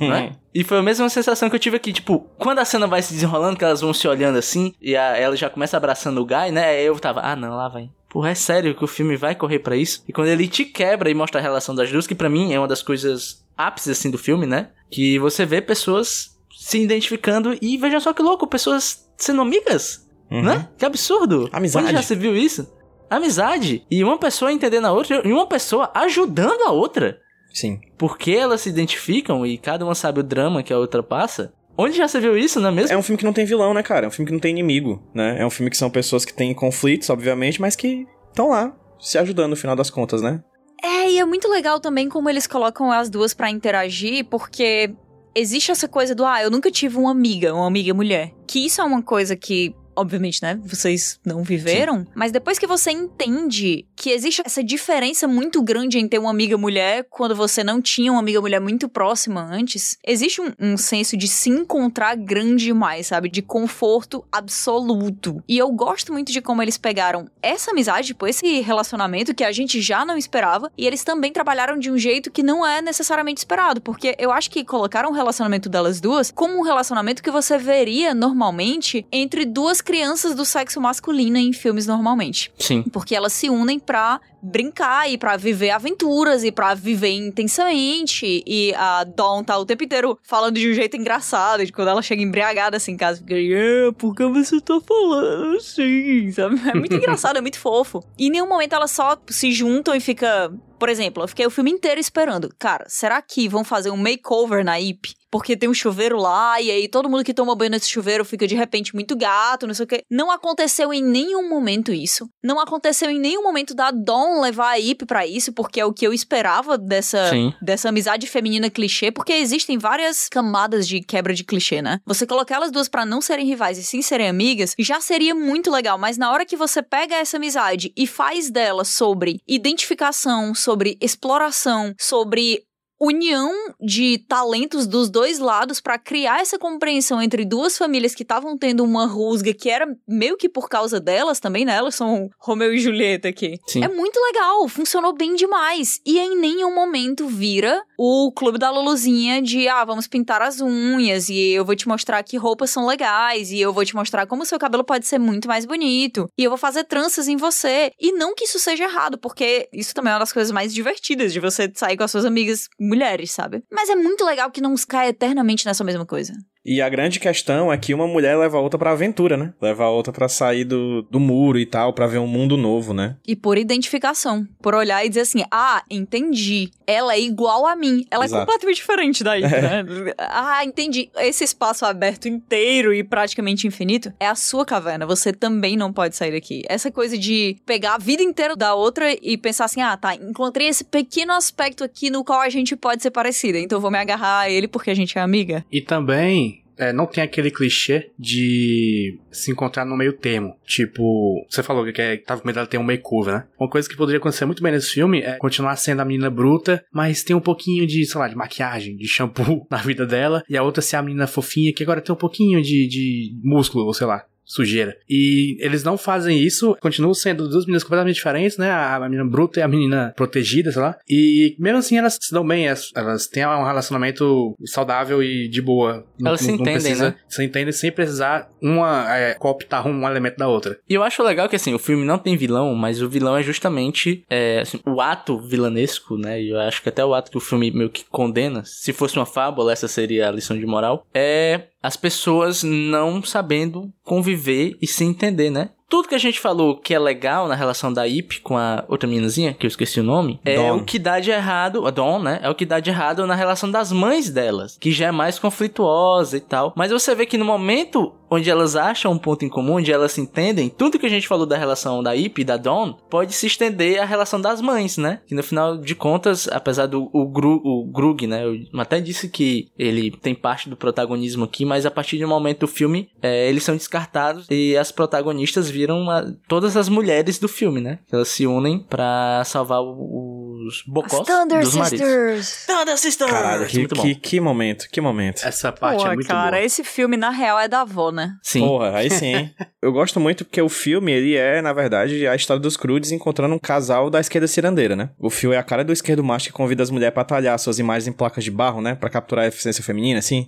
Né? 0.00 0.32
E 0.58 0.64
foi 0.64 0.78
a 0.78 0.82
mesma 0.82 1.08
sensação 1.08 1.48
que 1.48 1.54
eu 1.54 1.60
tive 1.60 1.76
aqui, 1.76 1.92
tipo, 1.92 2.26
quando 2.36 2.58
a 2.58 2.64
cena 2.64 2.86
vai 2.88 3.00
se 3.00 3.12
desenrolando, 3.14 3.56
que 3.56 3.64
elas 3.64 3.80
vão 3.80 3.94
se 3.94 4.08
olhando 4.08 4.36
assim, 4.38 4.74
e 4.82 4.96
a- 4.96 5.16
ela 5.16 5.36
já 5.36 5.48
começa 5.48 5.76
abraçando 5.76 6.20
o 6.20 6.24
Guy, 6.26 6.50
né? 6.50 6.70
Aí 6.70 6.84
eu 6.86 6.98
tava, 6.98 7.20
ah 7.20 7.36
não, 7.36 7.54
lá 7.54 7.68
vai. 7.68 7.88
Porra, 8.08 8.30
é 8.30 8.34
sério 8.34 8.74
que 8.74 8.82
o 8.82 8.88
filme 8.88 9.14
vai 9.16 9.36
correr 9.36 9.60
pra 9.60 9.76
isso? 9.76 10.02
E 10.08 10.12
quando 10.12 10.26
ele 10.28 10.48
te 10.48 10.64
quebra 10.64 11.08
e 11.10 11.14
mostra 11.14 11.38
a 11.40 11.42
relação 11.42 11.76
das 11.76 11.92
duas, 11.92 12.08
que 12.08 12.14
pra 12.14 12.28
mim 12.28 12.52
é 12.52 12.58
uma 12.58 12.66
das 12.66 12.82
coisas 12.82 13.44
ápices 13.56 13.96
assim 13.98 14.10
do 14.10 14.18
filme, 14.18 14.46
né? 14.46 14.70
Que 14.90 15.16
você 15.20 15.44
vê 15.46 15.60
pessoas 15.60 16.36
se 16.56 16.82
identificando 16.82 17.56
e 17.62 17.76
veja 17.76 18.00
só 18.00 18.12
que 18.12 18.22
louco, 18.22 18.44
pessoas 18.48 19.08
sendo 19.16 19.42
amigas, 19.42 20.08
Uhum. 20.28 20.42
né? 20.42 20.68
Que 20.76 20.84
absurdo. 20.86 21.48
Amizade. 21.52 21.84
Onde 21.84 21.94
já 21.94 22.02
se 22.02 22.16
viu 22.16 22.34
isso? 22.36 22.66
Amizade. 23.08 23.84
E 23.90 24.02
uma 24.02 24.18
pessoa 24.18 24.50
entendendo 24.52 24.86
a 24.86 24.92
outra 24.92 25.22
e 25.24 25.32
uma 25.32 25.46
pessoa 25.46 25.90
ajudando 25.94 26.62
a 26.62 26.70
outra. 26.72 27.20
Sim. 27.52 27.80
Porque 27.96 28.32
elas 28.32 28.60
se 28.60 28.68
identificam 28.68 29.44
e 29.44 29.58
cada 29.58 29.84
uma 29.84 29.94
sabe 29.94 30.20
o 30.20 30.22
drama 30.22 30.62
que 30.62 30.72
a 30.72 30.78
outra 30.78 31.02
passa. 31.02 31.52
Onde 31.76 31.96
já 31.96 32.08
se 32.08 32.18
viu 32.18 32.36
isso, 32.36 32.58
não 32.58 32.70
é 32.70 32.72
mesmo? 32.72 32.92
É 32.92 32.96
um 32.96 33.02
filme 33.02 33.18
que 33.18 33.24
não 33.24 33.32
tem 33.32 33.44
vilão, 33.44 33.72
né, 33.72 33.82
cara? 33.82 34.06
É 34.06 34.08
um 34.08 34.10
filme 34.10 34.26
que 34.26 34.32
não 34.32 34.40
tem 34.40 34.50
inimigo, 34.50 35.00
né? 35.14 35.40
É 35.40 35.46
um 35.46 35.50
filme 35.50 35.70
que 35.70 35.76
são 35.76 35.88
pessoas 35.88 36.24
que 36.24 36.34
têm 36.34 36.52
conflitos, 36.52 37.08
obviamente, 37.08 37.60
mas 37.60 37.76
que 37.76 38.06
estão 38.28 38.50
lá, 38.50 38.74
se 38.98 39.16
ajudando 39.16 39.50
no 39.50 39.56
final 39.56 39.76
das 39.76 39.88
contas, 39.88 40.20
né? 40.20 40.42
É, 40.82 41.10
e 41.10 41.18
é 41.18 41.24
muito 41.24 41.48
legal 41.48 41.78
também 41.78 42.08
como 42.08 42.28
eles 42.28 42.46
colocam 42.46 42.90
as 42.90 43.08
duas 43.08 43.32
pra 43.32 43.50
interagir, 43.50 44.24
porque 44.24 44.90
existe 45.34 45.70
essa 45.70 45.86
coisa 45.86 46.14
do, 46.14 46.24
ah, 46.24 46.42
eu 46.42 46.50
nunca 46.50 46.70
tive 46.70 46.96
uma 46.96 47.12
amiga, 47.12 47.54
uma 47.54 47.66
amiga 47.66 47.94
mulher. 47.94 48.32
Que 48.46 48.66
isso 48.66 48.80
é 48.80 48.84
uma 48.84 49.02
coisa 49.02 49.36
que, 49.36 49.74
obviamente, 49.98 50.40
né, 50.42 50.58
vocês 50.64 51.18
não 51.24 51.42
viveram, 51.42 52.06
mas 52.14 52.30
depois 52.30 52.58
que 52.58 52.66
você 52.66 52.90
entende 52.90 53.86
que 53.96 54.10
existe 54.10 54.42
essa 54.44 54.62
diferença 54.62 55.26
muito 55.26 55.60
grande 55.62 55.98
em 55.98 56.06
ter 56.06 56.18
uma 56.18 56.30
amiga 56.30 56.56
mulher 56.56 57.06
quando 57.10 57.34
você 57.34 57.64
não 57.64 57.82
tinha 57.82 58.12
uma 58.12 58.20
amiga 58.20 58.40
mulher 58.40 58.60
muito 58.60 58.88
próxima 58.88 59.40
antes, 59.40 59.98
existe 60.06 60.40
um, 60.40 60.52
um 60.58 60.76
senso 60.76 61.16
de 61.16 61.26
se 61.26 61.50
encontrar 61.50 62.14
grande 62.16 62.68
demais, 62.68 63.06
sabe? 63.06 63.28
De 63.28 63.40
conforto 63.40 64.24
absoluto. 64.30 65.42
E 65.48 65.56
eu 65.56 65.70
gosto 65.72 66.12
muito 66.12 66.30
de 66.30 66.40
como 66.40 66.62
eles 66.62 66.76
pegaram 66.76 67.28
essa 67.42 67.70
amizade, 67.70 68.08
tipo, 68.08 68.26
esse 68.26 68.60
relacionamento 68.60 69.34
que 69.34 69.42
a 69.42 69.50
gente 69.50 69.80
já 69.80 70.04
não 70.04 70.16
esperava, 70.16 70.70
e 70.76 70.86
eles 70.86 71.02
também 71.02 71.32
trabalharam 71.32 71.78
de 71.78 71.90
um 71.90 71.96
jeito 71.96 72.30
que 72.30 72.42
não 72.42 72.66
é 72.66 72.82
necessariamente 72.82 73.38
esperado, 73.38 73.80
porque 73.80 74.14
eu 74.18 74.30
acho 74.30 74.50
que 74.50 74.64
colocaram 74.64 75.10
o 75.10 75.14
relacionamento 75.14 75.68
delas 75.68 76.00
duas 76.00 76.30
como 76.30 76.58
um 76.58 76.62
relacionamento 76.62 77.22
que 77.22 77.30
você 77.30 77.56
veria 77.56 78.14
normalmente 78.14 79.06
entre 79.10 79.44
duas 79.44 79.80
crianças 79.88 80.34
do 80.34 80.44
sexo 80.44 80.82
masculino 80.82 81.38
em 81.38 81.50
filmes 81.50 81.86
normalmente. 81.86 82.52
Sim. 82.58 82.82
Porque 82.92 83.14
elas 83.14 83.32
se 83.32 83.48
unem 83.48 83.78
pra 83.78 84.20
brincar 84.42 85.10
e 85.10 85.16
pra 85.16 85.34
viver 85.38 85.70
aventuras 85.70 86.44
e 86.44 86.52
pra 86.52 86.74
viver 86.74 87.08
intensamente. 87.08 88.44
E 88.46 88.74
a 88.74 89.02
Dawn 89.04 89.42
tá 89.42 89.56
o 89.56 89.64
tempo 89.64 89.82
inteiro 89.82 90.18
falando 90.22 90.56
de 90.56 90.70
um 90.70 90.74
jeito 90.74 90.94
engraçado. 90.94 91.64
De 91.64 91.72
quando 91.72 91.88
ela 91.88 92.02
chega 92.02 92.22
embriagada 92.22 92.76
assim 92.76 92.92
em 92.92 92.96
casa, 92.98 93.22
fica, 93.22 93.34
é, 93.34 93.90
por 93.92 94.14
que 94.14 94.26
você 94.26 94.60
tá 94.60 94.78
falando 94.78 95.56
assim? 95.56 96.30
Sabe? 96.32 96.60
É 96.68 96.74
muito 96.74 96.92
engraçado, 96.94 97.38
é 97.38 97.40
muito 97.40 97.58
fofo. 97.58 98.04
E 98.18 98.26
em 98.26 98.30
nenhum 98.30 98.46
momento 98.46 98.74
elas 98.74 98.90
só 98.90 99.16
se 99.26 99.52
juntam 99.52 99.94
e 99.94 100.00
fica. 100.00 100.52
Por 100.78 100.90
exemplo, 100.90 101.22
eu 101.22 101.28
fiquei 101.28 101.46
o 101.46 101.50
filme 101.50 101.70
inteiro 101.70 101.98
esperando. 101.98 102.54
Cara, 102.58 102.84
será 102.88 103.22
que 103.22 103.48
vão 103.48 103.64
fazer 103.64 103.90
um 103.90 103.96
makeover 103.96 104.62
na 104.62 104.78
IP? 104.78 105.17
Porque 105.30 105.56
tem 105.56 105.68
um 105.68 105.74
chuveiro 105.74 106.16
lá, 106.16 106.60
e 106.60 106.70
aí 106.70 106.88
todo 106.88 107.08
mundo 107.08 107.24
que 107.24 107.34
toma 107.34 107.54
banho 107.54 107.70
nesse 107.70 107.88
chuveiro 107.88 108.24
fica 108.24 108.46
de 108.46 108.54
repente 108.54 108.94
muito 108.94 109.16
gato, 109.16 109.66
não 109.66 109.74
sei 109.74 109.84
o 109.84 109.88
quê. 109.88 110.02
Não 110.10 110.30
aconteceu 110.30 110.92
em 110.92 111.02
nenhum 111.02 111.48
momento 111.48 111.92
isso. 111.92 112.28
Não 112.42 112.58
aconteceu 112.58 113.10
em 113.10 113.18
nenhum 113.18 113.42
momento 113.42 113.74
da 113.74 113.90
Dawn 113.90 114.40
levar 114.40 114.70
a 114.70 114.78
Ip 114.78 115.04
pra 115.06 115.26
isso, 115.26 115.52
porque 115.52 115.80
é 115.80 115.84
o 115.84 115.92
que 115.92 116.06
eu 116.06 116.12
esperava 116.12 116.78
dessa, 116.78 117.30
Sim. 117.30 117.52
dessa 117.60 117.88
amizade 117.88 118.26
feminina 118.26 118.70
clichê, 118.70 119.10
porque 119.10 119.32
existem 119.32 119.78
várias 119.78 120.28
camadas 120.28 120.86
de 120.86 121.00
quebra 121.00 121.34
de 121.34 121.44
clichê, 121.44 121.82
né? 121.82 122.00
Você 122.06 122.26
colocar 122.26 122.56
elas 122.56 122.70
duas 122.70 122.88
pra 122.88 123.04
não 123.04 123.20
serem 123.20 123.46
rivais 123.46 123.78
e 123.78 123.82
sim 123.82 124.02
serem 124.02 124.28
amigas, 124.28 124.74
já 124.78 125.00
seria 125.00 125.34
muito 125.34 125.70
legal, 125.70 125.98
mas 125.98 126.16
na 126.16 126.30
hora 126.30 126.46
que 126.46 126.56
você 126.56 126.82
pega 126.82 127.14
essa 127.14 127.36
amizade 127.36 127.92
e 127.96 128.06
faz 128.06 128.50
dela 128.50 128.84
sobre 128.84 129.40
identificação, 129.46 130.54
sobre 130.54 130.96
exploração, 131.00 131.94
sobre 131.98 132.62
união 133.00 133.52
de 133.80 134.18
talentos 134.28 134.86
dos 134.86 135.08
dois 135.08 135.38
lados 135.38 135.80
pra 135.80 135.98
criar 135.98 136.40
essa 136.40 136.58
compreensão 136.58 137.22
entre 137.22 137.44
duas 137.44 137.78
famílias 137.78 138.14
que 138.14 138.22
estavam 138.22 138.56
tendo 138.56 138.82
uma 138.84 139.06
rusga 139.06 139.54
que 139.54 139.70
era 139.70 139.86
meio 140.06 140.36
que 140.36 140.48
por 140.48 140.68
causa 140.68 140.98
delas 140.98 141.38
também, 141.38 141.64
né? 141.64 141.76
Elas 141.76 141.94
são 141.94 142.28
Romeu 142.38 142.72
e 142.72 142.78
Julieta 142.78 143.28
aqui. 143.28 143.58
Sim. 143.66 143.84
É 143.84 143.88
muito 143.88 144.18
legal, 144.20 144.66
funcionou 144.68 145.12
bem 145.12 145.34
demais. 145.34 146.00
E 146.04 146.18
em 146.18 146.36
nenhum 146.36 146.74
momento 146.74 147.26
vira 147.26 147.82
o 147.96 148.32
clube 148.32 148.58
da 148.58 148.70
Luluzinha 148.70 149.40
de, 149.40 149.68
ah, 149.68 149.84
vamos 149.84 150.06
pintar 150.06 150.42
as 150.42 150.60
unhas 150.60 151.28
e 151.28 151.50
eu 151.50 151.64
vou 151.64 151.76
te 151.76 151.88
mostrar 151.88 152.22
que 152.22 152.36
roupas 152.36 152.70
são 152.70 152.86
legais 152.86 153.50
e 153.50 153.60
eu 153.60 153.72
vou 153.72 153.84
te 153.84 153.94
mostrar 153.94 154.26
como 154.26 154.44
seu 154.44 154.58
cabelo 154.58 154.84
pode 154.84 155.06
ser 155.06 155.18
muito 155.18 155.48
mais 155.48 155.64
bonito 155.64 156.28
e 156.36 156.44
eu 156.44 156.50
vou 156.50 156.58
fazer 156.58 156.84
tranças 156.84 157.28
em 157.28 157.36
você. 157.36 157.92
E 158.00 158.12
não 158.12 158.34
que 158.34 158.44
isso 158.44 158.58
seja 158.58 158.84
errado, 158.84 159.18
porque 159.18 159.68
isso 159.72 159.94
também 159.94 160.10
é 160.10 160.14
uma 160.14 160.20
das 160.20 160.32
coisas 160.32 160.50
mais 160.50 160.72
divertidas 160.72 161.32
de 161.32 161.40
você 161.40 161.70
sair 161.74 161.96
com 161.96 162.04
as 162.04 162.10
suas 162.10 162.24
amigas 162.24 162.68
mulheres, 162.88 163.30
sabe? 163.30 163.62
Mas 163.70 163.88
é 163.88 163.94
muito 163.94 164.24
legal 164.24 164.50
que 164.50 164.60
não 164.60 164.74
caia 164.86 165.10
eternamente 165.10 165.66
nessa 165.66 165.84
mesma 165.84 166.06
coisa. 166.06 166.32
E 166.64 166.82
a 166.82 166.88
grande 166.88 167.18
questão 167.18 167.72
é 167.72 167.78
que 167.78 167.94
uma 167.94 168.06
mulher 168.06 168.36
leva 168.36 168.58
a 168.58 168.60
outra 168.60 168.78
pra 168.78 168.90
aventura, 168.90 169.36
né? 169.36 169.54
Leva 169.60 169.84
a 169.84 169.90
outra 169.90 170.12
pra 170.12 170.28
sair 170.28 170.64
do, 170.64 171.02
do 171.02 171.18
muro 171.18 171.58
e 171.58 171.64
tal, 171.64 171.92
pra 171.92 172.06
ver 172.06 172.18
um 172.18 172.26
mundo 172.26 172.56
novo, 172.56 172.92
né? 172.92 173.16
E 173.26 173.34
por 173.34 173.56
identificação. 173.56 174.46
Por 174.60 174.74
olhar 174.74 175.04
e 175.04 175.08
dizer 175.08 175.22
assim: 175.22 175.44
ah, 175.50 175.82
entendi. 175.90 176.70
Ela 176.86 177.14
é 177.14 177.20
igual 177.20 177.66
a 177.66 177.74
mim. 177.74 178.04
Ela 178.10 178.24
Exato. 178.24 178.42
é 178.42 178.44
completamente 178.44 178.76
diferente 178.76 179.24
daí, 179.24 179.40
né? 179.42 179.84
Ah, 180.18 180.64
entendi. 180.64 181.10
Esse 181.16 181.44
espaço 181.44 181.86
aberto 181.86 182.28
inteiro 182.28 182.92
e 182.92 183.02
praticamente 183.02 183.66
infinito 183.66 184.12
é 184.20 184.26
a 184.26 184.34
sua 184.34 184.64
caverna. 184.64 185.06
Você 185.06 185.32
também 185.32 185.76
não 185.76 185.92
pode 185.92 186.16
sair 186.16 186.32
daqui. 186.32 186.62
Essa 186.68 186.90
coisa 186.90 187.16
de 187.16 187.56
pegar 187.64 187.94
a 187.94 187.98
vida 187.98 188.22
inteira 188.22 188.54
da 188.54 188.74
outra 188.74 189.16
e 189.22 189.38
pensar 189.38 189.64
assim: 189.66 189.80
ah, 189.80 189.96
tá, 189.96 190.14
encontrei 190.14 190.68
esse 190.68 190.84
pequeno 190.84 191.32
aspecto 191.32 191.84
aqui 191.84 192.10
no 192.10 192.24
qual 192.24 192.40
a 192.40 192.48
gente 192.48 192.76
pode 192.76 193.02
ser 193.02 193.10
parecida. 193.10 193.58
Então 193.58 193.76
eu 193.76 193.82
vou 193.82 193.90
me 193.90 193.98
agarrar 193.98 194.40
a 194.40 194.50
ele 194.50 194.68
porque 194.68 194.90
a 194.90 194.94
gente 194.94 195.16
é 195.16 195.20
amiga. 195.20 195.64
E 195.72 195.80
também, 195.80 196.57
é, 196.78 196.92
não 196.92 197.06
tem 197.06 197.22
aquele 197.22 197.50
clichê 197.50 198.10
de 198.18 199.18
se 199.30 199.50
encontrar 199.50 199.84
no 199.84 199.96
meio 199.96 200.12
termo. 200.12 200.56
Tipo, 200.64 201.44
você 201.48 201.62
falou 201.62 201.84
que 201.92 202.00
é, 202.00 202.16
tava 202.16 202.40
com 202.40 202.46
medo 202.46 202.54
dela 202.54 202.66
ter 202.66 202.78
um 202.78 202.82
makeover, 202.82 203.34
né? 203.34 203.44
Uma 203.58 203.68
coisa 203.68 203.88
que 203.88 203.96
poderia 203.96 204.18
acontecer 204.18 204.44
muito 204.44 204.62
bem 204.62 204.72
nesse 204.72 204.92
filme 204.92 205.20
é 205.20 205.36
continuar 205.36 205.76
sendo 205.76 206.00
a 206.00 206.04
menina 206.04 206.30
bruta, 206.30 206.84
mas 206.92 207.22
tem 207.22 207.34
um 207.34 207.40
pouquinho 207.40 207.86
de, 207.86 208.04
sei 208.06 208.20
lá, 208.20 208.28
de 208.28 208.36
maquiagem, 208.36 208.96
de 208.96 209.06
shampoo 209.06 209.66
na 209.70 209.78
vida 209.78 210.06
dela, 210.06 210.42
e 210.48 210.56
a 210.56 210.62
outra 210.62 210.80
ser 210.80 210.96
a 210.96 211.02
menina 211.02 211.26
fofinha, 211.26 211.72
que 211.72 211.82
agora 211.82 212.00
tem 212.00 212.14
um 212.14 212.18
pouquinho 212.18 212.62
de, 212.62 212.86
de 212.86 213.32
músculo, 213.42 213.84
ou 213.84 213.92
sei 213.92 214.06
lá. 214.06 214.24
Sujeira. 214.48 214.96
E 215.08 215.56
eles 215.60 215.84
não 215.84 215.98
fazem 215.98 216.40
isso, 216.42 216.76
continuam 216.80 217.12
sendo 217.14 217.46
duas 217.48 217.66
meninas 217.66 217.82
completamente 217.84 218.14
diferentes, 218.16 218.56
né? 218.56 218.70
A, 218.70 218.96
a 218.96 219.00
menina 219.08 219.24
bruta 219.28 219.60
e 219.60 219.62
a 219.62 219.68
menina 219.68 220.12
protegida, 220.16 220.72
sei 220.72 220.80
lá. 220.82 220.96
E 221.08 221.54
mesmo 221.58 221.78
assim 221.78 221.98
elas 221.98 222.18
se 222.20 222.32
dão 222.32 222.46
bem, 222.46 222.66
elas, 222.66 222.90
elas 222.96 223.26
têm 223.26 223.46
um 223.46 223.64
relacionamento 223.64 224.56
saudável 224.64 225.22
e 225.22 225.48
de 225.48 225.60
boa. 225.60 226.04
Elas 226.24 226.40
se 226.40 226.46
não- 226.48 226.56
não 226.56 226.62
entendem, 226.62 226.80
precisa- 226.82 227.10
né? 227.10 227.16
Se 227.28 227.44
entendem 227.44 227.72
sem 227.72 227.92
precisar 227.92 228.48
uma 228.60 229.14
é, 229.16 229.34
cooptar 229.34 229.86
um 229.86 230.06
elemento 230.08 230.36
da 230.38 230.48
outra. 230.48 230.78
E 230.88 230.94
eu 230.94 231.02
acho 231.02 231.22
legal 231.22 231.48
que, 231.48 231.56
assim, 231.56 231.74
o 231.74 231.78
filme 231.78 232.04
não 232.04 232.18
tem 232.18 232.36
vilão, 232.36 232.74
mas 232.74 233.02
o 233.02 233.08
vilão 233.08 233.36
é 233.36 233.42
justamente 233.42 234.24
é, 234.30 234.60
assim, 234.60 234.80
o 234.86 235.00
ato 235.00 235.38
vilanesco, 235.38 236.16
né? 236.16 236.40
E 236.40 236.50
eu 236.50 236.58
acho 236.58 236.82
que 236.82 236.88
até 236.88 237.04
o 237.04 237.12
ato 237.14 237.30
que 237.30 237.36
o 237.36 237.40
filme 237.40 237.70
meio 237.70 237.90
que 237.90 238.04
condena, 238.08 238.62
se 238.64 238.92
fosse 238.92 239.16
uma 239.16 239.26
fábula, 239.26 239.72
essa 239.72 239.88
seria 239.88 240.28
a 240.28 240.32
lição 240.32 240.58
de 240.58 240.64
moral, 240.66 241.06
é 241.14 241.64
as 241.82 241.96
pessoas 241.96 242.62
não 242.62 243.22
sabendo 243.22 243.92
conviver 244.02 244.76
e 244.80 244.86
se 244.86 245.04
entender, 245.04 245.50
né? 245.50 245.70
Tudo 245.88 246.08
que 246.08 246.14
a 246.14 246.18
gente 246.18 246.38
falou 246.38 246.76
que 246.76 246.92
é 246.92 246.98
legal 246.98 247.48
na 247.48 247.54
relação 247.54 247.90
da 247.90 248.06
Ip 248.06 248.40
com 248.42 248.58
a 248.58 248.84
outra 248.88 249.08
meninazinha, 249.08 249.54
que 249.54 249.64
eu 249.64 249.68
esqueci 249.68 249.98
o 249.98 250.02
nome, 250.02 250.38
é 250.44 250.70
o 250.70 250.84
que 250.84 250.98
dá 250.98 251.18
de 251.18 251.30
errado, 251.30 251.86
a 251.86 251.90
Dawn, 251.90 252.22
né? 252.22 252.40
É 252.42 252.50
o 252.50 252.54
que 252.54 252.66
dá 252.66 252.78
de 252.78 252.90
errado 252.90 253.26
na 253.26 253.34
relação 253.34 253.70
das 253.70 253.90
mães 253.90 254.28
delas, 254.28 254.76
que 254.78 254.92
já 254.92 255.06
é 255.06 255.10
mais 255.10 255.38
conflituosa 255.38 256.36
e 256.36 256.40
tal. 256.40 256.74
Mas 256.76 256.90
você 256.90 257.14
vê 257.14 257.24
que 257.24 257.38
no 257.38 257.44
momento 257.44 258.12
onde 258.30 258.50
elas 258.50 258.76
acham 258.76 259.12
um 259.12 259.18
ponto 259.18 259.44
em 259.44 259.48
comum, 259.48 259.74
onde 259.74 259.92
elas 259.92 260.16
entendem, 260.18 260.68
tudo 260.68 260.98
que 260.98 261.06
a 261.06 261.10
gente 261.10 261.28
falou 261.28 261.46
da 261.46 261.56
relação 261.56 262.02
da 262.02 262.14
Ip 262.16 262.40
e 262.40 262.44
da 262.44 262.56
Dawn 262.56 262.92
pode 263.10 263.32
se 263.32 263.46
estender 263.46 264.00
à 264.00 264.04
relação 264.04 264.40
das 264.40 264.60
mães, 264.60 264.96
né? 264.96 265.20
Que 265.26 265.34
no 265.34 265.42
final 265.42 265.76
de 265.78 265.94
contas, 265.94 266.48
apesar 266.48 266.86
do 266.86 267.08
o, 267.12 267.26
Gru, 267.28 267.60
o 267.64 267.84
Grug, 267.86 268.26
né? 268.26 268.44
Eu 268.44 268.80
até 268.80 269.00
disse 269.00 269.28
que 269.28 269.68
ele 269.78 270.10
tem 270.10 270.34
parte 270.34 270.68
do 270.68 270.76
protagonismo 270.76 271.44
aqui, 271.44 271.64
mas 271.64 271.86
a 271.86 271.90
partir 271.90 272.18
de 272.18 272.24
um 272.24 272.28
momento 272.28 272.60
do 272.60 272.68
filme, 272.68 273.08
é, 273.22 273.48
eles 273.48 273.62
são 273.64 273.76
descartados 273.76 274.46
e 274.50 274.76
as 274.76 274.90
protagonistas 274.92 275.70
viram 275.70 276.10
a- 276.10 276.24
todas 276.46 276.76
as 276.76 276.88
mulheres 276.88 277.38
do 277.38 277.48
filme, 277.48 277.80
né? 277.80 277.98
Elas 278.12 278.28
se 278.28 278.46
unem 278.46 278.78
pra 278.78 279.42
salvar 279.44 279.80
o- 279.82 280.37
os 280.68 280.82
bocós 280.86 281.26
dos 281.62 281.74
maridos. 281.74 282.66
Thunder 282.66 282.98
Sisters! 282.98 283.30
Caralho, 283.30 283.66
que, 283.66 283.78
Muito 283.78 283.94
bom. 283.94 284.02
que, 284.02 284.14
que 284.14 284.40
momento, 284.40 284.88
que 284.90 285.00
momento. 285.00 285.42
Essa 285.44 285.72
parte 285.72 286.02
Pô, 286.02 286.10
é 286.10 286.14
muito 286.14 286.28
cara, 286.28 286.56
boa. 286.56 286.62
esse 286.62 286.84
filme, 286.84 287.16
na 287.16 287.30
real, 287.30 287.58
é 287.58 287.66
da 287.66 287.80
avó, 287.80 288.10
né? 288.12 288.34
Sim. 288.42 288.60
Porra, 288.60 288.96
aí 288.96 289.10
sim, 289.10 289.34
hein? 289.34 289.54
Eu 289.80 289.92
gosto 289.92 290.18
muito 290.18 290.44
porque 290.44 290.60
o 290.60 290.68
filme, 290.68 291.12
ele 291.12 291.36
é, 291.36 291.62
na 291.62 291.72
verdade, 291.72 292.26
a 292.26 292.34
história 292.34 292.60
dos 292.60 292.76
Crudes 292.76 293.12
encontrando 293.12 293.54
um 293.54 293.58
casal 293.58 294.10
da 294.10 294.18
esquerda 294.20 294.48
cirandeira, 294.48 294.96
né? 294.96 295.10
O 295.18 295.30
filme 295.30 295.54
é 295.54 295.58
a 295.58 295.62
cara 295.62 295.84
do 295.84 295.92
esquerdo 295.92 296.22
macho 296.22 296.46
que 296.46 296.52
convida 296.52 296.82
as 296.82 296.90
mulheres 296.90 297.14
pra 297.14 297.24
talhar 297.24 297.56
suas 297.58 297.78
imagens 297.78 298.08
em 298.08 298.12
placas 298.12 298.42
de 298.42 298.50
barro, 298.50 298.80
né? 298.80 298.96
Pra 298.96 299.08
capturar 299.08 299.44
a 299.44 299.48
eficiência 299.48 299.82
feminina, 299.82 300.18
assim. 300.18 300.46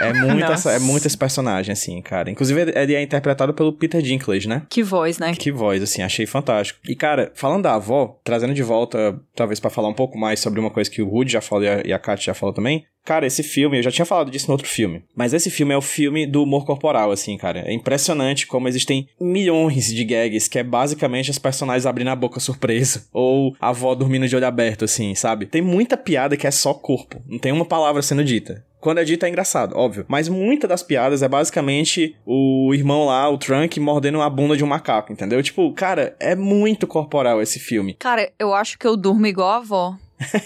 É 0.00 0.12
muito, 0.26 0.50
essa, 0.50 0.72
é 0.72 0.78
muito 0.80 1.06
esse 1.06 1.16
personagem, 1.16 1.72
assim, 1.72 2.02
cara. 2.02 2.28
Inclusive, 2.28 2.72
ele 2.74 2.94
é 2.94 3.02
interpretado 3.02 3.54
pelo 3.54 3.72
Peter 3.72 4.02
Dinklage, 4.02 4.48
né? 4.48 4.62
Que 4.68 4.82
voz, 4.82 5.18
né? 5.18 5.32
Que 5.34 5.52
voz, 5.52 5.80
assim, 5.80 6.02
achei 6.02 6.26
fantástico. 6.26 6.80
E, 6.88 6.96
cara, 6.96 7.30
falando 7.34 7.62
da 7.62 7.74
avó, 7.74 8.18
trazendo 8.24 8.52
de 8.52 8.62
volta, 8.64 9.16
talvez 9.34 9.60
pra 9.62 9.70
falar 9.70 9.88
um 9.88 9.94
pouco 9.94 10.18
mais 10.18 10.40
sobre 10.40 10.60
uma 10.60 10.70
coisa 10.70 10.90
que 10.90 11.00
o 11.00 11.08
Rudy 11.08 11.32
já 11.32 11.40
falou 11.40 11.64
e 11.64 11.68
a, 11.68 11.80
e 11.80 11.98
Kat 11.98 12.22
já 12.22 12.34
falou 12.34 12.54
também. 12.54 12.84
Cara, 13.04 13.26
esse 13.26 13.42
filme, 13.42 13.78
eu 13.78 13.82
já 13.82 13.90
tinha 13.90 14.04
falado 14.04 14.30
disso 14.30 14.46
no 14.46 14.52
outro 14.52 14.68
filme, 14.68 15.02
mas 15.16 15.32
esse 15.32 15.50
filme 15.50 15.74
é 15.74 15.76
o 15.76 15.82
filme 15.82 16.24
do 16.24 16.42
humor 16.42 16.64
corporal, 16.64 17.10
assim, 17.10 17.36
cara. 17.36 17.60
É 17.60 17.72
impressionante 17.72 18.46
como 18.46 18.68
existem 18.68 19.08
milhões 19.20 19.86
de 19.86 20.04
gags 20.04 20.46
que 20.46 20.58
é 20.58 20.62
basicamente 20.62 21.30
as 21.30 21.38
personagens 21.38 21.86
abrindo 21.86 22.10
a 22.10 22.16
boca 22.16 22.38
surpresa, 22.38 23.06
ou 23.12 23.56
a 23.60 23.70
avó 23.70 23.94
dormindo 23.94 24.28
de 24.28 24.36
olho 24.36 24.46
aberto, 24.46 24.84
assim, 24.84 25.14
sabe? 25.14 25.46
Tem 25.46 25.62
muita 25.62 25.96
piada 25.96 26.36
que 26.36 26.46
é 26.46 26.50
só 26.50 26.72
corpo, 26.74 27.20
não 27.26 27.38
tem 27.38 27.50
uma 27.50 27.64
palavra 27.64 28.02
sendo 28.02 28.22
dita. 28.22 28.64
Quando 28.82 28.98
é 28.98 29.04
dito 29.04 29.24
é 29.24 29.28
engraçado, 29.28 29.76
óbvio. 29.76 30.04
Mas 30.08 30.28
muita 30.28 30.66
das 30.66 30.82
piadas 30.82 31.22
é 31.22 31.28
basicamente 31.28 32.16
o 32.26 32.74
irmão 32.74 33.06
lá, 33.06 33.30
o 33.30 33.38
Trunk, 33.38 33.78
mordendo 33.78 34.20
a 34.20 34.28
bunda 34.28 34.56
de 34.56 34.64
um 34.64 34.66
macaco, 34.66 35.12
entendeu? 35.12 35.40
Tipo, 35.40 35.72
cara, 35.72 36.16
é 36.18 36.34
muito 36.34 36.84
corporal 36.84 37.40
esse 37.40 37.60
filme. 37.60 37.94
Cara, 37.94 38.32
eu 38.40 38.52
acho 38.52 38.76
que 38.76 38.84
eu 38.84 38.96
durmo 38.96 39.24
igual 39.24 39.50
a 39.50 39.56
avó. 39.58 39.96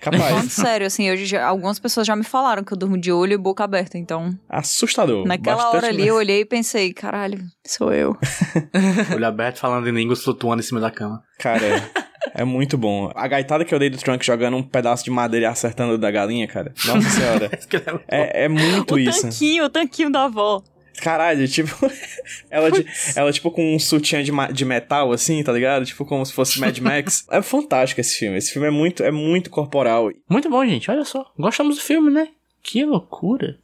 Falando 0.00 0.20
Capaz. 0.20 0.52
sério, 0.52 0.86
assim, 0.86 1.10
hoje 1.12 1.26
já- 1.26 1.46
algumas 1.46 1.78
pessoas 1.78 2.04
já 2.06 2.16
me 2.16 2.24
falaram 2.24 2.64
que 2.64 2.72
eu 2.72 2.76
durmo 2.76 2.98
de 2.98 3.12
olho 3.12 3.34
e 3.34 3.38
boca 3.38 3.62
aberta, 3.62 3.96
então... 3.96 4.36
Assustador. 4.48 5.24
Naquela 5.26 5.68
hora 5.70 5.86
ali 5.88 5.98
mesmo. 5.98 6.10
eu 6.10 6.16
olhei 6.16 6.40
e 6.40 6.44
pensei, 6.44 6.92
caralho, 6.92 7.38
sou 7.64 7.92
eu. 7.92 8.16
Olho 9.14 9.26
aberto 9.26 9.58
falando 9.58 9.88
em 9.88 9.92
línguas 9.92 10.24
flutuando 10.24 10.60
em 10.60 10.64
cima 10.64 10.80
da 10.80 10.90
cama. 10.90 11.22
Cara, 11.38 11.64
é, 11.64 11.90
é 12.34 12.44
muito 12.44 12.76
bom. 12.78 13.10
A 13.14 13.26
gaitada 13.28 13.64
que 13.64 13.74
eu 13.74 13.78
dei 13.78 13.90
do 13.90 13.98
Trunk 13.98 14.24
jogando 14.24 14.56
um 14.56 14.62
pedaço 14.62 15.04
de 15.04 15.10
madeira 15.10 15.46
e 15.46 15.48
acertando 15.48 15.94
o 15.94 15.98
da 15.98 16.10
galinha, 16.10 16.46
cara. 16.46 16.72
Nossa 16.86 17.08
senhora. 17.10 17.50
É, 18.08 18.44
é 18.44 18.48
muito 18.48 18.94
o 18.94 18.98
isso. 18.98 19.22
tanquinho, 19.22 19.64
o 19.64 19.70
tanquinho 19.70 20.10
da 20.10 20.24
avó. 20.24 20.62
Caralho, 21.00 21.48
tipo. 21.48 21.74
ela, 22.50 22.70
de- 22.70 22.86
ela, 23.16 23.32
tipo, 23.32 23.50
com 23.50 23.74
um 23.74 23.78
sutiã 23.78 24.22
de, 24.22 24.30
de 24.52 24.64
metal, 24.64 25.12
assim, 25.12 25.42
tá 25.42 25.52
ligado? 25.52 25.84
Tipo, 25.84 26.04
como 26.04 26.24
se 26.24 26.32
fosse 26.32 26.60
Mad 26.60 26.76
Max. 26.78 27.26
é 27.30 27.40
fantástico 27.42 28.00
esse 28.00 28.18
filme. 28.18 28.36
Esse 28.36 28.52
filme 28.52 28.68
é 28.68 28.70
muito, 28.70 29.02
é 29.02 29.10
muito 29.10 29.50
corporal. 29.50 30.10
Muito 30.28 30.48
bom, 30.50 30.64
gente. 30.66 30.90
Olha 30.90 31.04
só. 31.04 31.30
Gostamos 31.38 31.76
do 31.76 31.82
filme, 31.82 32.10
né? 32.10 32.28
Que 32.62 32.84
loucura. 32.84 33.58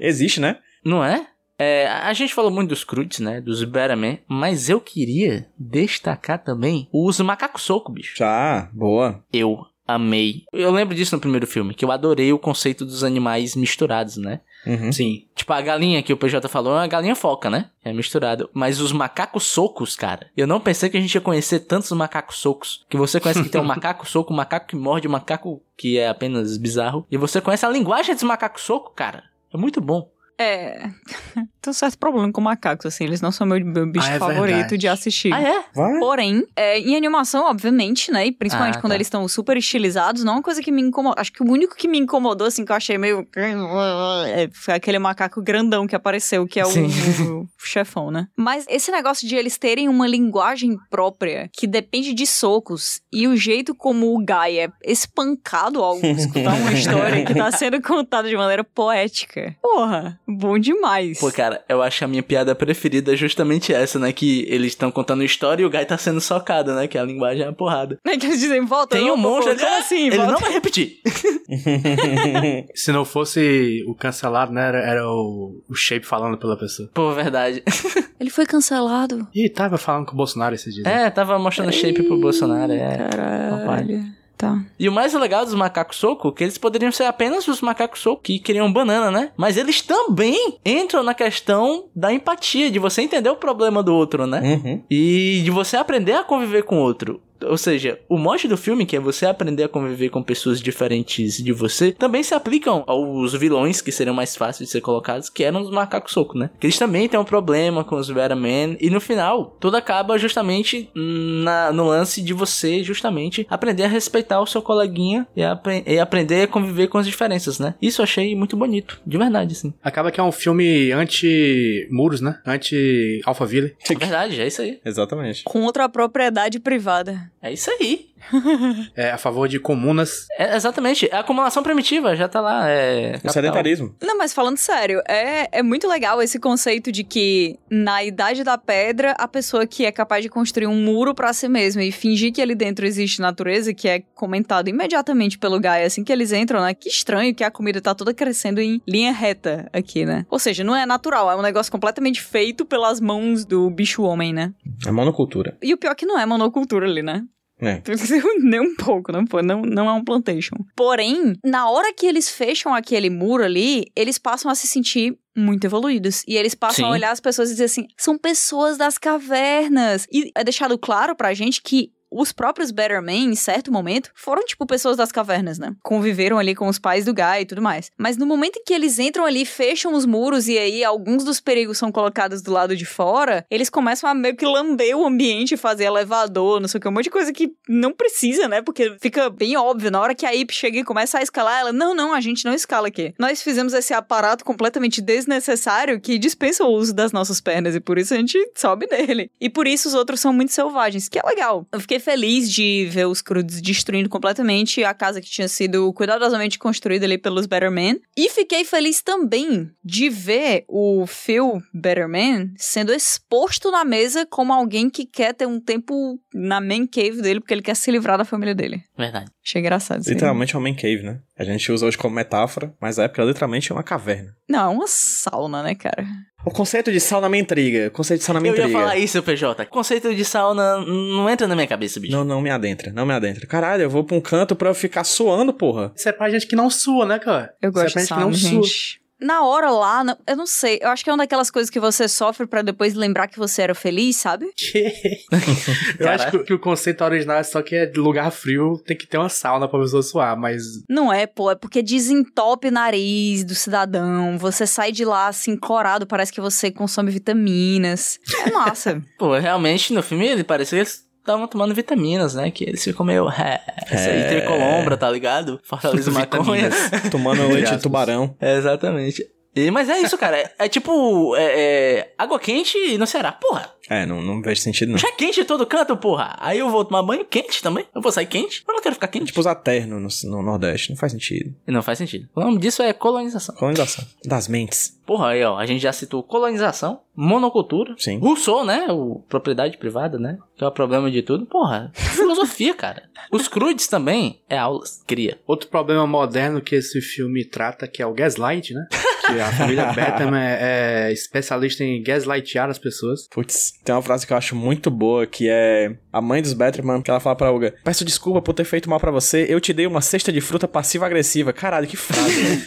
Existe, 0.00 0.40
né? 0.40 0.56
Não 0.84 1.04
é? 1.04 1.26
É, 1.58 1.86
a 1.86 2.12
gente 2.12 2.34
falou 2.34 2.50
muito 2.50 2.70
dos 2.70 2.84
Crudes, 2.84 3.20
né? 3.20 3.40
Dos 3.40 3.62
Betterman, 3.62 4.20
mas 4.28 4.68
eu 4.68 4.80
queria 4.80 5.48
destacar 5.58 6.42
também 6.42 6.88
os 6.92 7.20
macacos 7.20 7.62
soco, 7.62 7.92
bicho. 7.92 8.16
Já, 8.16 8.68
boa. 8.72 9.22
Eu 9.32 9.64
amei. 9.86 10.44
Eu 10.52 10.70
lembro 10.70 10.94
disso 10.94 11.14
no 11.14 11.20
primeiro 11.20 11.46
filme, 11.46 11.74
que 11.74 11.84
eu 11.84 11.92
adorei 11.92 12.32
o 12.32 12.38
conceito 12.38 12.84
dos 12.84 13.04
animais 13.04 13.54
misturados, 13.54 14.16
né? 14.16 14.40
Uhum. 14.66 14.90
Sim. 14.90 15.26
Tipo, 15.34 15.52
a 15.52 15.60
galinha 15.60 16.02
que 16.02 16.12
o 16.12 16.16
PJ 16.16 16.48
falou 16.48 16.72
é 16.72 16.76
uma 16.80 16.86
galinha 16.86 17.14
foca, 17.14 17.50
né? 17.50 17.70
É 17.84 17.92
misturado. 17.92 18.48
Mas 18.54 18.80
os 18.80 18.92
macacos 18.92 19.44
socos, 19.44 19.94
cara. 19.94 20.30
Eu 20.36 20.46
não 20.46 20.58
pensei 20.58 20.88
que 20.88 20.96
a 20.96 21.00
gente 21.00 21.14
ia 21.14 21.20
conhecer 21.20 21.60
tantos 21.60 21.92
macacos 21.92 22.38
socos. 22.38 22.84
Que 22.88 22.96
você 22.96 23.20
conhece 23.20 23.42
que 23.42 23.50
tem 23.50 23.60
um 23.60 23.64
macaco 23.66 24.08
soco, 24.08 24.32
um 24.32 24.36
macaco 24.36 24.68
que 24.68 24.76
morde, 24.76 25.06
um 25.06 25.10
macaco 25.10 25.62
que 25.76 25.98
é 25.98 26.08
apenas 26.08 26.56
bizarro. 26.56 27.06
E 27.10 27.18
você 27.18 27.40
conhece 27.40 27.66
a 27.66 27.70
linguagem 27.70 28.14
dos 28.14 28.24
macacos 28.24 28.62
soco, 28.62 28.92
cara. 28.94 29.24
É 29.52 29.56
muito 29.56 29.80
bom. 29.80 30.10
É. 30.38 30.88
Tem 31.64 31.70
um 31.70 31.72
certo 31.72 31.96
problema 31.96 32.30
com 32.30 32.42
macacos, 32.42 32.84
assim. 32.86 33.04
Eles 33.04 33.22
não 33.22 33.32
são 33.32 33.46
meu, 33.46 33.58
meu 33.64 33.86
bicho 33.90 34.06
Ah, 34.06 34.14
é 34.14 34.18
favorito 34.18 34.54
verdade. 34.54 34.76
de 34.78 34.88
assistir. 34.88 35.32
Ah, 35.32 35.40
é? 35.40 35.64
Vai. 35.74 35.98
Porém, 35.98 36.44
é, 36.54 36.78
em 36.78 36.94
animação, 36.94 37.46
obviamente, 37.46 38.12
né? 38.12 38.26
E 38.26 38.32
principalmente 38.32 38.76
Ah, 38.76 38.80
quando 38.82 38.90
tá. 38.90 38.96
eles 38.96 39.06
estão 39.06 39.26
super 39.26 39.56
estilizados, 39.56 40.22
não 40.24 40.34
é 40.34 40.36
uma 40.36 40.42
coisa 40.42 40.60
que 40.62 40.70
me 40.70 40.82
incomodou. 40.82 41.18
Acho 41.18 41.32
que 41.32 41.42
o 41.42 41.50
único 41.50 41.74
que 41.74 41.88
me 41.88 41.98
incomodou, 41.98 42.46
assim, 42.46 42.66
que 42.66 42.72
eu 42.72 42.76
achei 42.76 42.98
meio. 42.98 43.26
é, 44.28 44.50
foi 44.52 44.74
aquele 44.74 44.98
macaco 44.98 45.40
grandão 45.42 45.86
que 45.86 45.96
apareceu, 45.96 46.46
que 46.46 46.60
é 46.60 46.66
o, 46.66 46.70
Sim. 46.70 46.86
o 47.30 47.48
chefão, 47.64 48.10
né? 48.10 48.28
Mas 48.36 48.66
esse 48.68 48.90
negócio 48.90 49.26
de 49.26 49.34
eles 49.34 49.56
terem 49.56 49.88
uma 49.88 50.06
linguagem 50.06 50.76
própria 50.90 51.48
que 51.50 51.66
depende 51.66 52.12
de 52.12 52.26
socos 52.26 53.00
e 53.10 53.26
o 53.26 53.36
jeito 53.36 53.74
como 53.74 54.14
o 54.14 54.18
Guy 54.18 54.58
é 54.58 54.68
espancado 54.84 55.82
ao 55.82 55.96
escutar 55.98 56.54
uma 56.54 56.72
história 56.72 57.24
que 57.24 57.34
tá 57.34 57.50
sendo 57.52 57.80
contada 57.80 58.28
de 58.28 58.36
maneira 58.36 58.62
poética. 58.62 59.56
Porra, 59.62 60.20
bom 60.26 60.58
demais. 60.58 61.18
Pô, 61.18 61.30
cara, 61.30 61.62
eu 61.68 61.82
acho 61.82 61.98
que 61.98 62.04
a 62.04 62.08
minha 62.08 62.22
piada 62.22 62.54
preferida 62.54 63.12
é 63.12 63.16
justamente 63.16 63.72
essa, 63.72 63.98
né? 63.98 64.12
Que 64.12 64.46
eles 64.48 64.68
estão 64.68 64.90
contando 64.90 65.22
história 65.24 65.62
e 65.62 65.66
o 65.66 65.70
Guy 65.70 65.84
tá 65.84 65.98
sendo 65.98 66.20
socado, 66.20 66.74
né? 66.74 66.86
Que 66.86 66.98
a 66.98 67.04
linguagem 67.04 67.42
é 67.42 67.46
uma 67.46 67.52
porrada. 67.52 67.98
Né, 68.04 68.16
que 68.18 68.26
eles 68.26 68.40
dizem, 68.40 68.64
volta, 68.64 68.96
Tem 68.96 69.10
um 69.10 69.16
monstro 69.16 69.52
ali. 69.52 69.60
Como 69.60 69.76
assim? 69.78 70.06
Ele 70.06 70.16
volta? 70.16 70.32
não 70.32 70.40
vai 70.40 70.52
repetir. 70.52 71.00
Se 72.74 72.92
não 72.92 73.04
fosse 73.04 73.84
o 73.86 73.94
cancelado, 73.94 74.52
né? 74.52 74.68
Era, 74.68 74.78
era 74.78 75.08
o, 75.08 75.62
o 75.68 75.74
Shape 75.74 76.06
falando 76.06 76.38
pela 76.38 76.56
pessoa. 76.56 76.88
Pô, 76.94 77.12
verdade. 77.12 77.62
Ele 78.18 78.30
foi 78.30 78.46
cancelado. 78.46 79.26
Ih, 79.34 79.48
tava 79.48 79.76
falando 79.76 80.06
com 80.06 80.12
o 80.12 80.16
Bolsonaro 80.16 80.54
esses 80.54 80.72
dias. 80.72 80.84
né? 80.84 81.06
É, 81.06 81.10
tava 81.10 81.38
mostrando 81.38 81.72
shape 81.72 82.02
pro 82.04 82.18
Bolsonaro, 82.18 82.72
é. 82.72 82.96
Caralho. 82.96 84.04
Tá. 84.36 84.60
E 84.78 84.88
o 84.88 84.92
mais 84.92 85.14
legal 85.14 85.44
dos 85.44 85.54
macacos 85.54 85.96
soco, 85.96 86.32
que 86.32 86.42
eles 86.42 86.58
poderiam 86.58 86.90
ser 86.90 87.04
apenas 87.04 87.46
os 87.46 87.60
macacos 87.60 88.00
soco 88.00 88.22
que 88.22 88.38
queriam 88.38 88.72
banana, 88.72 89.10
né? 89.10 89.30
Mas 89.36 89.56
eles 89.56 89.80
também 89.80 90.58
entram 90.64 91.02
na 91.02 91.14
questão 91.14 91.84
da 91.94 92.12
empatia, 92.12 92.70
de 92.70 92.78
você 92.78 93.02
entender 93.02 93.30
o 93.30 93.36
problema 93.36 93.82
do 93.82 93.94
outro, 93.94 94.26
né? 94.26 94.40
Uhum. 94.40 94.82
E 94.90 95.40
de 95.44 95.50
você 95.50 95.76
aprender 95.76 96.14
a 96.14 96.24
conviver 96.24 96.64
com 96.64 96.78
o 96.78 96.82
outro. 96.82 97.20
Ou 97.42 97.58
seja, 97.58 97.98
o 98.08 98.16
mote 98.16 98.46
do 98.48 98.56
filme, 98.56 98.86
que 98.86 98.96
é 98.96 99.00
você 99.00 99.26
aprender 99.26 99.64
a 99.64 99.68
conviver 99.68 100.08
com 100.08 100.22
pessoas 100.22 100.60
diferentes 100.60 101.36
de 101.42 101.52
você, 101.52 101.92
também 101.92 102.22
se 102.22 102.34
aplicam 102.34 102.84
aos 102.86 103.34
vilões 103.34 103.80
que 103.80 103.92
seriam 103.92 104.14
mais 104.14 104.34
fáceis 104.36 104.68
de 104.68 104.72
ser 104.72 104.80
colocados, 104.80 105.28
que 105.28 105.44
eram 105.44 105.60
os 105.60 105.70
macacos 105.70 106.12
soco, 106.12 106.38
né? 106.38 106.50
Que 106.58 106.66
eles 106.66 106.78
também 106.78 107.08
têm 107.08 107.18
um 107.20 107.24
problema 107.24 107.84
com 107.84 107.96
os 107.96 108.08
Vera 108.08 108.36
Man. 108.36 108.76
E 108.80 108.88
no 108.90 109.00
final, 109.00 109.56
tudo 109.60 109.76
acaba 109.76 110.16
justamente 110.18 110.88
na- 110.94 111.72
no 111.72 111.86
lance 111.88 112.22
de 112.22 112.32
você, 112.32 112.82
justamente, 112.82 113.46
aprender 113.50 113.84
a 113.84 113.88
respeitar 113.88 114.40
o 114.40 114.46
seu 114.46 114.62
coleguinha 114.62 115.26
e, 115.36 115.42
apre- 115.42 115.82
e 115.86 115.98
aprender 115.98 116.42
a 116.42 116.48
conviver 116.48 116.88
com 116.88 116.98
as 116.98 117.06
diferenças, 117.06 117.58
né? 117.58 117.74
Isso 117.82 118.00
eu 118.00 118.04
achei 118.04 118.34
muito 118.34 118.56
bonito, 118.56 119.00
de 119.06 119.18
verdade, 119.18 119.52
assim. 119.52 119.74
Acaba 119.82 120.10
que 120.10 120.20
é 120.20 120.22
um 120.22 120.32
filme 120.32 120.92
anti-muros, 120.92 122.20
né? 122.20 122.38
Anti-Alphaville. 122.46 123.74
É 123.88 123.94
verdade, 123.94 124.40
é 124.40 124.46
isso 124.46 124.62
aí. 124.62 124.80
Exatamente. 124.84 125.44
Com 125.44 125.62
outra 125.62 125.88
propriedade 125.88 126.58
privada. 126.60 127.23
É 127.42 127.52
isso 127.52 127.70
aí. 127.70 128.10
É 128.96 129.10
a 129.10 129.18
favor 129.18 129.48
de 129.48 129.58
comunas. 129.58 130.26
É, 130.38 130.56
exatamente. 130.56 131.08
A 131.12 131.20
acumulação 131.20 131.62
primitiva 131.62 132.14
já 132.16 132.28
tá 132.28 132.40
lá. 132.40 132.68
É, 132.68 133.08
O 133.08 133.12
capital. 133.12 133.32
sedentarismo. 133.32 133.96
Não, 134.02 134.16
mas 134.18 134.32
falando 134.32 134.56
sério, 134.56 135.02
é, 135.08 135.48
é 135.58 135.62
muito 135.62 135.88
legal 135.88 136.22
esse 136.22 136.38
conceito 136.38 136.92
de 136.92 137.02
que 137.04 137.58
na 137.70 138.02
Idade 138.04 138.44
da 138.44 138.56
Pedra, 138.56 139.12
a 139.18 139.26
pessoa 139.26 139.66
que 139.66 139.84
é 139.84 139.92
capaz 139.92 140.22
de 140.22 140.28
construir 140.28 140.66
um 140.66 140.80
muro 140.82 141.14
pra 141.14 141.32
si 141.32 141.48
mesma 141.48 141.82
e 141.82 141.90
fingir 141.92 142.32
que 142.32 142.40
ali 142.42 142.54
dentro 142.54 142.86
existe 142.86 143.20
natureza, 143.20 143.74
que 143.74 143.88
é 143.88 144.00
comentado 144.14 144.68
imediatamente 144.68 145.38
pelo 145.38 145.58
Gaia 145.60 145.86
assim 145.86 146.04
que 146.04 146.12
eles 146.12 146.32
entram, 146.32 146.60
né? 146.60 146.74
Que 146.74 146.88
estranho 146.88 147.34
que 147.34 147.44
a 147.44 147.50
comida 147.50 147.80
tá 147.80 147.94
toda 147.94 148.14
crescendo 148.14 148.60
em 148.60 148.80
linha 148.86 149.12
reta 149.12 149.68
aqui, 149.72 150.04
né? 150.04 150.24
Ou 150.30 150.38
seja, 150.38 150.62
não 150.64 150.74
é 150.76 150.86
natural, 150.86 151.30
é 151.30 151.36
um 151.36 151.42
negócio 151.42 151.70
completamente 151.72 152.20
feito 152.22 152.64
pelas 152.64 153.00
mãos 153.00 153.44
do 153.44 153.68
bicho-homem, 153.70 154.32
né? 154.32 154.52
É 154.86 154.90
monocultura. 154.90 155.56
E 155.62 155.72
o 155.72 155.76
pior 155.78 155.92
é 155.92 155.94
que 155.94 156.06
não 156.06 156.18
é 156.18 156.26
monocultura 156.26 156.86
ali, 156.86 157.02
né? 157.02 157.22
É. 157.60 157.80
Nem 158.40 158.60
um 158.60 158.74
pouco, 158.74 159.12
não, 159.12 159.26
foi, 159.26 159.42
não, 159.42 159.62
não 159.62 159.88
é 159.88 159.92
um 159.92 160.04
plantation. 160.04 160.56
Porém, 160.76 161.34
na 161.44 161.68
hora 161.68 161.92
que 161.92 162.06
eles 162.06 162.28
fecham 162.28 162.74
aquele 162.74 163.08
muro 163.10 163.44
ali, 163.44 163.86
eles 163.94 164.18
passam 164.18 164.50
a 164.50 164.54
se 164.54 164.66
sentir 164.66 165.16
muito 165.36 165.64
evoluídos. 165.64 166.22
E 166.26 166.36
eles 166.36 166.54
passam 166.54 166.84
Sim. 166.84 166.90
a 166.90 166.90
olhar 166.90 167.10
as 167.10 167.20
pessoas 167.20 167.50
e 167.50 167.52
dizer 167.52 167.64
assim: 167.64 167.86
são 167.96 168.16
pessoas 168.18 168.76
das 168.76 168.98
cavernas. 168.98 170.06
E 170.12 170.30
é 170.34 170.44
deixado 170.44 170.78
claro 170.78 171.14
pra 171.14 171.34
gente 171.34 171.62
que. 171.62 171.92
Os 172.16 172.30
próprios 172.30 172.70
Better 172.70 173.02
Men, 173.02 173.30
em 173.30 173.34
certo 173.34 173.72
momento, 173.72 174.10
foram, 174.14 174.44
tipo, 174.44 174.64
pessoas 174.66 174.96
das 174.96 175.10
cavernas, 175.10 175.58
né? 175.58 175.74
Conviveram 175.82 176.38
ali 176.38 176.54
com 176.54 176.68
os 176.68 176.78
pais 176.78 177.04
do 177.04 177.12
Guy 177.12 177.40
e 177.40 177.44
tudo 177.44 177.60
mais. 177.60 177.90
Mas 177.98 178.16
no 178.16 178.24
momento 178.24 178.58
em 178.60 178.64
que 178.64 178.72
eles 178.72 179.00
entram 179.00 179.24
ali, 179.24 179.44
fecham 179.44 179.94
os 179.94 180.06
muros 180.06 180.46
e 180.46 180.56
aí 180.56 180.84
alguns 180.84 181.24
dos 181.24 181.40
perigos 181.40 181.76
são 181.76 181.90
colocados 181.90 182.40
do 182.40 182.52
lado 182.52 182.76
de 182.76 182.84
fora, 182.84 183.44
eles 183.50 183.68
começam 183.68 184.08
a 184.08 184.14
meio 184.14 184.36
que 184.36 184.46
lamber 184.46 184.96
o 184.96 185.04
ambiente, 185.04 185.56
fazer 185.56 185.84
elevador, 185.84 186.60
não 186.60 186.68
sei 186.68 186.78
o 186.78 186.80
que, 186.80 186.88
um 186.88 186.92
monte 186.92 187.04
de 187.04 187.10
coisa 187.10 187.32
que 187.32 187.52
não 187.68 187.92
precisa, 187.92 188.46
né? 188.46 188.62
Porque 188.62 188.96
fica 189.00 189.28
bem 189.28 189.56
óbvio. 189.56 189.90
Na 189.90 190.00
hora 190.00 190.14
que 190.14 190.24
a 190.24 190.32
Ip 190.32 190.52
chega 190.52 190.78
e 190.78 190.84
começa 190.84 191.18
a 191.18 191.22
escalar, 191.22 191.60
ela, 191.60 191.72
não, 191.72 191.96
não, 191.96 192.12
a 192.12 192.20
gente 192.20 192.44
não 192.44 192.54
escala 192.54 192.86
aqui. 192.86 193.12
Nós 193.18 193.42
fizemos 193.42 193.74
esse 193.74 193.92
aparato 193.92 194.44
completamente 194.44 195.02
desnecessário 195.02 196.00
que 196.00 196.16
dispensa 196.16 196.64
o 196.64 196.68
uso 196.68 196.94
das 196.94 197.10
nossas 197.10 197.40
pernas 197.40 197.74
e 197.74 197.80
por 197.80 197.98
isso 197.98 198.14
a 198.14 198.16
gente 198.16 198.38
sobe 198.54 198.86
nele. 198.88 199.30
E 199.40 199.50
por 199.50 199.66
isso 199.66 199.88
os 199.88 199.94
outros 199.94 200.20
são 200.20 200.32
muito 200.32 200.52
selvagens, 200.52 201.08
que 201.08 201.18
é 201.18 201.22
legal. 201.22 201.66
Eu 201.72 201.80
fiquei 201.80 201.98
feliz 202.04 202.52
de 202.52 202.86
ver 202.90 203.06
os 203.06 203.22
Crudes 203.22 203.60
destruindo 203.60 204.08
completamente 204.08 204.84
a 204.84 204.92
casa 204.92 205.20
que 205.20 205.30
tinha 205.30 205.48
sido 205.48 205.92
cuidadosamente 205.92 206.58
construída 206.58 207.06
ali 207.06 207.16
pelos 207.16 207.46
Better 207.46 207.70
Men. 207.70 208.00
E 208.16 208.28
fiquei 208.28 208.64
feliz 208.64 209.02
também 209.02 209.70
de 209.82 210.10
ver 210.10 210.64
o 210.68 211.06
Phil 211.06 211.62
Better 211.72 212.08
Man 212.08 212.50
sendo 212.56 212.92
exposto 212.92 213.70
na 213.70 213.84
mesa 213.84 214.26
como 214.26 214.52
alguém 214.52 214.90
que 214.90 215.06
quer 215.06 215.32
ter 215.32 215.46
um 215.46 215.58
tempo 215.58 216.20
na 216.32 216.60
main 216.60 216.86
cave 216.86 217.22
dele 217.22 217.40
porque 217.40 217.54
ele 217.54 217.62
quer 217.62 217.74
se 217.74 217.90
livrar 217.90 218.18
da 218.18 218.24
família 218.24 218.54
dele. 218.54 218.82
Verdade. 218.96 219.30
Achei 219.44 219.60
engraçado. 219.60 220.02
Literalmente 220.06 220.54
é 220.54 220.58
uma 220.58 220.68
man 220.68 220.74
cave, 220.74 221.02
né? 221.02 221.20
A 221.38 221.44
gente 221.44 221.72
usa 221.72 221.86
hoje 221.86 221.98
como 221.98 222.14
metáfora, 222.14 222.74
mas 222.80 222.96
na 222.96 223.04
época 223.04 223.22
é 223.22 223.24
literalmente 223.24 223.72
uma 223.72 223.82
caverna. 223.82 224.34
Não, 224.48 224.72
é 224.72 224.74
uma 224.74 224.86
sauna, 224.86 225.62
né, 225.62 225.74
cara? 225.74 226.06
O 226.44 226.50
conceito 226.50 226.92
de 226.92 227.00
sauna 227.00 227.28
me 227.28 227.38
intriga. 227.38 227.88
O 227.88 227.90
conceito 227.90 228.20
de 228.20 228.26
sauna 228.26 228.40
me 228.40 228.48
Eu 228.48 228.52
intriga. 228.52 228.68
ia 228.68 228.78
falar 228.78 228.96
isso, 228.98 229.22
PJ. 229.22 229.62
O 229.62 229.66
conceito 229.66 230.14
de 230.14 230.24
sauna 230.24 230.78
não 230.84 231.28
entra 231.28 231.46
na 231.46 231.54
minha 231.54 231.66
cabeça, 231.66 231.98
bicho. 231.98 232.12
Não, 232.14 232.22
não 232.24 232.40
me 232.40 232.50
adentra, 232.50 232.92
não 232.92 233.06
me 233.06 233.14
adentra. 233.14 233.46
Caralho, 233.46 233.82
eu 233.84 233.90
vou 233.90 234.04
pra 234.04 234.16
um 234.16 234.20
canto 234.20 234.54
pra 234.54 234.68
eu 234.68 234.74
ficar 234.74 235.04
suando, 235.04 235.52
porra. 235.54 235.92
Isso 235.96 236.08
é 236.08 236.12
pra 236.12 236.28
gente 236.28 236.46
que 236.46 236.54
não 236.54 236.68
sua, 236.68 237.06
né, 237.06 237.18
cara? 237.18 237.54
Eu 237.62 237.70
Isso 237.70 237.78
é 237.78 237.82
gosto 237.82 237.92
pra 237.94 238.02
de 238.02 238.08
gente 238.08 238.14
que 238.18 238.24
não 238.24 238.34
sauna, 238.34 238.62
sua. 238.66 239.03
Na 239.24 239.42
hora 239.44 239.70
lá, 239.70 240.04
não- 240.04 240.18
eu 240.26 240.36
não 240.36 240.46
sei. 240.46 240.78
Eu 240.82 240.88
acho 240.90 241.02
que 241.02 241.08
é 241.10 241.12
uma 241.12 241.18
daquelas 241.24 241.50
coisas 241.50 241.70
que 241.70 241.80
você 241.80 242.06
sofre 242.08 242.46
pra 242.46 242.62
depois 242.62 242.94
lembrar 242.94 243.26
que 243.28 243.38
você 243.38 243.62
era 243.62 243.74
feliz, 243.74 244.16
sabe? 244.16 244.46
Eu 245.98 246.08
acho 246.10 246.30
que, 246.30 246.38
que 246.40 246.52
o 246.54 246.58
conceito 246.58 247.02
original 247.04 247.36
é 247.38 247.42
só 247.42 247.62
que 247.62 247.74
é 247.74 247.86
de 247.86 247.98
lugar 248.00 248.30
frio, 248.30 248.78
tem 248.84 248.96
que 248.96 249.06
ter 249.06 249.18
uma 249.18 249.28
sauna 249.28 249.68
pra 249.68 249.80
pessoa 249.80 250.02
suar, 250.02 250.36
mas 250.36 250.62
Não 250.88 251.12
é, 251.12 251.26
pô, 251.26 251.50
é 251.50 251.54
porque 251.54 251.82
desentope 251.82 252.68
o 252.68 252.72
nariz 252.72 253.44
do 253.44 253.54
cidadão. 253.54 254.36
Você 254.38 254.66
sai 254.66 254.92
de 254.92 255.04
lá 255.04 255.28
assim, 255.28 255.56
corado, 255.56 256.06
parece 256.06 256.32
que 256.32 256.40
você 256.40 256.70
consome 256.70 257.10
vitaminas. 257.10 258.18
É 258.46 258.50
massa. 258.50 259.02
Pô, 259.18 259.36
realmente 259.38 259.92
no 259.92 260.02
filme 260.02 260.26
ele 260.26 260.44
parecia 260.44 260.82
estavam 261.24 261.48
tomando 261.48 261.74
vitaminas, 261.74 262.34
né? 262.34 262.50
Que 262.50 262.64
eles 262.64 262.84
ficam 262.84 263.04
meio. 263.04 263.28
É, 263.30 263.60
essa 263.90 264.10
aí 264.10 264.28
tem 264.28 264.44
colombra, 264.46 264.96
tá 264.96 265.10
ligado? 265.10 265.58
Fortaleza 265.64 266.10
maconha. 266.10 266.70
Tomando 267.10 267.48
leite 267.48 267.74
de 267.74 267.82
tubarão. 267.82 268.36
É, 268.40 268.56
exatamente. 268.56 269.26
E, 269.54 269.70
mas 269.70 269.88
é 269.88 270.00
isso, 270.00 270.16
cara. 270.18 270.36
É, 270.38 270.52
é 270.58 270.68
tipo. 270.68 271.34
É, 271.36 271.42
é, 271.44 272.14
água 272.18 272.38
quente 272.40 272.98
no 272.98 273.06
Ceará. 273.06 273.32
Porra, 273.32 273.70
É, 273.88 274.04
não, 274.04 274.20
não 274.20 274.40
vejo 274.42 274.60
sentido, 274.60 274.90
não. 274.92 274.98
já 274.98 275.08
é 275.08 275.12
quente 275.12 275.40
em 275.40 275.44
todo 275.44 275.64
canto, 275.66 275.96
porra. 275.96 276.36
Aí 276.40 276.58
eu 276.58 276.68
vou 276.70 276.84
tomar 276.84 277.02
banho 277.02 277.24
quente 277.24 277.62
também. 277.62 277.86
Eu 277.94 278.00
vou 278.02 278.10
sair 278.10 278.26
quente. 278.26 278.64
Eu 278.66 278.74
não 278.74 278.80
quero 278.82 278.94
ficar 278.94 279.08
quente. 279.08 279.26
Tipo 279.26 279.40
usar 279.40 279.54
terno 279.56 280.00
no, 280.00 280.08
no 280.24 280.42
Nordeste. 280.42 280.90
Não 280.90 280.96
faz 280.96 281.12
sentido. 281.12 281.54
Não 281.66 281.82
faz 281.82 281.98
sentido. 281.98 282.28
O 282.34 282.40
nome 282.40 282.58
disso 282.58 282.82
é 282.82 282.92
colonização. 282.92 283.54
Colonização. 283.54 284.04
Das 284.24 284.48
mentes. 284.48 284.98
Porra, 285.06 285.28
aí, 285.28 285.44
ó. 285.44 285.56
A 285.58 285.66
gente 285.66 285.82
já 285.82 285.92
citou 285.92 286.22
colonização, 286.22 287.00
monocultura. 287.14 287.94
Sim. 287.98 288.18
Rousseau, 288.18 288.64
né? 288.64 288.86
O 288.90 289.22
propriedade 289.28 289.76
privada, 289.76 290.18
né? 290.18 290.38
Que 290.56 290.64
é 290.64 290.66
o 290.66 290.72
problema 290.72 291.10
de 291.10 291.22
tudo. 291.22 291.44
Porra, 291.46 291.92
filosofia, 291.94 292.72
cara. 292.76 293.02
Os 293.30 293.46
crudes 293.48 293.86
também 293.86 294.40
é 294.48 294.56
aulas. 294.58 295.02
Cria. 295.06 295.38
outro 295.46 295.68
problema 295.68 296.06
moderno 296.06 296.60
que 296.60 296.74
esse 296.74 297.00
filme 297.00 297.44
trata, 297.44 297.86
que 297.86 298.02
é 298.02 298.06
o 298.06 298.14
gaslight, 298.14 298.72
né? 298.74 298.86
Que 299.26 299.40
a 299.40 299.52
família 299.52 299.86
Betham 299.92 300.36
é, 300.36 301.08
é 301.08 301.12
especialista 301.12 301.82
em 301.84 302.02
gaslightear 302.02 302.68
as 302.68 302.78
pessoas. 302.78 303.26
Putz, 303.30 303.72
tem 303.84 303.94
uma 303.94 304.02
frase 304.02 304.26
que 304.26 304.32
eu 304.32 304.36
acho 304.36 304.54
muito 304.54 304.90
boa, 304.90 305.26
que 305.26 305.48
é 305.48 305.94
a 306.12 306.20
mãe 306.20 306.42
dos 306.42 306.52
Betterman, 306.52 307.02
que 307.02 307.10
ela 307.10 307.20
fala 307.20 307.36
pra 307.36 307.50
Olga, 307.50 307.74
peço 307.84 308.04
desculpa 308.04 308.40
por 308.42 308.52
ter 308.52 308.64
feito 308.64 308.88
mal 308.88 309.00
pra 309.00 309.10
você, 309.10 309.46
eu 309.48 309.60
te 309.60 309.72
dei 309.72 309.86
uma 309.86 310.00
cesta 310.00 310.32
de 310.32 310.40
fruta 310.40 310.68
passiva-agressiva. 310.68 311.52
Caralho, 311.52 311.86
que 311.86 311.96
frase. 311.96 312.64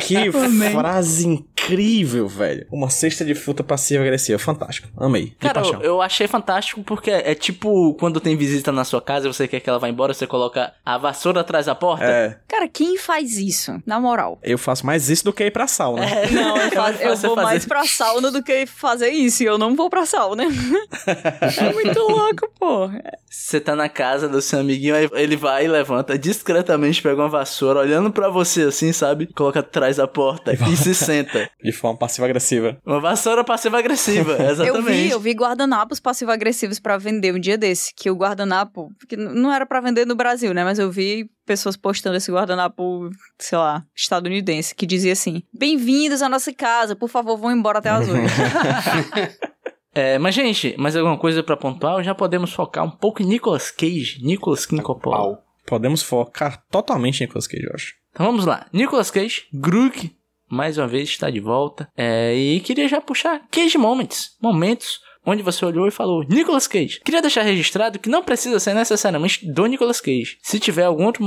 Que 0.00 0.30
frase 0.72 1.26
incrível, 1.26 2.26
velho. 2.28 2.66
Uma 2.70 2.90
cesta 2.90 3.24
de 3.24 3.34
fruta 3.34 3.62
passiva-agressiva. 3.62 4.38
Fantástico. 4.38 4.88
Amei. 4.96 5.34
Cara, 5.38 5.60
eu, 5.60 5.80
eu 5.80 6.02
achei 6.02 6.26
fantástico 6.26 6.82
porque 6.82 7.10
é 7.10 7.34
tipo 7.34 7.94
quando 7.94 8.20
tem 8.20 8.36
visita 8.36 8.72
na 8.72 8.84
sua 8.84 9.00
casa 9.00 9.28
e 9.28 9.32
você 9.32 9.46
quer 9.46 9.60
que 9.60 9.68
ela 9.68 9.78
vá 9.78 9.88
embora, 9.88 10.12
você 10.14 10.26
coloca 10.26 10.72
a 10.84 10.98
vassoura 10.98 11.40
atrás 11.40 11.66
da 11.66 11.74
porta. 11.74 12.04
É, 12.04 12.38
Cara, 12.48 12.68
quem 12.68 12.96
faz 12.98 13.36
isso? 13.36 13.80
Na 13.86 14.00
moral. 14.00 14.38
eu 14.42 14.58
faço 14.58 14.84
mais 14.84 15.08
isso 15.08 15.24
do 15.24 15.32
que 15.32 15.44
ir 15.44 15.50
pra 15.50 15.66
sauna. 16.08 16.30
Não, 16.30 16.56
eu, 16.56 16.62
É 16.62 16.70
fa- 16.70 16.82
mais 16.82 17.00
eu 17.00 17.08
vou 17.28 17.34
fazer. 17.36 17.46
mais 17.46 17.66
pra 17.66 17.84
sauna 17.84 18.30
do 18.30 18.42
que 18.42 18.66
fazer 18.66 19.08
isso. 19.10 19.42
E 19.42 19.46
eu 19.46 19.58
não 19.58 19.74
vou 19.74 19.88
pra 19.90 20.04
sauna. 20.06 20.44
é 21.58 21.72
muito 21.72 21.98
louco, 22.00 22.48
pô. 22.58 22.90
Você 23.28 23.60
tá 23.60 23.74
na 23.76 23.88
casa 23.88 24.28
do 24.28 24.40
seu 24.42 24.60
amiguinho, 24.60 24.94
aí 24.94 25.08
ele 25.12 25.36
vai 25.36 25.64
e 25.64 25.68
levanta 25.68 26.18
discretamente, 26.18 27.02
pega 27.02 27.16
uma 27.22 27.28
vassoura, 27.28 27.80
olhando 27.80 28.10
pra 28.12 28.28
você 28.28 28.62
assim, 28.62 28.92
sabe? 28.92 29.26
Coloca 29.34 29.60
atrás 29.60 29.96
da 29.96 30.06
porta 30.08 30.52
e 30.52 30.76
se 30.76 30.94
senta. 30.94 31.48
De 31.62 31.72
forma 31.72 31.98
passiva-agressiva. 31.98 32.78
Uma 32.84 33.00
vassoura 33.00 33.44
passiva-agressiva, 33.44 34.32
exatamente. 34.42 34.66
Eu 34.68 34.82
vi, 34.82 35.10
eu 35.10 35.20
vi 35.20 35.32
guardanapos 35.32 36.00
passivo-agressivos 36.00 36.78
pra 36.80 36.98
vender 36.98 37.34
um 37.34 37.38
dia 37.40 37.56
desse. 37.56 37.92
Que 37.94 38.10
o 38.10 38.14
guardanapo, 38.16 38.90
que 39.08 39.16
não 39.16 39.52
era 39.52 39.64
pra 39.66 39.80
vender 39.80 40.06
no 40.06 40.14
Brasil, 40.14 40.52
né? 40.54 40.64
Mas 40.64 40.78
eu 40.78 40.90
vi 40.90 41.28
pessoas 41.50 41.76
postando 41.76 42.16
esse 42.16 42.30
guardanapo, 42.30 43.10
sei 43.36 43.58
lá, 43.58 43.84
estadunidense, 43.92 44.72
que 44.72 44.86
dizia 44.86 45.14
assim: 45.14 45.42
Bem-vindos 45.52 46.22
à 46.22 46.28
nossa 46.28 46.52
casa, 46.54 46.94
por 46.94 47.08
favor, 47.08 47.36
vão 47.36 47.50
embora 47.50 47.80
até 47.80 47.90
as 47.90 48.06
oito. 48.08 48.30
É, 49.92 50.16
mas, 50.16 50.32
gente, 50.32 50.76
mais 50.78 50.94
alguma 50.94 51.18
coisa 51.18 51.42
pra 51.42 51.56
pontuar? 51.56 52.04
Já 52.04 52.14
podemos 52.14 52.52
focar 52.52 52.84
um 52.84 52.90
pouco 52.90 53.20
em 53.20 53.26
Nicolas 53.26 53.68
Cage, 53.72 54.20
Nicolas. 54.22 54.64
Pau. 55.02 55.42
Podemos 55.66 56.02
focar 56.02 56.62
totalmente 56.70 57.20
em 57.20 57.26
Nicolas 57.26 57.48
Cage, 57.48 57.64
eu 57.64 57.72
acho. 57.74 57.94
Então 58.12 58.26
vamos 58.26 58.44
lá. 58.46 58.66
Nicolas 58.72 59.10
Cage, 59.10 59.46
Grug, 59.52 60.12
mais 60.48 60.78
uma 60.78 60.86
vez 60.86 61.08
está 61.08 61.28
de 61.30 61.40
volta. 61.40 61.88
É, 61.96 62.32
e 62.32 62.60
queria 62.60 62.86
já 62.86 63.00
puxar 63.00 63.40
Cage 63.50 63.76
Moments. 63.76 64.36
Momentos 64.40 65.00
onde 65.24 65.42
você 65.42 65.64
olhou 65.64 65.86
e 65.86 65.90
falou 65.90 66.24
Nicolas 66.28 66.66
Cage. 66.66 67.00
Queria 67.04 67.22
deixar 67.22 67.42
registrado 67.42 67.98
que 67.98 68.08
não 68.08 68.22
precisa 68.22 68.58
ser 68.58 68.74
necessariamente 68.74 69.46
do 69.50 69.66
Nicolas 69.66 70.00
Cage. 70.00 70.38
Se 70.42 70.58
tiver 70.58 70.84
algum 70.84 71.04
outro, 71.04 71.24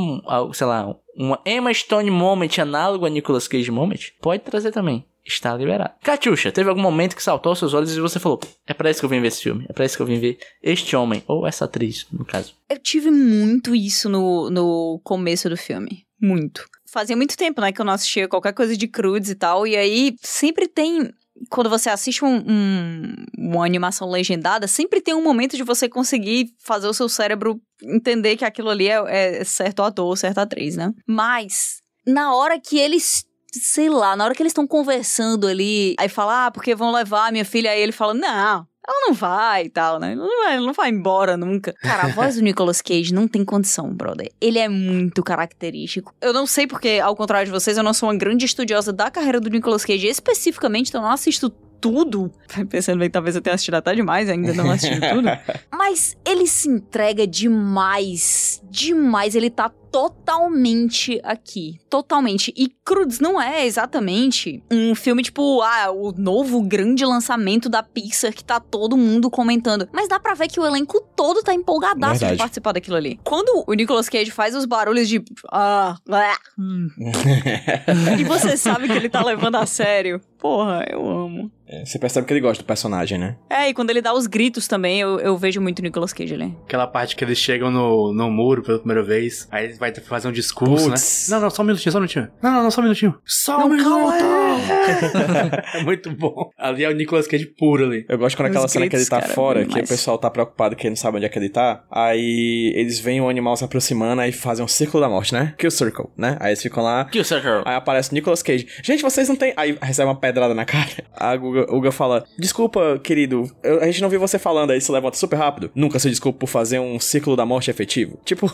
sei 0.53 0.67
lá, 0.67 0.95
uma 1.15 1.39
Emma 1.45 1.73
Stone 1.73 2.09
Moment 2.09 2.59
análogo 2.59 3.05
a 3.05 3.09
Nicolas 3.09 3.47
Cage 3.47 3.71
Moment, 3.71 4.11
pode 4.21 4.43
trazer 4.43 4.71
também. 4.71 5.05
Está 5.25 5.55
liberado. 5.55 5.93
Catiuxa, 6.03 6.51
teve 6.51 6.69
algum 6.69 6.81
momento 6.81 7.15
que 7.15 7.23
saltou 7.23 7.51
aos 7.51 7.59
seus 7.59 7.73
olhos 7.73 7.95
e 7.95 8.01
você 8.01 8.19
falou: 8.19 8.41
É 8.67 8.73
pra 8.73 8.91
isso 8.91 8.99
que 8.99 9.05
eu 9.05 9.09
vim 9.09 9.21
ver 9.21 9.29
esse 9.29 9.41
filme. 9.41 9.65
É 9.69 9.73
pra 9.73 9.85
isso 9.85 9.95
que 9.95 10.01
eu 10.01 10.05
vim 10.05 10.19
ver 10.19 10.37
este 10.61 10.97
homem. 10.97 11.23
Ou 11.27 11.47
essa 11.47 11.63
atriz, 11.63 12.05
no 12.11 12.25
caso. 12.25 12.53
Eu 12.69 12.77
tive 12.77 13.09
muito 13.09 13.73
isso 13.73 14.09
no, 14.09 14.49
no 14.49 14.99
começo 15.01 15.49
do 15.49 15.55
filme. 15.55 16.05
Muito. 16.21 16.67
Fazia 16.91 17.15
muito 17.15 17.37
tempo, 17.37 17.61
né, 17.61 17.71
que 17.71 17.81
eu 17.81 17.85
não 17.85 17.93
assistia 17.93 18.27
qualquer 18.27 18.53
coisa 18.53 18.75
de 18.75 18.87
crudes 18.87 19.29
e 19.29 19.35
tal. 19.35 19.65
E 19.65 19.77
aí 19.77 20.15
sempre 20.21 20.67
tem. 20.67 21.09
Quando 21.49 21.69
você 21.69 21.89
assiste 21.89 22.23
um, 22.23 22.37
um- 22.47 23.25
uma 23.37 23.65
animação 23.65 24.09
legendada, 24.09 24.67
sempre 24.67 25.01
tem 25.01 25.13
um 25.13 25.23
momento 25.23 25.57
de 25.57 25.63
você 25.63 25.89
conseguir 25.89 26.47
fazer 26.63 26.87
o 26.87 26.93
seu 26.93 27.09
cérebro 27.09 27.59
entender 27.81 28.37
que 28.37 28.45
aquilo 28.45 28.69
ali 28.69 28.87
é, 28.87 29.39
é 29.39 29.43
certo 29.43 29.81
ator 29.83 30.05
ou 30.05 30.15
certa 30.15 30.43
atriz, 30.43 30.75
né? 30.75 30.91
Mas, 31.07 31.81
na 32.05 32.33
hora 32.35 32.59
que 32.59 32.77
eles. 32.77 33.25
Sei 33.55 33.87
lá, 33.87 34.15
na 34.15 34.25
hora 34.25 34.33
que 34.33 34.41
eles 34.41 34.49
estão 34.49 34.65
conversando 34.65 35.45
ali, 35.47 35.93
aí 35.99 36.09
fala, 36.09 36.47
ah, 36.47 36.51
porque 36.51 36.73
vão 36.73 36.91
levar 36.91 37.27
a 37.27 37.31
minha 37.31 37.45
filha, 37.45 37.69
aí 37.69 37.79
ele 37.79 37.91
fala, 37.91 38.11
não, 38.11 38.65
ela 38.85 39.07
não 39.07 39.13
vai 39.13 39.65
e 39.65 39.69
tal, 39.69 39.99
né? 39.99 40.11
Ela 40.13 40.25
não 40.25 40.43
vai, 40.43 40.55
ela 40.55 40.65
não 40.65 40.73
vai 40.73 40.89
embora 40.89 41.37
nunca. 41.37 41.73
Cara, 41.81 42.03
a 42.03 42.07
voz 42.07 42.35
do 42.35 42.41
Nicolas 42.41 42.81
Cage 42.81 43.13
não 43.13 43.27
tem 43.27 43.45
condição, 43.45 43.93
brother. 43.93 44.29
Ele 44.41 44.59
é 44.59 44.67
muito 44.67 45.23
característico. 45.23 46.13
Eu 46.21 46.33
não 46.33 46.45
sei 46.45 46.67
porque, 46.67 46.99
ao 47.01 47.15
contrário 47.15 47.45
de 47.45 47.51
vocês, 47.51 47.77
eu 47.77 47.83
não 47.83 47.93
sou 47.93 48.09
uma 48.09 48.15
grande 48.15 48.45
estudiosa 48.45 48.91
da 48.91 49.09
carreira 49.09 49.39
do 49.39 49.49
Nicolas 49.49 49.85
Cage 49.85 50.07
especificamente, 50.07 50.89
então 50.89 51.01
eu 51.01 51.05
não 51.05 51.13
assisto 51.13 51.49
tudo. 51.83 52.31
Pensando 52.69 52.99
bem, 52.99 53.09
talvez 53.09 53.35
eu 53.35 53.41
tenha 53.41 53.53
assistido 53.53 53.75
até 53.75 53.93
demais, 53.95 54.29
ainda 54.29 54.53
não 54.53 54.71
assisti 54.71 54.99
tudo. 54.99 55.27
Mas 55.71 56.17
ele 56.25 56.47
se 56.47 56.67
entrega 56.67 57.25
demais. 57.25 58.61
Demais. 58.69 59.35
Ele 59.35 59.49
tá 59.49 59.71
totalmente 59.93 61.21
aqui. 61.23 61.79
Totalmente. 61.87 62.51
E 62.57 62.67
Crudes 62.83 63.19
não 63.19 63.39
é 63.39 63.63
exatamente 63.63 64.63
um 64.71 64.95
filme 64.95 65.21
tipo, 65.21 65.61
ah, 65.61 65.91
o 65.91 66.11
novo 66.11 66.63
grande 66.63 67.05
lançamento 67.05 67.69
da 67.69 67.83
Pixar 67.83 68.33
que 68.33 68.43
tá 68.43 68.59
todo 68.59 68.97
mundo 68.97 69.29
comentando. 69.29 69.87
Mas 69.93 70.09
dá 70.09 70.19
pra 70.19 70.33
ver 70.33 70.47
que 70.47 70.59
o 70.59 70.65
elenco 70.65 70.99
todo 71.15 71.43
tá 71.43 71.53
empolgadaço 71.53 72.13
Verdade. 72.21 72.33
de 72.33 72.37
participar 72.39 72.71
daquilo 72.71 72.97
ali. 72.97 73.19
Quando 73.23 73.63
o 73.67 73.73
Nicolas 73.73 74.09
Cage 74.09 74.31
faz 74.31 74.55
os 74.55 74.65
barulhos 74.65 75.07
de. 75.07 75.23
Ah, 75.51 75.95
ah, 76.09 76.37
hum, 76.57 76.87
e 78.19 78.23
você 78.23 78.57
sabe 78.57 78.87
que 78.87 78.93
ele 78.93 79.09
tá 79.09 79.23
levando 79.23 79.55
a 79.57 79.65
sério. 79.67 80.19
Porra, 80.39 80.85
eu 80.89 81.07
amo. 81.09 81.51
É, 81.65 81.85
Você 81.85 81.97
percebe 81.97 82.27
que 82.27 82.33
ele 82.33 82.41
gosta 82.41 82.61
do 82.61 82.67
personagem, 82.67 83.17
né? 83.17 83.37
É, 83.49 83.69
e 83.69 83.73
quando 83.73 83.89
ele 83.89 84.01
dá 84.01 84.13
os 84.13 84.27
gritos 84.27 84.67
também, 84.67 84.99
eu, 84.99 85.17
eu 85.19 85.37
vejo 85.37 85.61
muito 85.61 85.79
o 85.79 85.81
Nicolas 85.81 86.11
Cage 86.11 86.33
ali. 86.33 86.53
Aquela 86.65 86.85
parte 86.85 87.15
que 87.15 87.23
eles 87.23 87.37
chegam 87.37 87.71
no, 87.71 88.11
no 88.11 88.29
muro 88.29 88.61
pela 88.61 88.77
primeira 88.77 89.01
vez, 89.01 89.47
aí 89.49 89.65
ele 89.65 89.73
vai 89.91 90.19
fazer 90.19 90.27
um 90.27 90.31
discurso, 90.31 90.89
Putz. 90.89 91.27
né? 91.29 91.35
Não, 91.35 91.41
não, 91.41 91.49
só 91.49 91.61
um 91.61 91.65
minutinho, 91.65 91.91
só 91.91 91.97
um 91.97 92.01
minutinho. 92.01 92.27
Não, 92.41 92.51
não, 92.51 92.63
não, 92.63 92.71
só 92.71 92.81
um 92.81 92.83
minutinho. 92.83 93.15
Só 93.25 93.65
um 93.65 93.69
Não, 93.69 93.77
calma 93.83 94.15
minuto! 94.15 94.43
é 95.75 95.83
muito 95.83 96.11
bom. 96.11 96.49
Ali 96.57 96.83
é 96.83 96.89
o 96.89 96.93
Nicolas 96.93 97.27
Cage 97.27 97.45
puro 97.57 97.85
ali. 97.85 98.05
Eu 98.07 98.17
gosto 98.17 98.35
quando 98.37 98.47
aquela 98.47 98.67
cena 98.67 98.87
que 98.87 98.95
ele 98.95 99.05
tá 99.05 99.21
cara, 99.21 99.33
fora, 99.33 99.61
bom 99.65 99.69
que 99.73 99.79
o 99.79 99.87
pessoal 99.87 100.17
tá 100.17 100.29
preocupado 100.29 100.75
que 100.75 100.83
ele 100.87 100.91
não 100.91 100.95
sabe 100.97 101.17
onde 101.17 101.25
é 101.25 101.29
que 101.29 101.37
ele 101.39 101.49
tá. 101.49 101.83
Aí 101.91 102.71
eles 102.75 102.99
veem 102.99 103.21
o 103.21 103.29
animal 103.29 103.55
se 103.57 103.63
aproximando 103.63 104.21
e 104.23 104.31
fazem 104.31 104.63
um 104.63 104.67
círculo 104.67 105.01
da 105.01 105.09
morte, 105.09 105.33
né? 105.33 105.53
Kill 105.57 105.71
Circle, 105.71 106.05
né? 106.17 106.37
Aí 106.39 106.49
eles 106.49 106.61
ficam 106.61 106.83
lá. 106.83 107.05
Kill 107.05 107.23
Circle. 107.23 107.63
Aí 107.65 107.75
aparece 107.75 108.11
o 108.11 108.13
Nicolas 108.13 108.41
Cage. 108.43 108.67
Gente, 108.83 109.01
vocês 109.01 109.27
não 109.27 109.35
têm. 109.35 109.53
Aí 109.57 109.77
recebe 109.81 110.07
uma 110.07 110.15
pedrada 110.15 110.53
na 110.53 110.65
cara. 110.65 110.89
A 111.15 111.35
Guga, 111.35 111.65
Guga 111.65 111.91
fala: 111.91 112.23
Desculpa, 112.37 112.99
querido, 113.03 113.49
eu- 113.63 113.81
a 113.81 113.85
gente 113.85 114.01
não 114.01 114.09
viu 114.09 114.19
você 114.19 114.37
falando. 114.39 114.71
Aí 114.71 114.81
se 114.81 114.91
levanta 114.91 115.17
super 115.17 115.37
rápido. 115.37 115.71
Nunca 115.75 115.99
se 115.99 116.09
desculpa 116.09 116.39
por 116.39 116.47
fazer 116.47 116.79
um 116.79 116.99
círculo 116.99 117.35
da 117.35 117.45
morte 117.45 117.69
efetivo. 117.69 118.19
Tipo. 118.25 118.51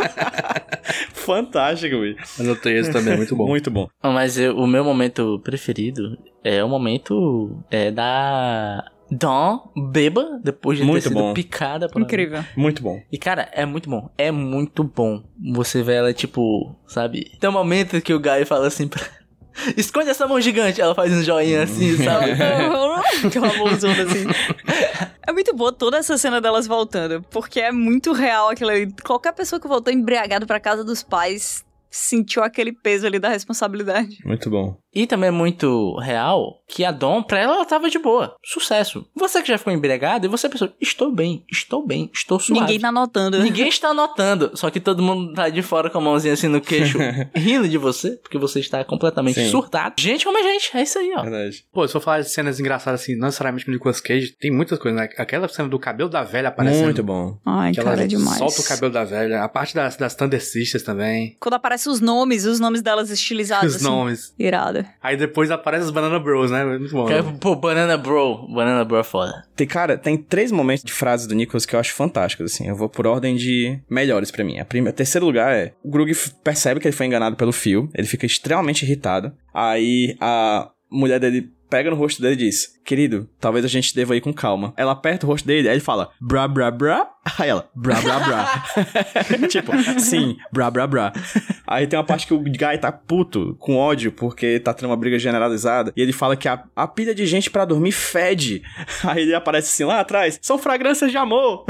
Fantástico, 1.12 2.00
bicho. 2.00 2.40
Anotei 2.40 2.78
esse 2.78 2.90
também, 2.92 3.16
muito 3.16 3.36
bom. 3.36 3.46
Muito 3.46 3.70
bom. 3.70 3.88
Mas 4.02 4.38
eu- 4.38 4.56
o 4.56 4.66
meu 4.66 4.84
momento 4.84 5.40
preferido 5.44 6.18
é 6.42 6.62
o 6.64 6.68
momento 6.68 7.58
é, 7.70 7.90
da 7.90 8.84
Dawn 9.10 9.58
beba 9.92 10.40
depois 10.42 10.78
de 10.78 10.84
Muito 10.84 11.02
ter 11.02 11.08
sido 11.08 11.18
bom. 11.20 11.34
picada 11.34 11.88
por 11.88 12.00
Incrível. 12.02 12.44
Muito 12.56 12.82
bom. 12.82 13.00
E 13.10 13.18
cara, 13.18 13.48
é 13.52 13.64
muito 13.66 13.88
bom. 13.90 14.08
É 14.16 14.30
muito 14.30 14.84
bom. 14.84 15.22
Você 15.52 15.82
vê 15.82 15.94
ela, 15.94 16.12
tipo, 16.12 16.74
sabe? 16.86 17.30
Tem 17.40 17.50
um 17.50 17.52
momento 17.52 18.00
que 18.00 18.14
o 18.14 18.20
Guy 18.20 18.44
fala 18.44 18.66
assim 18.66 18.86
pra. 18.88 19.02
Esconde 19.76 20.10
essa 20.10 20.26
mão 20.26 20.40
gigante. 20.40 20.80
Ela 20.80 20.94
faz 20.94 21.12
um 21.12 21.22
joinha 21.22 21.64
assim, 21.64 21.96
sabe? 21.96 22.36
Tem 23.30 23.42
uma 23.42 23.54
mãozona 23.54 24.02
assim. 24.02 24.26
É 25.26 25.32
muito 25.32 25.54
boa 25.54 25.72
toda 25.72 25.98
essa 25.98 26.16
cena 26.16 26.40
delas 26.40 26.66
voltando, 26.66 27.22
porque 27.30 27.60
é 27.60 27.72
muito 27.72 28.12
real 28.12 28.50
aquilo 28.50 28.70
ali. 28.70 28.92
Qualquer 29.04 29.32
pessoa 29.32 29.60
que 29.60 29.68
voltou 29.68 29.92
embriagado 29.92 30.46
pra 30.46 30.60
casa 30.60 30.84
dos 30.84 31.02
pais 31.02 31.64
sentiu 31.90 32.42
aquele 32.44 32.72
peso 32.72 33.06
ali 33.06 33.18
da 33.18 33.28
responsabilidade. 33.28 34.18
Muito 34.24 34.48
bom. 34.48 34.76
E 34.94 35.06
também 35.06 35.28
é 35.28 35.32
muito 35.32 35.96
real 35.98 36.60
que 36.66 36.84
a 36.84 36.90
Dom, 36.90 37.22
pra 37.22 37.38
ela, 37.38 37.54
ela 37.54 37.64
tava 37.64 37.88
de 37.90 37.98
boa. 37.98 38.34
Sucesso. 38.44 39.06
Você 39.14 39.42
que 39.42 39.48
já 39.48 39.58
ficou 39.58 39.72
embriagado 39.72 40.26
e 40.26 40.28
você 40.28 40.48
pensou, 40.48 40.70
estou 40.80 41.12
bem, 41.12 41.44
estou 41.50 41.86
bem, 41.86 42.10
estou 42.12 42.38
suave. 42.38 42.60
Ninguém 42.60 42.80
tá 42.80 42.92
notando. 42.92 43.38
Ninguém 43.42 43.68
está 43.68 43.92
notando, 43.94 44.52
só 44.54 44.70
que 44.70 44.80
todo 44.80 45.02
mundo 45.02 45.32
tá 45.34 45.48
de 45.48 45.62
fora 45.62 45.90
com 45.90 45.98
a 45.98 46.00
mãozinha 46.00 46.34
assim 46.34 46.48
no 46.48 46.60
queixo, 46.60 46.98
rindo 47.34 47.68
de 47.68 47.78
você, 47.78 48.12
porque 48.22 48.38
você 48.38 48.60
está 48.60 48.84
completamente 48.84 49.40
Sim. 49.40 49.50
surtado. 49.50 49.94
Gente 49.98 50.24
como 50.24 50.38
a 50.38 50.42
gente, 50.42 50.70
é 50.76 50.82
isso 50.82 50.98
aí, 50.98 51.12
ó. 51.16 51.22
Verdade. 51.22 51.64
Pô, 51.72 51.86
se 51.86 51.92
for 51.92 52.00
falar 52.00 52.20
de 52.20 52.30
cenas 52.30 52.60
engraçadas 52.60 53.02
assim, 53.02 53.16
não 53.16 53.26
necessariamente 53.26 53.64
com 53.64 53.70
o 53.70 53.74
Nicolas 53.74 54.00
Cage, 54.00 54.34
tem 54.38 54.50
muitas 54.50 54.78
coisas, 54.78 55.00
né? 55.00 55.08
Aquela 55.16 55.48
cena 55.48 55.68
do 55.68 55.78
cabelo 55.78 56.08
da 56.10 56.22
velha 56.22 56.48
aparecendo. 56.48 56.84
Muito 56.84 57.02
bom. 57.02 57.38
Ai, 57.44 57.72
Que 57.72 57.80
ela 57.80 57.90
cara, 57.90 58.04
é 58.04 58.06
demais. 58.06 58.38
solta 58.38 58.60
o 58.60 58.64
cabelo 58.64 58.92
da 58.92 59.04
velha. 59.04 59.42
A 59.42 59.48
parte 59.48 59.74
das, 59.74 59.96
das 59.96 60.14
Thunder 60.14 60.42
Sisters 60.42 60.82
também. 60.84 61.36
Quando 61.40 61.54
aparecem 61.54 61.92
os 61.92 62.00
nomes, 62.00 62.44
os 62.44 62.60
nomes 62.60 62.82
delas 62.82 63.10
estilizados. 63.10 63.70
Os 63.70 63.76
assim. 63.76 63.84
nomes. 63.84 64.34
Irada. 64.80 64.94
Aí 65.02 65.16
depois 65.16 65.50
aparece 65.50 65.84
os 65.84 65.90
Banana 65.90 66.18
Bros, 66.18 66.50
né? 66.50 66.64
Muito 66.64 66.92
bom. 66.92 67.06
Cara, 67.06 67.22
Pô, 67.40 67.54
Banana 67.56 67.96
Bro, 67.96 68.48
Banana 68.48 68.84
Bro 68.84 68.98
é 68.98 69.04
foda. 69.04 69.44
Tem, 69.54 69.66
cara, 69.66 69.96
tem 69.96 70.16
três 70.16 70.50
momentos 70.50 70.84
de 70.84 70.92
frases 70.92 71.26
do 71.26 71.34
Nicholas 71.34 71.66
que 71.66 71.74
eu 71.74 71.80
acho 71.80 71.94
fantásticos, 71.94 72.52
assim. 72.52 72.68
Eu 72.68 72.76
vou 72.76 72.88
por 72.88 73.06
ordem 73.06 73.36
de 73.36 73.78
melhores 73.88 74.30
pra 74.30 74.44
mim. 74.44 74.58
A 74.58 74.64
primeira, 74.64 74.96
terceiro 74.96 75.26
lugar 75.26 75.52
é... 75.52 75.72
O 75.82 75.90
Grug 75.90 76.12
percebe 76.42 76.80
que 76.80 76.86
ele 76.86 76.96
foi 76.96 77.06
enganado 77.06 77.36
pelo 77.36 77.52
fio. 77.52 77.88
Ele 77.94 78.06
fica 78.06 78.26
extremamente 78.26 78.84
irritado. 78.84 79.32
Aí 79.52 80.16
a 80.20 80.70
mulher 80.90 81.20
dele 81.20 81.50
pega 81.68 81.90
no 81.90 81.96
rosto 81.96 82.20
dele 82.20 82.34
e 82.34 82.38
diz... 82.38 82.78
Querido, 82.84 83.28
talvez 83.38 83.64
a 83.64 83.68
gente 83.68 83.94
deva 83.94 84.16
ir 84.16 84.20
com 84.20 84.32
calma. 84.32 84.74
Ela 84.76 84.92
aperta 84.92 85.24
o 85.24 85.28
rosto 85.28 85.46
dele, 85.46 85.68
aí 85.68 85.74
ele 85.74 85.80
fala... 85.80 86.10
Bra, 86.20 86.48
bra, 86.48 86.70
bra. 86.70 87.08
Aí 87.38 87.48
ela... 87.48 87.68
Bra, 87.76 88.00
bra, 88.00 88.18
bra. 88.18 88.64
tipo, 89.48 89.72
sim, 90.00 90.36
bra, 90.52 90.70
bra, 90.70 90.86
bra. 90.86 91.12
Aí 91.70 91.86
tem 91.86 91.96
uma 91.96 92.04
parte 92.04 92.26
que 92.26 92.34
o 92.34 92.38
Guy 92.40 92.78
tá 92.80 92.90
puto, 92.90 93.54
com 93.60 93.76
ódio, 93.76 94.10
porque 94.10 94.58
tá 94.58 94.74
tendo 94.74 94.90
uma 94.90 94.96
briga 94.96 95.16
generalizada. 95.20 95.92
E 95.96 96.02
ele 96.02 96.12
fala 96.12 96.36
que 96.36 96.48
a, 96.48 96.64
a 96.74 96.88
pilha 96.88 97.14
de 97.14 97.24
gente 97.26 97.48
pra 97.48 97.64
dormir 97.64 97.92
fede. 97.92 98.60
Aí 99.04 99.22
ele 99.22 99.34
aparece 99.36 99.68
assim 99.68 99.84
lá 99.84 100.00
atrás. 100.00 100.36
São 100.42 100.58
fragrâncias 100.58 101.12
de 101.12 101.16
amor. 101.16 101.64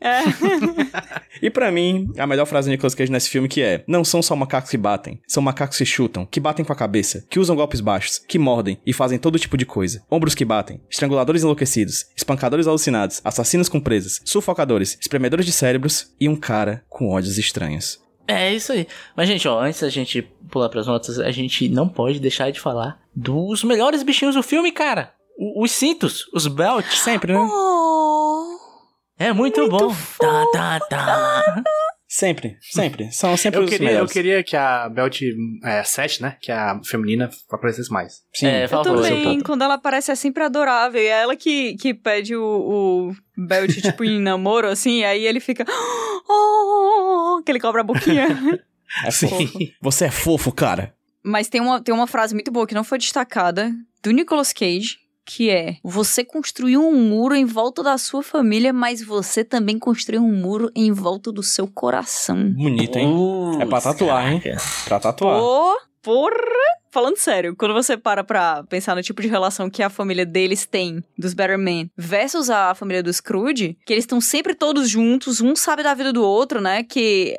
É. 0.00 0.20
E 1.42 1.50
pra 1.50 1.70
mim, 1.70 2.10
a 2.16 2.26
melhor 2.26 2.46
frase 2.46 2.68
do 2.68 2.70
Nicolas 2.70 2.94
Cage 2.94 3.12
nesse 3.12 3.28
filme 3.28 3.48
que 3.48 3.60
é: 3.60 3.84
Não 3.86 4.02
são 4.02 4.22
só 4.22 4.34
macacos 4.34 4.70
que 4.70 4.78
batem, 4.78 5.20
são 5.26 5.42
macacos 5.42 5.76
que 5.76 5.84
chutam, 5.84 6.24
que 6.24 6.40
batem 6.40 6.64
com 6.64 6.72
a 6.72 6.76
cabeça, 6.76 7.26
que 7.28 7.38
usam 7.38 7.56
golpes 7.56 7.82
baixos, 7.82 8.18
que 8.18 8.38
mordem 8.38 8.78
e 8.86 8.94
fazem 8.94 9.18
todo 9.18 9.38
tipo 9.38 9.56
de 9.56 9.66
coisa. 9.66 10.02
Ombros 10.10 10.34
que 10.34 10.44
batem, 10.44 10.80
estranguladores 10.88 11.42
enlouquecidos, 11.42 12.06
espancadores 12.16 12.66
alucinados, 12.66 13.20
assassinos 13.22 13.68
com 13.68 13.80
presas, 13.80 14.22
sufocadores, 14.24 14.96
espremedores 14.98 15.44
de 15.44 15.52
cérebros 15.52 16.14
e 16.18 16.30
um 16.30 16.36
cara 16.36 16.82
com 16.88 17.10
ódios 17.10 17.36
estranhos. 17.36 18.03
É 18.26 18.54
isso 18.54 18.72
aí. 18.72 18.86
Mas, 19.16 19.28
gente, 19.28 19.46
ó, 19.46 19.60
antes 19.60 19.80
da 19.80 19.88
gente 19.88 20.22
pular 20.50 20.68
pras 20.68 20.86
notas, 20.86 21.18
a 21.18 21.30
gente 21.30 21.68
não 21.68 21.88
pode 21.88 22.18
deixar 22.20 22.50
de 22.50 22.58
falar 22.60 22.98
dos 23.14 23.62
melhores 23.64 24.02
bichinhos 24.02 24.34
do 24.34 24.42
filme, 24.42 24.72
cara. 24.72 25.12
O- 25.38 25.62
os 25.64 25.70
cintos, 25.72 26.28
os 26.32 26.46
belts. 26.46 26.98
Sempre, 27.00 27.32
né? 27.32 27.38
Oh. 27.38 28.56
É 29.18 29.32
muito, 29.32 29.68
bom. 29.68 29.94
Tá, 30.18 30.46
tá, 30.52 30.80
tá. 30.88 31.62
Sempre, 32.06 32.56
sempre. 32.60 33.10
São 33.12 33.36
sempre 33.36 33.60
Eu 33.60 33.64
os 33.64 33.70
queria, 33.70 33.86
eu 33.88 33.92
melhores. 33.92 34.12
queria 34.12 34.42
que 34.44 34.56
a 34.56 34.88
Belt 34.88 35.20
é, 35.64 35.82
7, 35.82 36.22
né? 36.22 36.36
Que 36.40 36.52
a 36.52 36.80
feminina 36.84 37.30
aparecesse 37.50 37.90
mais. 37.90 38.20
Sim. 38.34 38.46
É, 38.46 38.64
Eu 38.64 38.68
fala 38.68 38.82
pra 38.84 38.92
você, 38.92 39.08
também, 39.08 39.40
quando 39.40 39.62
ela 39.62 39.74
aparece 39.74 40.10
é 40.12 40.14
sempre 40.14 40.42
adorável. 40.44 41.00
E 41.02 41.06
é 41.06 41.22
ela 41.22 41.34
que, 41.36 41.74
que 41.76 41.94
pede 41.94 42.36
o, 42.36 42.44
o 42.44 43.14
Belt, 43.46 43.70
tipo, 43.80 44.04
em 44.04 44.20
namoro, 44.20 44.68
assim, 44.68 45.00
e 45.00 45.04
aí 45.04 45.24
ele 45.26 45.40
fica. 45.40 45.64
Oh, 46.28 47.42
que 47.44 47.50
ele 47.52 47.60
cobra 47.60 47.80
a 47.80 47.84
boquinha. 47.84 48.26
É 49.04 49.10
fofo. 49.10 49.58
Você 49.82 50.04
é 50.04 50.10
fofo, 50.10 50.52
cara. 50.52 50.94
Mas 51.24 51.48
tem 51.48 51.60
uma, 51.60 51.82
tem 51.82 51.92
uma 51.92 52.06
frase 52.06 52.32
muito 52.32 52.52
boa 52.52 52.64
que 52.64 52.74
não 52.74 52.84
foi 52.84 52.96
destacada 52.96 53.72
do 54.00 54.12
Nicolas 54.12 54.52
Cage, 54.52 54.98
que 55.24 55.50
é: 55.50 55.76
Você 55.82 56.24
construiu 56.24 56.82
um 56.86 56.94
muro 57.08 57.34
em 57.34 57.44
volta 57.44 57.82
da 57.82 57.96
sua 57.98 58.22
família, 58.22 58.72
mas 58.72 59.02
você 59.02 59.42
também 59.44 59.78
construiu 59.78 60.22
um 60.22 60.32
muro 60.32 60.70
em 60.74 60.92
volta 60.92 61.32
do 61.32 61.42
seu 61.42 61.66
coração. 61.66 62.50
Bonito, 62.52 62.98
hein? 62.98 63.12
Putz, 63.14 63.60
É 63.60 63.66
pra 63.66 63.80
tatuar, 63.80 64.32
hein? 64.32 64.40
caraca. 64.40 64.62
Pra 64.84 65.00
tatuar. 65.00 65.38
Pô, 65.40 65.76
porra! 66.02 66.34
Falando 66.90 67.16
sério, 67.16 67.56
quando 67.56 67.74
você 67.74 67.96
para 67.96 68.22
pra 68.22 68.62
pensar 68.68 68.94
no 68.94 69.02
tipo 69.02 69.20
de 69.20 69.26
relação 69.26 69.68
que 69.68 69.82
a 69.82 69.90
família 69.90 70.24
deles 70.24 70.64
tem, 70.64 71.02
dos 71.18 71.34
Better 71.34 71.58
Men, 71.58 71.90
versus 71.96 72.48
a 72.50 72.72
família 72.72 73.02
dos 73.02 73.16
Scrooge, 73.16 73.76
que 73.84 73.92
eles 73.92 74.04
estão 74.04 74.20
sempre 74.20 74.54
todos 74.54 74.88
juntos, 74.88 75.40
um 75.40 75.56
sabe 75.56 75.82
da 75.82 75.92
vida 75.92 76.12
do 76.12 76.22
outro, 76.22 76.60
né? 76.60 76.84
Que 76.84 77.34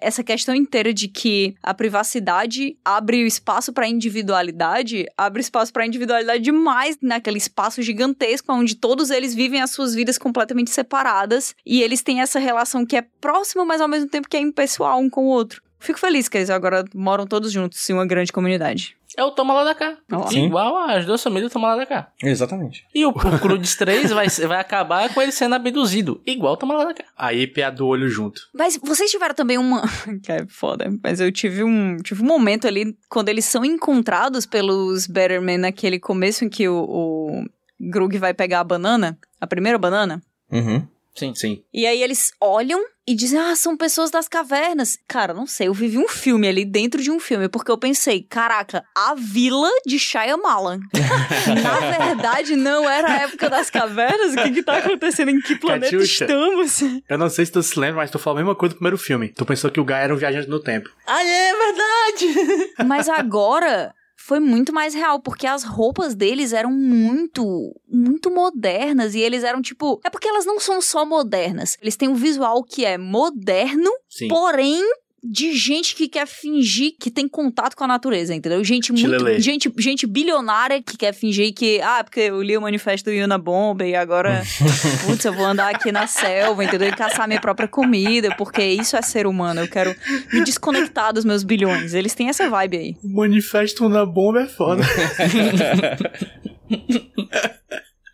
essa 0.00 0.22
questão 0.22 0.54
inteira 0.54 0.92
de 0.92 1.08
que 1.08 1.54
a 1.62 1.72
privacidade 1.72 2.76
abre 2.84 3.24
o 3.24 3.26
espaço 3.26 3.72
pra 3.72 3.88
individualidade, 3.88 5.06
abre 5.16 5.40
espaço 5.40 5.72
pra 5.72 5.86
individualidade 5.86 6.42
demais 6.42 6.98
naquele 7.00 7.38
espaço 7.38 7.82
gigantesco 7.82 8.52
onde 8.52 8.74
todos 8.74 9.10
eles 9.10 9.34
vivem 9.34 9.62
as 9.62 9.70
suas 9.70 9.94
vidas 9.94 10.18
completamente 10.18 10.70
separadas 10.70 11.54
e 11.64 11.82
eles 11.82 12.02
têm 12.02 12.20
essa 12.20 12.38
relação 12.38 12.84
que 12.84 12.96
é 12.96 13.06
próxima, 13.20 13.64
mas 13.64 13.80
ao 13.80 13.88
mesmo 13.88 14.08
tempo 14.08 14.28
que 14.28 14.36
é 14.36 14.40
impessoal 14.40 15.00
um 15.00 15.08
com 15.08 15.26
o 15.26 15.28
outro. 15.28 15.62
Fico 15.78 15.98
feliz 15.98 16.28
que 16.28 16.36
eles 16.36 16.50
agora 16.50 16.84
moram 16.94 17.26
todos 17.26 17.50
juntos 17.50 17.88
em 17.88 17.94
uma 17.94 18.06
grande 18.06 18.32
comunidade. 18.32 18.99
É 19.16 19.24
o 19.24 19.30
Toma 19.30 19.54
lá 19.54 19.64
da 19.64 19.74
cá. 19.74 19.96
Sim. 20.28 20.46
Igual 20.46 20.76
as 20.78 21.04
duas 21.04 21.22
famílias 21.22 21.52
Toma 21.52 21.68
lá 21.68 21.76
da 21.76 21.86
cá. 21.86 22.12
Exatamente. 22.22 22.86
E 22.94 23.04
o, 23.04 23.10
o 23.10 23.38
Crudes 23.38 23.74
3 23.76 24.10
vai, 24.10 24.28
vai 24.46 24.60
acabar 24.60 25.12
com 25.12 25.20
ele 25.20 25.32
sendo 25.32 25.54
abduzido. 25.54 26.20
Igual 26.26 26.56
Toma 26.56 26.74
lá 26.74 26.84
da 26.84 26.94
cá. 26.94 27.04
A 27.16 27.32
Ip 27.32 27.58
e 27.58 27.62
a 27.62 27.70
do 27.70 27.86
olho 27.86 28.08
junto. 28.08 28.42
Mas 28.54 28.78
vocês 28.82 29.10
tiveram 29.10 29.34
também 29.34 29.58
uma. 29.58 29.82
que 30.22 30.30
é 30.30 30.46
foda. 30.48 30.92
Mas 31.02 31.20
eu 31.20 31.30
tive 31.32 31.64
um, 31.64 31.96
tive 31.98 32.22
um 32.22 32.26
momento 32.26 32.66
ali 32.66 32.96
quando 33.08 33.28
eles 33.28 33.44
são 33.44 33.64
encontrados 33.64 34.46
pelos 34.46 35.06
Better 35.06 35.40
Men 35.40 35.58
naquele 35.58 35.98
começo 35.98 36.44
em 36.44 36.48
que 36.48 36.68
o. 36.68 36.84
o 36.88 37.44
Grug 37.82 38.18
vai 38.18 38.34
pegar 38.34 38.60
a 38.60 38.64
banana, 38.64 39.18
a 39.40 39.46
primeira 39.46 39.78
banana. 39.78 40.22
Uhum. 40.52 40.86
Sim. 41.20 41.34
Sim. 41.34 41.62
E 41.72 41.86
aí 41.86 42.02
eles 42.02 42.32
olham 42.40 42.80
e 43.06 43.14
dizem, 43.14 43.38
ah, 43.38 43.54
são 43.56 43.76
pessoas 43.76 44.10
das 44.10 44.28
cavernas. 44.28 44.96
Cara, 45.06 45.34
não 45.34 45.46
sei, 45.46 45.68
eu 45.68 45.74
vivi 45.74 45.98
um 45.98 46.08
filme 46.08 46.48
ali 46.48 46.64
dentro 46.64 47.02
de 47.02 47.10
um 47.10 47.18
filme, 47.18 47.48
porque 47.48 47.70
eu 47.70 47.76
pensei, 47.76 48.22
caraca, 48.22 48.84
a 48.96 49.14
vila 49.14 49.68
de 49.84 49.98
Shyamalan. 49.98 50.78
Na 51.62 51.98
verdade, 51.98 52.56
não 52.56 52.88
era 52.88 53.08
a 53.10 53.16
época 53.22 53.50
das 53.50 53.68
cavernas, 53.68 54.32
o 54.32 54.36
que 54.36 54.52
que 54.52 54.62
tá 54.62 54.78
acontecendo? 54.78 55.30
Em 55.30 55.40
que 55.40 55.56
planeta 55.56 55.90
Catiuxa. 55.90 56.24
estamos? 56.24 56.80
Eu 57.08 57.18
não 57.18 57.28
sei 57.28 57.44
se 57.44 57.52
tu 57.52 57.62
se 57.62 57.78
lembra, 57.78 57.96
mas 57.96 58.10
tu 58.10 58.18
falou 58.18 58.38
a 58.38 58.42
mesma 58.42 58.54
coisa 58.54 58.74
no 58.74 58.78
primeiro 58.78 58.96
filme. 58.96 59.28
Tu 59.28 59.44
pensou 59.44 59.70
que 59.70 59.80
o 59.80 59.84
Guy 59.84 59.94
era 59.94 60.14
um 60.14 60.16
viajante 60.16 60.48
no 60.48 60.60
tempo. 60.60 60.88
Ah, 61.06 61.22
é 61.22 61.52
verdade! 61.52 62.70
Mas 62.86 63.08
agora 63.08 63.94
foi 64.22 64.38
muito 64.38 64.70
mais 64.70 64.92
real, 64.92 65.18
porque 65.18 65.46
as 65.46 65.64
roupas 65.64 66.14
deles 66.14 66.52
eram 66.52 66.70
muito, 66.70 67.74
muito 67.88 68.30
modernas. 68.30 69.14
E 69.14 69.18
eles 69.18 69.42
eram 69.42 69.62
tipo. 69.62 69.98
É 70.04 70.10
porque 70.10 70.28
elas 70.28 70.44
não 70.44 70.60
são 70.60 70.80
só 70.80 71.06
modernas. 71.06 71.78
Eles 71.80 71.96
têm 71.96 72.08
um 72.08 72.14
visual 72.14 72.62
que 72.62 72.84
é 72.84 72.98
moderno, 72.98 73.90
Sim. 74.08 74.28
porém. 74.28 74.84
De 75.22 75.54
gente 75.54 75.94
que 75.94 76.08
quer 76.08 76.26
fingir 76.26 76.92
que 76.98 77.10
tem 77.10 77.28
contato 77.28 77.76
com 77.76 77.84
a 77.84 77.86
natureza, 77.86 78.34
entendeu? 78.34 78.62
Gente 78.64 78.92
muito. 78.92 79.40
Gente, 79.40 79.72
gente 79.78 80.06
bilionária 80.06 80.82
que 80.82 80.96
quer 80.96 81.12
fingir 81.12 81.52
que. 81.52 81.80
Ah, 81.82 82.02
porque 82.02 82.20
eu 82.20 82.42
li 82.42 82.56
o 82.56 82.60
manifesto 82.60 83.10
do 83.10 83.14
Yuna 83.14 83.38
Bomba 83.38 83.84
e 83.84 83.94
agora. 83.94 84.42
putz, 85.06 85.24
eu 85.24 85.32
vou 85.32 85.44
andar 85.44 85.74
aqui 85.74 85.92
na 85.92 86.06
selva, 86.06 86.64
entendeu? 86.64 86.88
E 86.88 86.92
caçar 86.92 87.28
minha 87.28 87.40
própria 87.40 87.68
comida, 87.68 88.34
porque 88.36 88.62
isso 88.64 88.96
é 88.96 89.02
ser 89.02 89.26
humano. 89.26 89.60
Eu 89.60 89.68
quero 89.68 89.94
me 90.32 90.42
desconectar 90.42 91.12
dos 91.12 91.24
meus 91.24 91.42
bilhões. 91.42 91.92
Eles 91.94 92.14
têm 92.14 92.28
essa 92.28 92.48
vibe 92.48 92.76
aí. 92.76 92.96
O 93.04 93.14
manifesto 93.14 93.88
na 93.88 94.06
bomba 94.06 94.42
é 94.42 94.46
foda. 94.46 94.82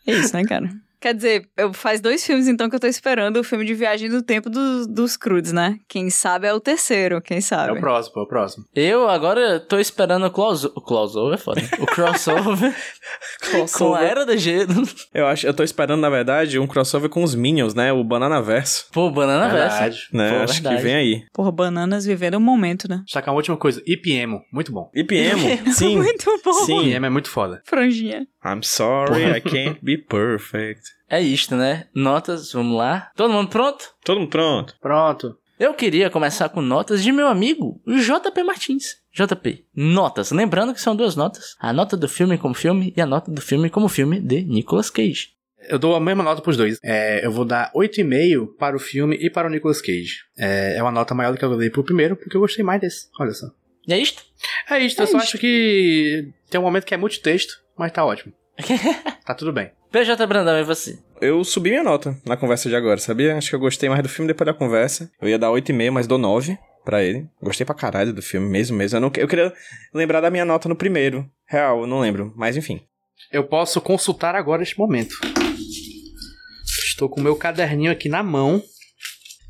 É 0.06 0.12
isso, 0.12 0.36
né, 0.36 0.44
cara? 0.44 0.70
Quer 1.00 1.14
dizer, 1.14 1.48
eu 1.56 1.72
faz 1.72 2.00
dois 2.00 2.24
filmes 2.24 2.48
então 2.48 2.68
que 2.68 2.74
eu 2.76 2.80
tô 2.80 2.86
esperando 2.86 3.38
o 3.38 3.44
filme 3.44 3.64
de 3.64 3.74
viagem 3.74 4.08
do 4.08 4.22
tempo 4.22 4.48
dos, 4.48 4.86
dos 4.86 5.16
Crudes, 5.16 5.52
né? 5.52 5.78
Quem 5.88 6.08
sabe 6.10 6.46
é 6.46 6.54
o 6.54 6.60
terceiro, 6.60 7.20
quem 7.20 7.38
É 7.38 7.40
sabe? 7.40 7.72
o 7.72 7.80
próximo, 7.80 8.20
é 8.20 8.22
o 8.24 8.26
próximo. 8.26 8.64
Eu 8.74 9.08
agora 9.08 9.60
tô 9.60 9.78
esperando 9.78 10.26
o 10.26 10.30
crossover. 10.30 10.72
O 10.76 10.80
crossover 10.80 11.34
é 11.34 11.36
foda. 11.38 11.62
O 11.78 11.86
crossover 11.86 12.74
com 13.76 13.94
a 13.94 14.02
Era 14.02 14.24
do 14.26 14.36
Gelo. 14.36 14.82
Eu 15.12 15.26
acho, 15.26 15.46
eu 15.46 15.54
tô 15.54 15.62
esperando, 15.62 16.00
na 16.00 16.10
verdade, 16.10 16.58
um 16.58 16.66
crossover 16.66 17.08
com 17.08 17.22
os 17.22 17.34
Minions, 17.34 17.74
né? 17.74 17.92
O 17.92 18.02
Banana 18.02 18.40
Verso. 18.40 18.86
Pô, 18.92 19.10
Banana. 19.10 19.48
Verdade. 19.48 20.08
Né? 20.12 20.30
Pô, 20.30 20.44
acho 20.44 20.54
verdade. 20.54 20.76
que 20.76 20.82
vem 20.82 20.94
aí. 20.94 21.24
Porra, 21.32 21.52
bananas 21.52 22.04
vivendo 22.04 22.36
um 22.36 22.40
momento, 22.40 22.88
né? 22.88 23.02
Destacar 23.04 23.32
uma 23.32 23.38
última 23.38 23.56
coisa. 23.56 23.82
IPM, 23.86 24.40
muito 24.52 24.72
bom. 24.72 24.90
IPM, 24.94 25.72
sim. 25.72 25.96
Muito 25.96 26.40
bom. 26.44 26.52
Sim. 26.64 26.80
IPM 26.88 27.06
é 27.06 27.10
muito 27.10 27.28
foda. 27.30 27.62
Franjinha. 27.64 28.26
I'm 28.46 28.62
sorry, 28.62 29.24
I 29.24 29.40
can't 29.40 29.80
be 29.82 29.98
perfect. 29.98 30.82
É 31.08 31.20
isto, 31.20 31.54
né? 31.54 31.86
Notas, 31.94 32.52
vamos 32.52 32.76
lá. 32.76 33.12
Todo 33.14 33.32
mundo 33.32 33.48
pronto? 33.48 33.94
Todo 34.04 34.18
mundo 34.18 34.28
pronto? 34.28 34.74
Pronto. 34.80 35.38
Eu 35.56 35.72
queria 35.72 36.10
começar 36.10 36.48
com 36.48 36.60
notas 36.60 37.00
de 37.00 37.12
meu 37.12 37.28
amigo 37.28 37.80
JP 37.86 38.42
Martins. 38.42 38.96
JP, 39.12 39.64
notas. 39.72 40.32
Lembrando 40.32 40.74
que 40.74 40.80
são 40.80 40.96
duas 40.96 41.14
notas. 41.14 41.54
A 41.60 41.72
nota 41.72 41.96
do 41.96 42.08
filme 42.08 42.36
como 42.36 42.54
filme 42.54 42.92
e 42.96 43.00
a 43.00 43.06
nota 43.06 43.30
do 43.30 43.40
filme 43.40 43.70
como 43.70 43.88
filme 43.88 44.20
de 44.20 44.42
Nicolas 44.42 44.90
Cage. 44.90 45.28
Eu 45.68 45.78
dou 45.78 45.94
a 45.94 46.00
mesma 46.00 46.24
nota 46.24 46.42
pros 46.42 46.56
dois. 46.56 46.76
É, 46.82 47.24
eu 47.24 47.30
vou 47.30 47.44
dar 47.44 47.70
8,5 47.72 48.56
para 48.58 48.74
o 48.74 48.80
filme 48.80 49.16
e 49.20 49.30
para 49.30 49.46
o 49.46 49.50
Nicolas 49.50 49.80
Cage. 49.80 50.24
É, 50.36 50.76
é 50.76 50.82
uma 50.82 50.90
nota 50.92 51.14
maior 51.14 51.30
do 51.30 51.38
que 51.38 51.44
eu 51.44 51.56
dei 51.56 51.70
pro 51.70 51.84
primeiro, 51.84 52.16
porque 52.16 52.36
eu 52.36 52.40
gostei 52.40 52.64
mais 52.64 52.80
desse. 52.80 53.08
Olha 53.20 53.32
só. 53.32 53.46
E 53.86 53.92
é 53.94 53.98
isto? 53.98 54.24
É 54.68 54.80
isso, 54.80 55.00
eu 55.00 55.06
só 55.06 55.18
acho 55.18 55.38
que 55.38 56.32
tem 56.50 56.60
um 56.60 56.64
momento 56.64 56.84
que 56.84 56.94
é 56.94 56.96
muito 56.96 57.20
texto, 57.20 57.62
mas 57.78 57.92
tá 57.92 58.04
ótimo. 58.04 58.32
Tá 59.26 59.34
tudo 59.34 59.52
bem. 59.52 59.72
PJ 59.90 60.24
Brandão, 60.24 60.56
e 60.56 60.62
você? 60.62 61.00
Eu 61.20 61.42
subi 61.42 61.70
minha 61.70 61.82
nota 61.82 62.16
na 62.24 62.36
conversa 62.36 62.68
de 62.68 62.76
agora, 62.76 62.96
sabia? 62.98 63.36
Acho 63.36 63.48
que 63.48 63.56
eu 63.56 63.58
gostei 63.58 63.88
mais 63.88 64.00
do 64.00 64.08
filme 64.08 64.28
depois 64.28 64.46
da 64.46 64.54
conversa. 64.54 65.10
Eu 65.20 65.28
ia 65.28 65.36
dar 65.36 65.48
8,5, 65.48 65.90
mas 65.90 66.06
dou 66.06 66.16
9 66.16 66.56
pra 66.84 67.02
ele. 67.02 67.26
Gostei 67.42 67.66
pra 67.66 67.74
caralho 67.74 68.12
do 68.12 68.22
filme, 68.22 68.48
mesmo, 68.48 68.76
mesmo. 68.76 68.96
Eu, 68.96 69.00
não, 69.00 69.10
eu 69.16 69.26
queria 69.26 69.52
lembrar 69.92 70.20
da 70.20 70.30
minha 70.30 70.44
nota 70.44 70.68
no 70.68 70.76
primeiro. 70.76 71.28
Real, 71.44 71.80
eu 71.80 71.86
não 71.88 71.98
lembro. 71.98 72.32
Mas 72.36 72.56
enfim. 72.56 72.80
Eu 73.32 73.42
posso 73.42 73.80
consultar 73.80 74.36
agora 74.36 74.60
neste 74.60 74.78
momento. 74.78 75.16
Estou 76.86 77.08
com 77.08 77.20
o 77.20 77.24
meu 77.24 77.34
caderninho 77.34 77.90
aqui 77.90 78.08
na 78.08 78.22
mão. 78.22 78.62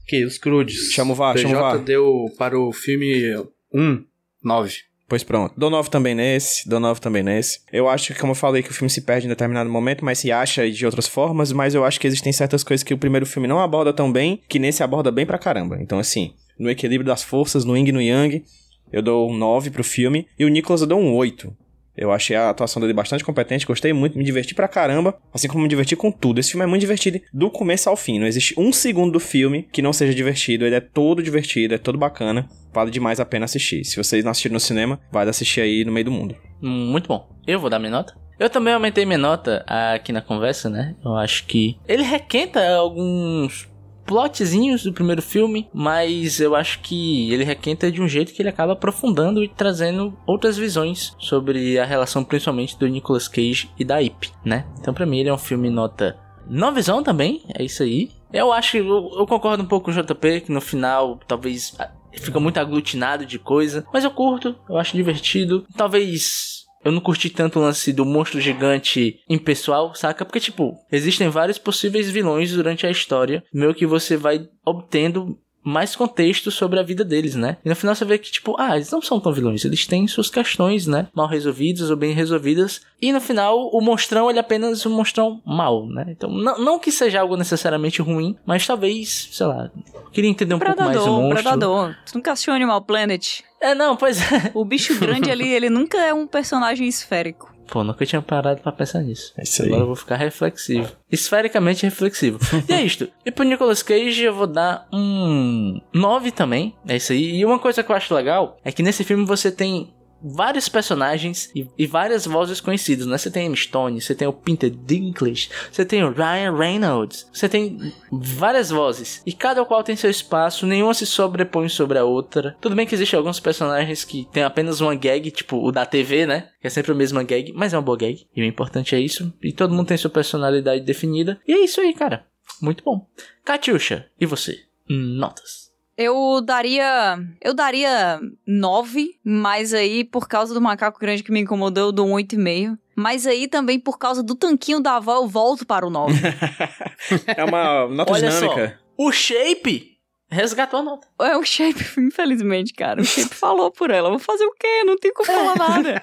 Que 0.09 0.24
os 0.24 0.39
crudes. 0.39 0.93
Chama 0.93 1.12
o 1.12 1.14
VAR, 1.14 1.35
PJ 1.35 1.49
chama 1.49 1.61
o 1.61 1.70
VAR. 1.72 1.79
deu 1.81 2.24
para 2.39 2.59
o 2.59 2.72
filme 2.72 3.35
1, 3.74 4.05
9. 4.43 4.74
Pois 5.09 5.22
pronto. 5.22 5.54
Dou 5.57 5.70
9 5.70 5.88
também 5.88 6.14
nesse, 6.14 6.68
dou 6.68 6.80
9 6.80 7.00
também 7.00 7.22
nesse. 7.22 7.61
Eu 7.72 7.88
acho 7.88 8.12
que, 8.12 8.20
como 8.20 8.32
eu 8.32 8.36
falei, 8.36 8.62
que 8.62 8.70
o 8.70 8.74
filme 8.74 8.90
se 8.90 9.02
perde 9.02 9.26
em 9.26 9.28
determinado 9.28 9.70
momento, 9.70 10.04
mas 10.04 10.18
se 10.18 10.32
acha 10.32 10.68
de 10.68 10.84
outras 10.84 11.07
formas, 11.07 11.52
mas 11.52 11.74
eu 11.74 11.84
acho 11.84 12.00
que 12.00 12.09
existem 12.09 12.32
certas 12.32 12.64
coisas 12.64 12.82
que 12.82 12.92
o 12.92 12.98
primeiro 12.98 13.24
filme 13.24 13.46
não 13.46 13.61
aborda 13.61 13.92
tão 13.92 14.11
bem, 14.11 14.42
que 14.48 14.59
nesse 14.59 14.82
aborda 14.82 15.12
bem 15.12 15.24
pra 15.24 15.38
caramba. 15.38 15.78
Então, 15.80 16.00
assim, 16.00 16.34
no 16.59 16.68
equilíbrio 16.68 17.07
das 17.07 17.22
forças, 17.22 17.64
no 17.64 17.76
yin 17.76 17.86
e 17.86 17.92
no 17.92 18.02
yang, 18.02 18.44
eu 18.92 19.00
dou 19.00 19.30
um 19.30 19.36
9 19.36 19.70
pro 19.70 19.84
filme, 19.84 20.26
e 20.36 20.44
o 20.44 20.48
Nicholas 20.48 20.80
eu 20.80 20.88
dou 20.88 21.00
um 21.00 21.14
8. 21.14 21.57
Eu 21.97 22.12
achei 22.12 22.36
a 22.36 22.51
atuação 22.51 22.80
dele 22.80 22.92
bastante 22.92 23.24
competente, 23.24 23.66
gostei 23.66 23.92
muito, 23.92 24.18
me 24.18 24.24
diverti 24.24 24.55
pra 24.55 24.68
caramba, 24.68 25.16
assim 25.32 25.49
como 25.49 25.62
me 25.62 25.68
diverti 25.68 25.97
com 25.97 26.11
tudo. 26.12 26.38
Esse 26.40 26.51
filme 26.51 26.64
é 26.64 26.66
muito 26.66 26.80
divertido 26.80 27.20
do 27.32 27.51
começo 27.51 27.88
ao 27.88 27.97
fim. 27.97 28.18
Não 28.18 28.26
existe 28.26 28.55
um 28.59 28.72
segundo 28.72 29.12
do 29.12 29.20
filme 29.20 29.66
que 29.72 29.80
não 29.82 29.92
seja 29.92 30.14
divertido. 30.14 30.66
Ele 30.66 30.74
é 30.74 30.80
todo 30.80 31.22
divertido, 31.22 31.74
é 31.74 31.78
todo 31.78 31.97
bacana. 31.99 32.49
Vale 32.72 32.90
demais 32.90 33.18
a 33.18 33.24
pena 33.24 33.47
assistir. 33.47 33.84
Se 33.84 33.97
vocês 33.97 34.22
não 34.22 34.30
assistiram 34.30 34.55
no 34.55 34.61
cinema, 34.61 35.01
vale 35.11 35.30
assistir 35.30 35.61
aí 35.62 35.84
no 35.84 35.92
meio 35.92 36.05
do 36.05 36.12
mundo. 36.12 36.36
Hum, 36.62 36.90
Muito 36.90 37.09
bom. 37.09 37.28
Eu 37.47 37.59
vou 37.59 37.70
dar 37.70 37.78
minha 37.78 37.90
nota. 37.92 38.14
Eu 38.38 38.51
também 38.51 38.74
aumentei 38.74 39.07
minha 39.07 39.16
nota 39.18 39.64
aqui 39.66 40.12
na 40.12 40.20
conversa, 40.20 40.68
né? 40.68 40.94
Eu 41.03 41.14
acho 41.14 41.47
que 41.47 41.78
ele 41.88 42.03
requenta 42.03 42.61
alguns 42.74 43.66
plotzinhos 44.07 44.84
do 44.84 44.92
primeiro 44.92 45.20
filme, 45.20 45.68
mas 45.74 46.40
eu 46.40 46.54
acho 46.54 46.80
que 46.80 47.32
ele 47.32 47.44
requenta 47.44 47.90
de 47.90 48.00
um 48.00 48.09
jeito 48.09 48.32
que 48.32 48.40
ele 48.40 48.48
acaba 48.48 48.72
aprofundando 48.72 49.42
e 49.42 49.48
trazendo 49.48 50.16
outras 50.26 50.57
visões 50.57 51.14
sobre 51.18 51.78
a 51.78 51.84
relação 51.84 52.24
principalmente 52.24 52.78
do 52.78 52.86
Nicolas 52.86 53.28
Cage 53.28 53.70
e 53.78 53.84
da 53.84 54.00
Ip, 54.00 54.30
né? 54.44 54.66
Então 54.78 54.94
pra 54.94 55.07
mim 55.07 55.18
ele 55.18 55.28
é 55.28 55.34
um 55.34 55.38
filme 55.38 55.68
nota 55.68 56.16
novizão 56.48 57.02
também, 57.02 57.42
é 57.54 57.64
isso 57.64 57.82
aí. 57.82 58.11
Eu 58.32 58.52
acho 58.52 58.72
que 58.72 58.78
eu, 58.78 59.11
eu 59.16 59.26
concordo 59.26 59.62
um 59.62 59.66
pouco 59.66 59.90
com 59.90 59.98
o 59.98 60.02
JP 60.02 60.42
que 60.42 60.52
no 60.52 60.61
final 60.61 61.18
talvez 61.26 61.76
fica 62.12 62.40
muito 62.40 62.59
aglutinado 62.59 63.26
de 63.26 63.38
coisa, 63.38 63.84
mas 63.92 64.04
eu 64.04 64.11
curto, 64.11 64.54
eu 64.68 64.76
acho 64.76 64.96
divertido. 64.96 65.66
Talvez 65.76 66.65
eu 66.87 66.93
não 66.93 67.01
curti 67.01 67.28
tanto 67.28 67.59
o 67.59 67.62
lance 67.62 67.93
do 67.93 68.05
monstro 68.05 68.41
gigante 68.41 69.18
impessoal, 69.28 69.93
saca? 69.97 70.24
Porque, 70.24 70.39
tipo, 70.39 70.72
existem 70.93 71.28
vários 71.28 71.59
possíveis 71.59 72.09
vilões 72.09 72.53
durante 72.53 72.87
a 72.87 72.91
história, 72.91 73.43
meio 73.53 73.74
que 73.74 73.84
você 73.84 74.16
vai 74.16 74.49
obtendo 74.64 75.37
mais 75.66 75.96
contexto 75.96 76.50
sobre 76.50 76.78
a 76.78 76.82
vida 76.82 77.04
deles, 77.04 77.34
né? 77.34 77.56
E 77.64 77.68
no 77.68 77.74
final 77.74 77.94
você 77.94 78.04
vê 78.04 78.18
que, 78.18 78.30
tipo, 78.30 78.54
ah, 78.58 78.76
eles 78.76 78.90
não 78.90 79.02
são 79.02 79.18
tão 79.18 79.32
vilões, 79.32 79.64
eles 79.64 79.84
têm 79.86 80.06
suas 80.06 80.30
questões, 80.30 80.86
né? 80.86 81.08
Mal 81.12 81.26
resolvidas 81.26 81.90
ou 81.90 81.96
bem 81.96 82.14
resolvidas. 82.14 82.82
E 83.02 83.12
no 83.12 83.20
final, 83.20 83.68
o 83.72 83.80
monstrão, 83.80 84.30
ele 84.30 84.38
é 84.38 84.40
apenas 84.40 84.86
um 84.86 84.90
monstrão 84.90 85.42
mal, 85.44 85.86
né? 85.88 86.06
Então, 86.08 86.30
não, 86.30 86.58
não 86.58 86.78
que 86.78 86.92
seja 86.92 87.20
algo 87.20 87.36
necessariamente 87.36 88.00
ruim, 88.00 88.36
mas 88.46 88.64
talvez, 88.66 89.28
sei 89.32 89.46
lá, 89.46 89.70
queria 90.12 90.30
entender 90.30 90.54
um 90.54 90.58
pouco 90.58 90.80
mais 90.80 90.96
o 90.96 91.00
Predador, 91.00 91.20
monstro. 91.20 91.42
predador. 91.42 91.96
Tu 92.06 92.14
nunca 92.14 92.32
assistiu 92.32 92.54
Animal 92.54 92.82
Planet? 92.82 93.40
É, 93.60 93.74
não, 93.74 93.96
pois 93.96 94.20
é. 94.20 94.52
O 94.54 94.64
bicho 94.64 94.98
grande 95.00 95.30
ali, 95.30 95.48
ele 95.48 95.68
nunca 95.68 95.98
é 95.98 96.14
um 96.14 96.26
personagem 96.26 96.86
esférico. 96.86 97.55
Pô, 97.66 97.82
nunca 97.82 98.06
tinha 98.06 98.22
parado 98.22 98.60
pra 98.60 98.72
pensar 98.72 99.00
nisso. 99.00 99.32
É 99.36 99.42
isso 99.42 99.62
aí. 99.62 99.68
Agora 99.68 99.82
eu 99.82 99.86
vou 99.86 99.96
ficar 99.96 100.16
reflexivo. 100.16 100.90
Esfericamente 101.10 101.84
reflexivo. 101.84 102.38
e 102.68 102.72
é 102.72 102.82
isto. 102.82 103.08
E 103.24 103.30
pro 103.30 103.44
Nicolas 103.44 103.82
Cage 103.82 104.22
eu 104.22 104.34
vou 104.34 104.46
dar 104.46 104.86
um 104.92 105.80
9 105.92 106.30
também. 106.30 106.74
É 106.86 106.96
isso 106.96 107.12
aí. 107.12 107.36
E 107.36 107.44
uma 107.44 107.58
coisa 107.58 107.82
que 107.82 107.90
eu 107.90 107.96
acho 107.96 108.14
legal 108.14 108.58
é 108.64 108.70
que 108.70 108.82
nesse 108.82 109.04
filme 109.04 109.24
você 109.24 109.50
tem 109.50 109.92
vários 110.22 110.68
personagens 110.68 111.50
e, 111.54 111.68
e 111.76 111.86
várias 111.86 112.26
vozes 112.26 112.60
conhecidas, 112.60 113.06
né? 113.06 113.18
Você 113.18 113.30
tem 113.30 113.46
Emma 113.46 113.56
Stone, 113.56 114.00
você 114.00 114.14
tem 114.14 114.26
o 114.26 114.32
Peter 114.32 114.70
Dinklage, 114.70 115.50
você 115.70 115.84
tem 115.84 116.02
o 116.02 116.10
Ryan 116.10 116.56
Reynolds, 116.56 117.28
você 117.32 117.48
tem 117.48 117.92
várias 118.10 118.70
vozes 118.70 119.22
e 119.26 119.32
cada 119.32 119.64
qual 119.64 119.82
tem 119.82 119.96
seu 119.96 120.10
espaço, 120.10 120.66
nenhuma 120.66 120.94
se 120.94 121.06
sobrepõe 121.06 121.68
sobre 121.68 121.98
a 121.98 122.04
outra. 122.04 122.56
Tudo 122.60 122.74
bem 122.74 122.86
que 122.86 122.94
existem 122.94 123.16
alguns 123.16 123.40
personagens 123.40 124.04
que 124.04 124.28
tem 124.32 124.42
apenas 124.42 124.80
uma 124.80 124.94
gag, 124.94 125.30
tipo 125.30 125.56
o 125.56 125.70
da 125.70 125.86
TV, 125.86 126.26
né? 126.26 126.48
Que 126.60 126.66
é 126.66 126.70
sempre 126.70 126.92
a 126.92 126.94
mesma 126.94 127.22
gag, 127.22 127.52
mas 127.54 127.72
é 127.72 127.76
uma 127.76 127.82
boa 127.82 127.98
gag. 127.98 128.26
E 128.34 128.42
o 128.42 128.44
importante 128.44 128.94
é 128.94 129.00
isso. 129.00 129.32
E 129.42 129.52
todo 129.52 129.74
mundo 129.74 129.88
tem 129.88 129.96
sua 129.96 130.10
personalidade 130.10 130.84
definida. 130.84 131.40
E 131.46 131.52
é 131.52 131.64
isso 131.64 131.80
aí, 131.80 131.92
cara. 131.92 132.26
Muito 132.60 132.82
bom. 132.84 133.06
Katiusha, 133.44 134.06
e 134.20 134.26
você? 134.26 134.58
Notas. 134.88 135.65
Eu 135.97 136.40
daria. 136.44 137.18
Eu 137.40 137.55
daria 137.55 138.20
9, 138.47 139.18
mas 139.24 139.72
aí, 139.72 140.05
por 140.05 140.28
causa 140.28 140.53
do 140.53 140.61
macaco 140.61 141.01
grande 141.01 141.22
que 141.22 141.32
me 141.32 141.40
incomodou, 141.40 141.86
eu 141.86 141.92
dou 141.92 142.07
um 142.07 142.12
8,5. 142.12 142.76
Mas 142.94 143.26
aí 143.26 143.47
também, 143.49 143.78
por 143.78 143.99
causa 143.99 144.22
do 144.22 144.34
tanquinho 144.34 144.80
da 144.80 144.97
avó, 144.97 145.16
eu 145.16 145.28
volto 145.28 145.66
para 145.66 145.86
o 145.86 145.90
9. 145.90 146.14
É 147.36 147.44
uma 147.44 147.86
nota 147.88 148.12
Olha 148.12 148.30
dinâmica. 148.30 148.78
só, 148.97 149.05
o 149.05 149.12
shape 149.12 149.95
Resgatou 150.29 150.81
a 150.81 150.83
nota. 150.83 151.07
É 151.20 151.37
o 151.37 151.45
Shape, 151.45 151.85
infelizmente, 151.99 152.72
cara. 152.74 153.01
O 153.01 153.05
Shape 153.05 153.35
falou 153.35 153.70
por 153.70 153.91
ela. 153.91 154.11
Vou 154.11 154.18
fazer 154.18 154.45
o 154.45 154.53
quê? 154.53 154.83
Não 154.85 154.99
tem 154.99 155.12
como 155.12 155.27
falar 155.27 155.57
nada. 155.57 156.03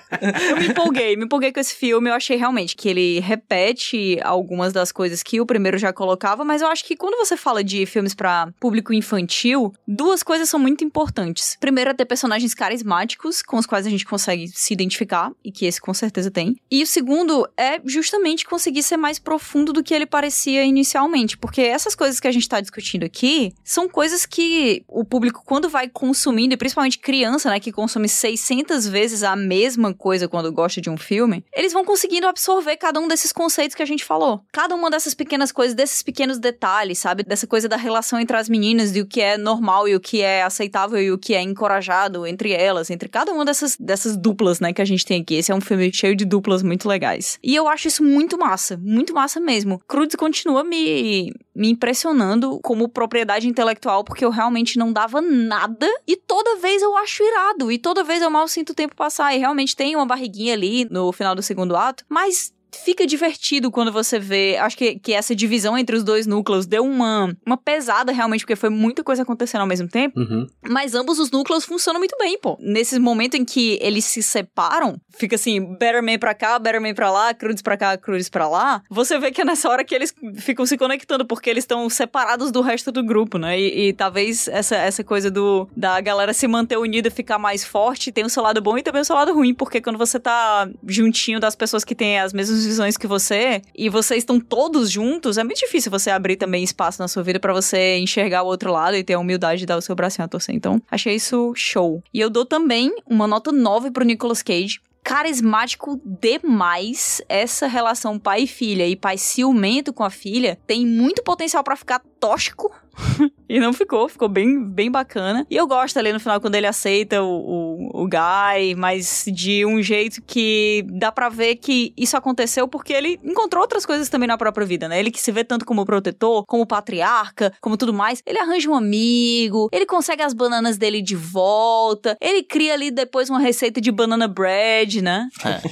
Eu 0.49 0.57
me 0.57 0.67
empolguei, 0.67 1.15
me 1.15 1.25
empolguei 1.25 1.51
com 1.51 1.59
esse 1.59 1.75
filme. 1.75 2.09
Eu 2.09 2.13
achei 2.13 2.37
realmente 2.37 2.75
que 2.75 2.87
ele 2.87 3.19
repete 3.19 4.17
algumas 4.23 4.71
das 4.71 4.91
coisas 4.91 5.21
que 5.21 5.41
o 5.41 5.45
primeiro 5.45 5.77
já 5.77 5.91
colocava, 5.91 6.45
mas 6.45 6.61
eu 6.61 6.67
acho 6.67 6.85
que 6.85 6.95
quando 6.95 7.17
você 7.17 7.35
fala 7.35 7.63
de 7.63 7.85
filmes 7.85 8.13
pra 8.13 8.51
público 8.59 8.93
infantil, 8.93 9.73
duas 9.87 10.23
coisas 10.23 10.47
são 10.47 10.59
muito 10.59 10.83
importantes. 10.83 11.57
Primeiro 11.59 11.89
é 11.89 11.93
ter 11.93 12.05
personagens 12.05 12.53
carismáticos 12.53 13.41
com 13.41 13.57
os 13.57 13.65
quais 13.65 13.85
a 13.85 13.89
gente 13.89 14.05
consegue 14.05 14.47
se 14.47 14.73
identificar, 14.73 15.31
e 15.43 15.51
que 15.51 15.65
esse 15.65 15.81
com 15.81 15.93
certeza 15.93 16.31
tem. 16.31 16.55
E 16.71 16.81
o 16.81 16.87
segundo 16.87 17.47
é 17.57 17.79
justamente 17.85 18.45
conseguir 18.45 18.83
ser 18.83 18.97
mais 18.97 19.19
profundo 19.19 19.73
do 19.73 19.83
que 19.83 19.93
ele 19.93 20.05
parecia 20.05 20.63
inicialmente, 20.63 21.37
porque 21.37 21.61
essas 21.61 21.95
coisas 21.95 22.19
que 22.19 22.27
a 22.27 22.31
gente 22.31 22.47
tá 22.47 22.61
discutindo 22.61 23.03
aqui 23.03 23.53
são 23.63 23.89
coisas 23.89 24.12
que 24.25 24.83
o 24.87 25.03
público, 25.03 25.43
quando 25.45 25.69
vai 25.69 25.89
consumindo, 25.89 26.53
e 26.53 26.57
principalmente 26.57 26.99
criança, 26.99 27.49
né, 27.49 27.59
que 27.59 27.71
consome 27.71 28.07
600 28.07 28.87
vezes 28.87 29.23
a 29.23 29.35
mesma 29.35 29.93
coisa 29.93 30.27
quando 30.27 30.51
gosta 30.51 30.79
de 30.79 30.89
um 30.89 30.97
filme, 30.97 31.43
eles 31.53 31.73
vão 31.73 31.83
conseguindo 31.83 32.27
absorver 32.27 32.77
cada 32.77 32.99
um 32.99 33.07
desses 33.07 33.31
conceitos 33.31 33.75
que 33.75 33.83
a 33.83 33.85
gente 33.85 34.05
falou. 34.05 34.41
Cada 34.51 34.75
uma 34.75 34.89
dessas 34.89 35.13
pequenas 35.13 35.51
coisas, 35.51 35.75
desses 35.75 36.03
pequenos 36.03 36.37
detalhes, 36.37 36.99
sabe? 36.99 37.23
Dessa 37.23 37.47
coisa 37.47 37.67
da 37.67 37.77
relação 37.77 38.19
entre 38.19 38.37
as 38.37 38.47
meninas, 38.47 38.91
de 38.91 39.01
o 39.01 39.05
que 39.05 39.21
é 39.21 39.37
normal 39.37 39.87
e 39.87 39.95
o 39.95 39.99
que 39.99 40.21
é 40.21 40.43
aceitável 40.43 41.01
e 41.01 41.11
o 41.11 41.17
que 41.17 41.33
é 41.33 41.41
encorajado 41.41 42.25
entre 42.27 42.51
elas, 42.51 42.89
entre 42.89 43.09
cada 43.09 43.31
uma 43.31 43.43
dessas, 43.45 43.75
dessas 43.77 44.15
duplas, 44.15 44.59
né, 44.59 44.73
que 44.73 44.81
a 44.81 44.85
gente 44.85 45.05
tem 45.05 45.21
aqui. 45.21 45.35
Esse 45.35 45.51
é 45.51 45.55
um 45.55 45.61
filme 45.61 45.91
cheio 45.93 46.15
de 46.15 46.25
duplas 46.25 46.61
muito 46.61 46.87
legais. 46.87 47.39
E 47.43 47.55
eu 47.55 47.67
acho 47.67 47.87
isso 47.87 48.03
muito 48.03 48.37
massa, 48.37 48.77
muito 48.77 49.13
massa 49.13 49.39
mesmo. 49.39 49.81
Cruz 49.87 50.15
continua 50.15 50.63
me, 50.63 51.33
me 51.55 51.69
impressionando 51.69 52.59
como 52.61 52.89
propriedade 52.89 53.47
intelectual, 53.47 54.03
porque 54.03 54.25
eu 54.25 54.29
realmente 54.29 54.77
não 54.77 54.91
dava 54.91 55.21
nada. 55.21 55.87
E 56.07 56.17
toda 56.17 56.57
vez 56.57 56.81
eu 56.81 56.97
acho 56.97 57.23
irado. 57.23 57.71
E 57.71 57.77
toda 57.77 58.03
vez 58.03 58.21
eu 58.21 58.29
mal 58.29 58.47
sinto 58.47 58.71
o 58.71 58.75
tempo 58.75 58.95
passar. 58.95 59.35
E 59.35 59.39
realmente 59.39 59.75
tem 59.75 59.95
uma 59.95 60.05
barriguinha 60.05 60.53
ali 60.53 60.85
no 60.89 61.11
final 61.11 61.35
do 61.35 61.43
segundo 61.43 61.75
ato. 61.75 62.03
Mas 62.09 62.53
fica 62.77 63.05
divertido 63.05 63.71
quando 63.71 63.91
você 63.91 64.19
vê. 64.19 64.57
Acho 64.57 64.77
que, 64.77 64.99
que 64.99 65.13
essa 65.13 65.35
divisão 65.35 65.77
entre 65.77 65.95
os 65.95 66.03
dois 66.03 66.25
núcleos 66.25 66.65
deu 66.65 66.83
uma, 66.83 67.35
uma 67.45 67.57
pesada 67.57 68.11
realmente, 68.11 68.41
porque 68.41 68.55
foi 68.55 68.69
muita 68.69 69.03
coisa 69.03 69.23
acontecendo 69.23 69.61
ao 69.61 69.67
mesmo 69.67 69.87
tempo. 69.87 70.19
Uhum. 70.19 70.47
Mas 70.67 70.95
ambos 70.95 71.19
os 71.19 71.31
núcleos 71.31 71.65
funcionam 71.65 71.99
muito 71.99 72.15
bem, 72.17 72.37
pô. 72.37 72.57
Nesse 72.59 72.99
momento 72.99 73.35
em 73.35 73.45
que 73.45 73.77
eles 73.81 74.05
se 74.05 74.21
separam, 74.21 74.99
fica 75.09 75.35
assim, 75.35 75.59
Betterman 75.77 76.17
pra 76.17 76.33
cá, 76.33 76.57
Betterman 76.59 76.93
pra 76.93 77.11
lá, 77.11 77.33
Cruz 77.33 77.61
pra 77.61 77.77
cá, 77.77 77.97
Cruz 77.97 78.29
pra 78.29 78.47
lá. 78.47 78.81
Você 78.89 79.17
vê 79.19 79.31
que 79.31 79.41
é 79.41 79.45
nessa 79.45 79.69
hora 79.69 79.83
que 79.83 79.93
eles 79.93 80.13
ficam 80.37 80.65
se 80.65 80.77
conectando, 80.77 81.25
porque 81.25 81.49
eles 81.49 81.63
estão 81.63 81.89
separados 81.89 82.51
do 82.51 82.61
resto 82.61 82.91
do 82.91 83.03
grupo, 83.03 83.37
né? 83.37 83.59
E, 83.59 83.89
e 83.89 83.93
talvez 83.93 84.47
essa, 84.47 84.75
essa 84.75 85.03
coisa 85.03 85.29
do 85.29 85.67
da 85.75 85.99
galera 86.01 86.33
se 86.33 86.47
manter 86.47 86.77
unida, 86.77 87.09
ficar 87.11 87.37
mais 87.37 87.63
forte, 87.63 88.11
tem 88.11 88.23
o 88.23 88.29
seu 88.29 88.43
lado 88.43 88.61
bom 88.61 88.77
e 88.77 88.83
também 88.83 89.01
o 89.01 89.05
seu 89.05 89.15
lado 89.15 89.33
ruim, 89.33 89.53
porque 89.53 89.81
quando 89.81 89.97
você 89.97 90.19
tá 90.19 90.69
juntinho 90.87 91.39
das 91.39 91.55
pessoas 91.55 91.83
que 91.83 91.95
têm 91.95 92.19
as 92.19 92.33
mesmas 92.33 92.62
visões 92.65 92.97
que 92.97 93.07
você 93.07 93.61
e 93.75 93.89
vocês 93.89 94.19
estão 94.19 94.39
todos 94.39 94.89
juntos, 94.89 95.37
é 95.37 95.43
muito 95.43 95.59
difícil 95.59 95.91
você 95.91 96.09
abrir 96.09 96.35
também 96.35 96.63
espaço 96.63 97.01
na 97.01 97.07
sua 97.07 97.23
vida 97.23 97.39
pra 97.39 97.53
você 97.53 97.97
enxergar 97.97 98.43
o 98.43 98.47
outro 98.47 98.71
lado 98.71 98.95
e 98.95 99.03
ter 99.03 99.13
a 99.13 99.19
humildade 99.19 99.59
de 99.59 99.65
dar 99.65 99.77
o 99.77 99.81
seu 99.81 99.95
bracinho 99.95 100.25
a 100.25 100.27
torcer. 100.27 100.55
Então, 100.55 100.81
achei 100.89 101.15
isso 101.15 101.53
show. 101.55 102.01
E 102.13 102.19
eu 102.19 102.29
dou 102.29 102.45
também 102.45 102.91
uma 103.05 103.27
nota 103.27 103.51
9 103.51 103.91
pro 103.91 104.05
Nicolas 104.05 104.41
Cage. 104.41 104.79
Carismático 105.03 105.99
demais 106.05 107.21
essa 107.27 107.67
relação 107.67 108.17
pai 108.17 108.43
e 108.43 108.47
filha 108.47 108.87
e 108.87 108.95
pai 108.95 109.17
ciumento 109.17 109.91
com 109.91 110.03
a 110.03 110.09
filha 110.09 110.57
tem 110.65 110.87
muito 110.87 111.21
potencial 111.23 111.61
pra 111.61 111.75
ficar 111.75 112.01
tóxico 112.21 112.71
e 113.47 113.59
não 113.59 113.73
ficou, 113.73 114.07
ficou 114.07 114.29
bem, 114.29 114.63
bem 114.63 114.89
bacana. 114.89 115.45
E 115.49 115.55
eu 115.55 115.67
gosto 115.67 115.97
ali 115.97 116.11
no 116.11 116.19
final 116.19 116.39
quando 116.39 116.55
ele 116.55 116.67
aceita 116.67 117.21
o, 117.21 117.27
o, 117.27 118.03
o 118.03 118.07
Guy, 118.07 118.75
mas 118.75 119.25
de 119.27 119.65
um 119.65 119.81
jeito 119.81 120.21
que 120.25 120.85
dá 120.89 121.11
pra 121.11 121.29
ver 121.29 121.55
que 121.55 121.93
isso 121.97 122.15
aconteceu 122.15 122.67
porque 122.67 122.93
ele 122.93 123.19
encontrou 123.23 123.61
outras 123.61 123.85
coisas 123.85 124.09
também 124.09 124.27
na 124.27 124.37
própria 124.37 124.65
vida, 124.65 124.87
né? 124.87 124.99
Ele 124.99 125.11
que 125.11 125.21
se 125.21 125.31
vê 125.31 125.43
tanto 125.43 125.65
como 125.65 125.85
protetor, 125.85 126.45
como 126.45 126.65
patriarca, 126.65 127.53
como 127.61 127.77
tudo 127.77 127.93
mais. 127.93 128.21
Ele 128.25 128.39
arranja 128.39 128.69
um 128.69 128.75
amigo, 128.75 129.69
ele 129.71 129.85
consegue 129.85 130.21
as 130.21 130.33
bananas 130.33 130.77
dele 130.77 131.01
de 131.01 131.15
volta, 131.15 132.17
ele 132.21 132.43
cria 132.43 132.73
ali 132.73 132.91
depois 132.91 133.29
uma 133.29 133.39
receita 133.39 133.79
de 133.79 133.91
banana 133.91 134.27
bread, 134.27 135.01
né? 135.01 135.27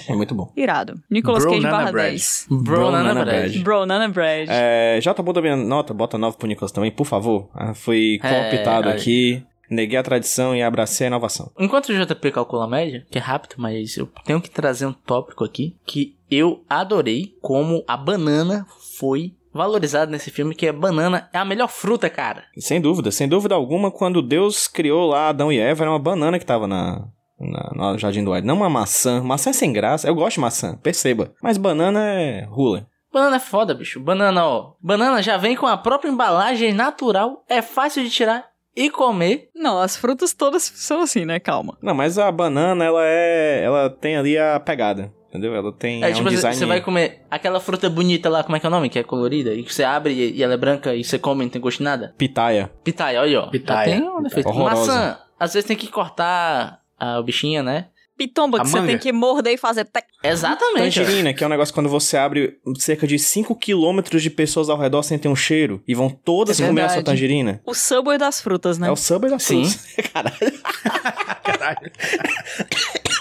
É 0.07 0.15
muito 0.15 0.33
bom. 0.35 0.51
Irado. 0.55 0.99
Nicolas 1.09 1.43
Bro 1.43 1.53
Cage 1.53 1.63
Nana 1.63 1.77
barra 1.77 1.91
Bread. 1.91 2.11
10. 2.11 2.47
Bro, 2.49 2.91
Nana 2.91 3.03
Nana 3.03 3.25
Bread. 3.25 3.49
Bread. 3.49 3.63
Bro, 3.63 3.85
Nana 3.85 4.09
Bread. 4.09 4.47
É, 4.49 4.99
Jota, 5.01 5.21
bota 5.21 5.41
minha 5.41 5.55
nota, 5.55 5.93
bota 5.93 6.17
9 6.17 6.37
pro 6.37 6.47
Nicolas 6.47 6.71
também, 6.71 6.91
por 6.91 7.05
favor. 7.11 7.49
Ah, 7.53 7.73
Fui 7.73 8.19
É, 8.23 8.27
cooptado 8.49 8.87
olha. 8.89 8.97
aqui, 8.97 9.43
neguei 9.69 9.97
a 9.97 10.03
tradição 10.03 10.55
e 10.55 10.61
abracei 10.63 11.05
a 11.05 11.09
inovação. 11.09 11.51
Enquanto 11.59 11.89
o 11.89 11.93
JP 12.05 12.31
calcula 12.31 12.65
a 12.65 12.67
média, 12.67 13.05
que 13.11 13.17
é 13.17 13.21
rápido, 13.21 13.55
mas 13.57 13.95
eu 13.97 14.09
tenho 14.25 14.41
que 14.41 14.49
trazer 14.49 14.85
um 14.85 14.93
tópico 14.93 15.43
aqui 15.43 15.75
que 15.85 16.15
eu 16.29 16.63
adorei 16.69 17.35
como 17.41 17.83
a 17.87 17.95
banana 17.95 18.65
foi 18.97 19.33
valorizada 19.53 20.09
nesse 20.11 20.31
filme, 20.31 20.55
que 20.55 20.65
a 20.67 20.73
banana 20.73 21.29
é 21.33 21.37
a 21.37 21.43
melhor 21.45 21.67
fruta, 21.67 22.09
cara. 22.09 22.43
Sem 22.57 22.79
dúvida, 22.79 23.11
sem 23.11 23.27
dúvida 23.27 23.53
alguma, 23.53 23.91
quando 23.91 24.21
Deus 24.21 24.67
criou 24.67 25.09
lá 25.09 25.27
Adão 25.29 25.51
e 25.51 25.59
Eva, 25.59 25.83
era 25.83 25.91
uma 25.91 25.99
banana 25.99 26.39
que 26.39 26.45
tava 26.45 26.67
na, 26.67 27.05
na- 27.37 27.71
no 27.91 27.97
Jardim 27.97 28.23
do 28.23 28.33
Éden, 28.33 28.47
não 28.47 28.55
uma 28.55 28.69
maçã. 28.69 29.21
Maçã 29.21 29.49
é 29.49 29.53
sem 29.53 29.73
graça, 29.73 30.07
eu 30.07 30.15
gosto 30.15 30.35
de 30.35 30.39
maçã, 30.41 30.77
perceba. 30.77 31.33
Mas 31.43 31.57
banana 31.57 31.99
é 32.13 32.45
rula. 32.45 32.87
Banana 33.13 33.35
é 33.35 33.39
foda, 33.39 33.73
bicho. 33.73 33.99
Banana, 33.99 34.45
ó. 34.45 34.73
Banana 34.81 35.21
já 35.21 35.37
vem 35.37 35.55
com 35.55 35.67
a 35.67 35.77
própria 35.77 36.09
embalagem 36.09 36.73
natural, 36.73 37.43
é 37.49 37.61
fácil 37.61 38.03
de 38.03 38.09
tirar 38.09 38.45
e 38.75 38.89
comer. 38.89 39.49
Não, 39.55 39.79
as 39.79 39.97
frutas 39.97 40.33
todas 40.33 40.63
são 40.63 41.01
assim, 41.01 41.25
né? 41.25 41.39
Calma. 41.39 41.77
Não, 41.81 41.93
mas 41.93 42.17
a 42.17 42.31
banana, 42.31 42.85
ela 42.85 43.01
é. 43.03 43.63
Ela 43.63 43.89
tem 43.89 44.15
ali 44.15 44.37
a 44.37 44.59
pegada. 44.59 45.11
Entendeu? 45.29 45.55
Ela 45.55 45.71
tem. 45.71 46.03
É, 46.03 46.09
É, 46.09 46.11
tipo, 46.13 46.21
um 46.27 46.29
você- 46.29 46.35
design. 46.35 46.57
você 46.57 46.65
vai 46.65 46.81
comer 46.81 47.21
aquela 47.31 47.61
fruta 47.61 47.89
bonita 47.89 48.29
lá, 48.29 48.43
como 48.43 48.57
é 48.57 48.59
que 48.59 48.65
é 48.65 48.69
o 48.69 48.71
nome? 48.71 48.89
Que 48.89 48.99
é 48.99 49.03
colorida, 49.03 49.53
e 49.53 49.63
que 49.63 49.73
você 49.73 49.81
abre 49.81 50.13
e, 50.13 50.43
ela 50.43 50.53
é 50.55 50.57
branca 50.57 50.93
e 50.93 51.05
você 51.05 51.17
come 51.17 51.43
e 51.43 51.45
não 51.45 51.49
tem 51.51 51.61
gosto 51.61 51.77
de 51.77 51.83
nada. 51.85 52.13
Pitaia. 52.17 52.69
Pitaia, 52.83 53.21
olha, 53.21 53.39
ó. 53.43 53.47
Pitaia. 53.47 53.89
Já 53.93 53.97
tem 53.97 54.09
um 54.09 54.21
defeito. 54.21 54.53
Maçã, 54.53 55.17
às 55.39 55.53
vezes 55.53 55.65
tem 55.65 55.77
que 55.77 55.87
cortar 55.87 56.81
a 56.99 57.17
o 57.19 57.23
bichinha, 57.23 57.63
né? 57.63 57.87
Pitomba, 58.21 58.59
A 58.59 58.61
que 58.61 58.67
você 58.69 58.77
manga. 58.77 58.87
tem 58.89 58.97
que 58.99 59.11
morder 59.11 59.53
e 59.53 59.57
fazer. 59.57 59.87
Exatamente. 60.23 60.99
Tangerina, 60.99 61.33
que 61.33 61.43
é 61.43 61.47
um 61.47 61.49
negócio 61.49 61.73
quando 61.73 61.89
você 61.89 62.15
abre 62.17 62.57
cerca 62.77 63.07
de 63.07 63.17
5 63.17 63.55
quilômetros 63.55 64.21
de 64.21 64.29
pessoas 64.29 64.69
ao 64.69 64.77
redor 64.77 65.01
sem 65.01 65.17
ter 65.17 65.27
um 65.27 65.35
cheiro 65.35 65.81
e 65.87 65.95
vão 65.95 66.07
todas 66.09 66.59
É 66.59 66.67
comer 66.67 66.81
a 66.83 66.89
sua 66.89 67.03
tangerina. 67.03 67.59
O 67.65 67.73
Subway 67.73 68.19
das 68.19 68.39
frutas, 68.39 68.77
né? 68.77 68.87
É 68.89 68.91
o 68.91 68.95
Subway 68.95 69.31
da 69.31 69.39
Sim. 69.39 69.65
fruta. 69.65 70.09
Caralho. 70.13 70.59
Caralho. 71.43 71.91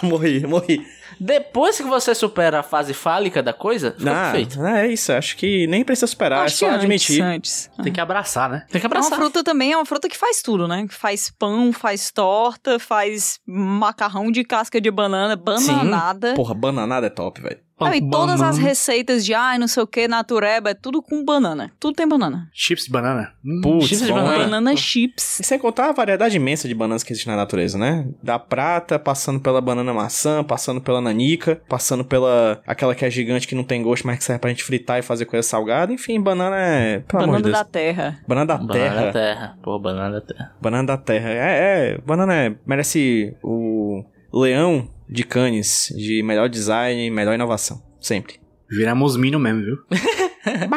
morri, 0.03 0.47
morri. 0.47 0.87
Depois 1.21 1.77
que 1.77 1.83
você 1.83 2.15
supera 2.15 2.61
a 2.61 2.63
fase 2.63 2.95
fálica 2.95 3.43
da 3.43 3.53
coisa, 3.53 3.95
fica 3.97 4.11
Ah, 4.11 4.33
perfeito. 4.33 4.65
é 4.65 4.89
isso. 4.89 5.13
Acho 5.13 5.37
que 5.37 5.67
nem 5.67 5.85
precisa 5.85 6.07
esperar, 6.07 6.45
Acho 6.45 6.55
é 6.55 6.59
só 6.59 6.67
antes, 6.69 6.79
admitir. 6.85 7.23
antes. 7.23 7.71
Tem 7.83 7.93
que 7.93 8.01
abraçar, 8.01 8.49
né? 8.49 8.65
Tem 8.71 8.81
que 8.81 8.87
É 8.87 8.89
uma 8.89 8.97
abraçar. 8.97 9.19
fruta 9.19 9.45
também, 9.45 9.73
é 9.73 9.77
uma 9.77 9.85
fruta 9.85 10.09
que 10.09 10.17
faz 10.17 10.41
tudo, 10.41 10.67
né? 10.67 10.87
Faz 10.89 11.31
pão, 11.39 11.73
faz 11.73 12.11
torta, 12.11 12.79
faz 12.79 13.39
macarrão 13.47 14.31
de 14.31 14.43
casca 14.45 14.81
de 14.81 14.91
banana, 14.91 15.37
bananada. 15.37 16.35
Porra, 16.35 16.55
bananada 16.55 17.07
é 17.07 17.11
top, 17.11 17.41
velho. 17.43 17.61
Não, 17.89 17.95
e 17.95 18.11
todas 18.11 18.41
as 18.43 18.57
Banana. 18.57 18.69
receitas 18.69 19.25
de, 19.25 19.33
ai, 19.35 19.59
não 19.59 19.67
sei 19.69 19.83
o 19.83 19.87
que, 19.87 20.07
natureba, 20.07 20.71
é 20.71 20.75
tudo 20.75 21.01
com 21.03 21.25
banana. 21.25 21.71
Tudo 21.81 21.95
tem 21.95 22.07
banana. 22.09 22.49
Chips 22.53 22.85
de 22.85 22.91
banana. 22.91 23.33
Hum, 23.45 23.61
Putz, 23.63 23.87
chips 23.87 24.07
de 24.07 24.13
banana. 24.13 24.35
hein? 24.37 24.41
Banana 24.45 24.77
chips. 24.77 25.41
E 25.41 25.45
sem 25.45 25.59
contar 25.59 25.89
a 25.91 25.93
variedade 25.93 26.37
imensa 26.37 26.67
de 26.69 26.75
bananas 26.75 27.03
que 27.03 27.13
existe 27.13 27.27
na 27.29 27.37
natureza, 27.37 27.79
né? 27.79 28.07
Da 28.23 28.39
prata, 28.39 28.99
passando 28.99 29.41
pela 29.41 29.61
banana 29.61 29.93
maçã, 29.95 30.43
passando 30.45 30.81
pela 30.81 31.01
nanica, 31.01 31.61
passando 31.69 32.05
pela 32.05 32.61
aquela 32.67 32.95
que 32.95 33.05
é 33.05 33.11
gigante 33.11 33.47
que 33.49 33.55
não 33.55 33.65
tem 33.65 33.83
gosto, 33.83 34.07
mas 34.07 34.19
que 34.19 34.25
serve 34.25 34.41
pra 34.41 34.51
gente 34.51 34.65
fritar 34.65 34.99
e 34.99 35.03
fazer 35.03 35.25
coisa 35.25 35.47
salgada. 35.47 35.93
Enfim, 35.93 36.21
banana 36.21 36.57
é. 36.57 36.99
Pelo 37.01 37.23
amor 37.23 37.33
banana 37.33 37.39
de 37.39 37.43
Deus. 37.45 37.59
da 37.59 37.65
terra. 37.65 38.19
Banana 38.27 38.47
da 38.47 38.57
Banana 38.59 38.73
terra. 38.75 39.03
da 39.07 39.13
terra. 39.13 39.59
Pô, 39.63 39.79
banana 39.79 40.11
da 40.13 40.21
terra. 40.21 40.53
Banana 40.61 40.87
da 40.87 40.97
terra. 40.97 41.29
É, 41.31 41.93
é. 41.95 41.99
Banana 41.99 42.35
é, 42.35 42.55
merece 42.67 43.35
o 43.43 44.05
leão 44.33 44.89
de 45.11 45.25
Cannes 45.25 45.93
de 45.97 46.23
melhor 46.23 46.49
design 46.49 47.07
e 47.07 47.11
melhor 47.11 47.35
inovação. 47.35 47.83
Sempre. 48.01 48.41
Viramos 48.71 49.17
Minion 49.17 49.41
mesmo, 49.41 49.63
viu? 49.63 49.77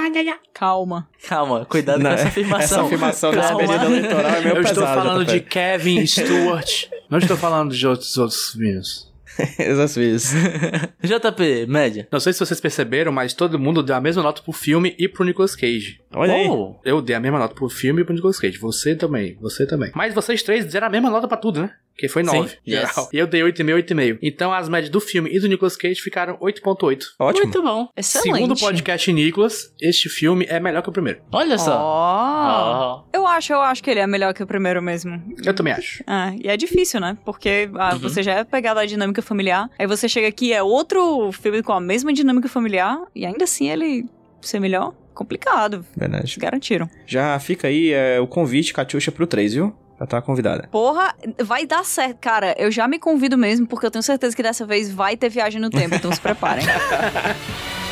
Calma. 0.54 1.08
Calma, 1.28 1.66
cuidado 1.66 2.00
Não, 2.02 2.10
com 2.10 2.16
essa 2.16 2.22
Essa 2.24 2.30
afirmação. 2.30 2.86
afirmação 2.86 3.32
desse 3.32 3.48
Calma. 3.48 3.60
período 3.60 3.86
eleitoral 3.86 4.32
é 4.32 4.42
meio 4.42 4.56
eu 4.56 4.62
estou 4.62 4.84
pesada, 4.84 5.02
falando 5.02 5.26
de. 5.26 5.40
Kevin 5.42 6.06
Stewart. 6.06 6.86
Não 7.10 7.18
estou 7.20 7.38
falando 7.38 7.74
de 7.76 7.88
outros, 7.88 8.18
outros 8.18 8.56
meninos. 8.56 9.12
Essas 9.58 9.96
vezes. 9.96 10.32
JP, 11.02 11.66
média. 11.68 12.08
Não 12.12 12.20
sei 12.20 12.34
se 12.34 12.40
vocês 12.40 12.62
perceberam, 12.62 13.12
mas 13.12 13.34
todo 13.34 13.58
mundo 13.58 13.82
deu 13.82 13.96
a 13.96 14.02
mesma 14.02 14.22
nota 14.22 14.42
pro 14.44 14.52
filme 14.52 14.96
e 15.00 15.08
pro 15.08 15.26
Nicolas 15.26 15.56
Cage. 15.56 16.00
Olha 16.14 16.34
aí. 16.34 16.48
Oh, 16.48 16.76
Eu 16.86 17.02
dei 17.02 17.16
a 17.16 17.20
mesma 17.20 17.40
nota 17.40 17.56
pro 17.56 17.68
filme 17.68 18.02
e 18.02 18.06
pro 18.06 18.14
Nicolas 18.14 18.38
Cage. 18.40 18.58
Você 18.60 18.96
também, 18.96 19.36
você 19.42 19.66
também. 19.66 19.92
Mas 19.96 20.14
vocês 20.14 20.44
três 20.44 20.66
deram 20.66 20.88
a 20.88 20.90
mesma 20.90 21.10
nota 21.10 21.28
pra 21.28 21.38
tudo, 21.38 21.62
né? 21.62 21.72
Que 21.98 22.08
foi 22.08 22.24
Sim, 22.24 22.38
9, 22.38 22.58
yes. 22.68 22.80
geral. 22.80 23.10
E 23.14 23.18
eu 23.18 23.28
dei 23.28 23.42
8,5, 23.42 23.86
8,5. 23.86 24.20
Então 24.22 24.52
as 24.52 24.68
médias 24.68 24.90
do 24.90 25.00
filme 25.00 25.30
e 25.32 25.40
do 25.40 25.48
Nicolas 25.48 25.76
Cage 25.76 26.02
ficaram 26.02 26.38
8,8. 26.38 27.04
Ótimo. 27.20 27.44
Muito 27.44 27.62
bom. 27.62 27.88
Excelente. 27.96 28.34
Segundo 28.34 28.52
o 28.54 28.60
podcast 28.60 29.14
Nicolas, 29.14 29.74
este 29.80 30.10
filme 30.10 30.46
é 30.50 30.60
melhor 30.60 30.82
que 30.82 30.90
o 30.90 30.92
primeiro. 30.92 31.22
Olha 31.32 31.58
só. 31.58 31.78
Ó. 31.78 33.04
Ó. 33.04 33.04
Eu 33.14 33.28
acho, 33.28 33.54
eu 33.54 33.62
acho 33.62 33.84
que 33.84 33.90
ele 33.90 34.00
é 34.00 34.08
melhor 34.08 34.34
que 34.34 34.42
o 34.42 34.48
primeiro 34.48 34.82
mesmo. 34.82 35.22
Eu 35.46 35.54
também 35.54 35.74
acho. 35.74 36.04
Ah, 36.08 36.34
e 36.36 36.48
é 36.48 36.58
difícil, 36.58 37.00
né? 37.00 37.18
Porque 37.24 37.70
ah, 37.76 37.96
você 37.96 38.24
já 38.24 38.34
é 38.34 38.44
pegado 38.44 38.80
a 38.80 38.86
dinâmica 38.86 39.22
familiar, 39.22 39.70
aí 39.78 39.86
você 39.86 40.10
chega 40.10 40.28
aqui, 40.28 40.52
é 40.52 40.64
outro 40.64 41.32
filme 41.32 41.62
com 41.62 41.74
a 41.74 41.80
mesma 41.80 42.12
dinâmica 42.12 42.50
familiar, 42.50 43.00
e 43.16 43.26
ainda 43.26 43.44
assim 43.44 43.70
ele 43.70 44.06
ser 44.42 44.60
melhor, 44.60 44.94
complicado. 45.14 45.86
Verdade. 45.96 46.38
Garantiram. 46.40 46.90
Já 47.06 47.38
fica 47.40 47.68
aí 47.68 47.92
é, 47.92 48.20
o 48.20 48.28
convite, 48.28 48.74
Catiuxa, 48.74 49.12
pro 49.12 49.28
3, 49.28 49.54
viu? 49.54 49.76
Já 50.04 50.08
tá 50.08 50.22
convidada. 50.22 50.68
Porra, 50.70 51.16
vai 51.42 51.66
dar 51.66 51.86
certo. 51.86 52.18
Cara, 52.20 52.54
eu 52.58 52.70
já 52.70 52.88
me 52.88 53.00
convido 53.00 53.38
mesmo, 53.38 53.66
porque 53.66 53.86
eu 53.86 53.92
tenho 53.92 54.04
certeza 54.04 54.36
que 54.36 54.44
dessa 54.44 54.66
vez 54.66 54.92
vai 54.92 55.16
ter 55.16 55.30
viagem 55.30 55.62
no 55.62 55.70
tempo, 55.70 55.96
então 55.96 56.12
se 56.12 56.20
preparem. 56.20 56.66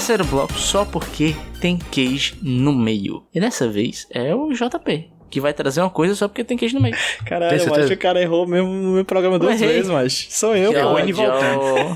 Terceiro 0.00 0.24
bloco, 0.24 0.54
só 0.54 0.82
porque 0.82 1.36
tem 1.60 1.76
Cage 1.76 2.34
no 2.40 2.72
meio. 2.72 3.22
E 3.34 3.38
dessa 3.38 3.68
vez 3.68 4.06
é 4.10 4.34
o 4.34 4.50
JP. 4.50 5.10
Que 5.28 5.42
vai 5.42 5.52
trazer 5.52 5.82
uma 5.82 5.90
coisa 5.90 6.14
só 6.14 6.26
porque 6.26 6.42
tem 6.42 6.56
queijo 6.56 6.74
no 6.76 6.80
meio. 6.80 6.96
Caralho, 7.26 7.54
eu 7.54 7.74
acho 7.74 7.88
que 7.88 7.92
o 7.92 7.98
cara 7.98 8.18
errou 8.18 8.46
mesmo 8.46 8.66
no 8.66 8.94
meu 8.94 9.04
programa 9.04 9.38
duas 9.38 9.60
vezes, 9.60 9.90
mas 9.90 10.26
sou 10.30 10.56
eu, 10.56 10.72
Que 10.72 10.78
é 10.78 10.86
o 10.86 10.98
N 10.98 11.12
voltando. 11.12 11.94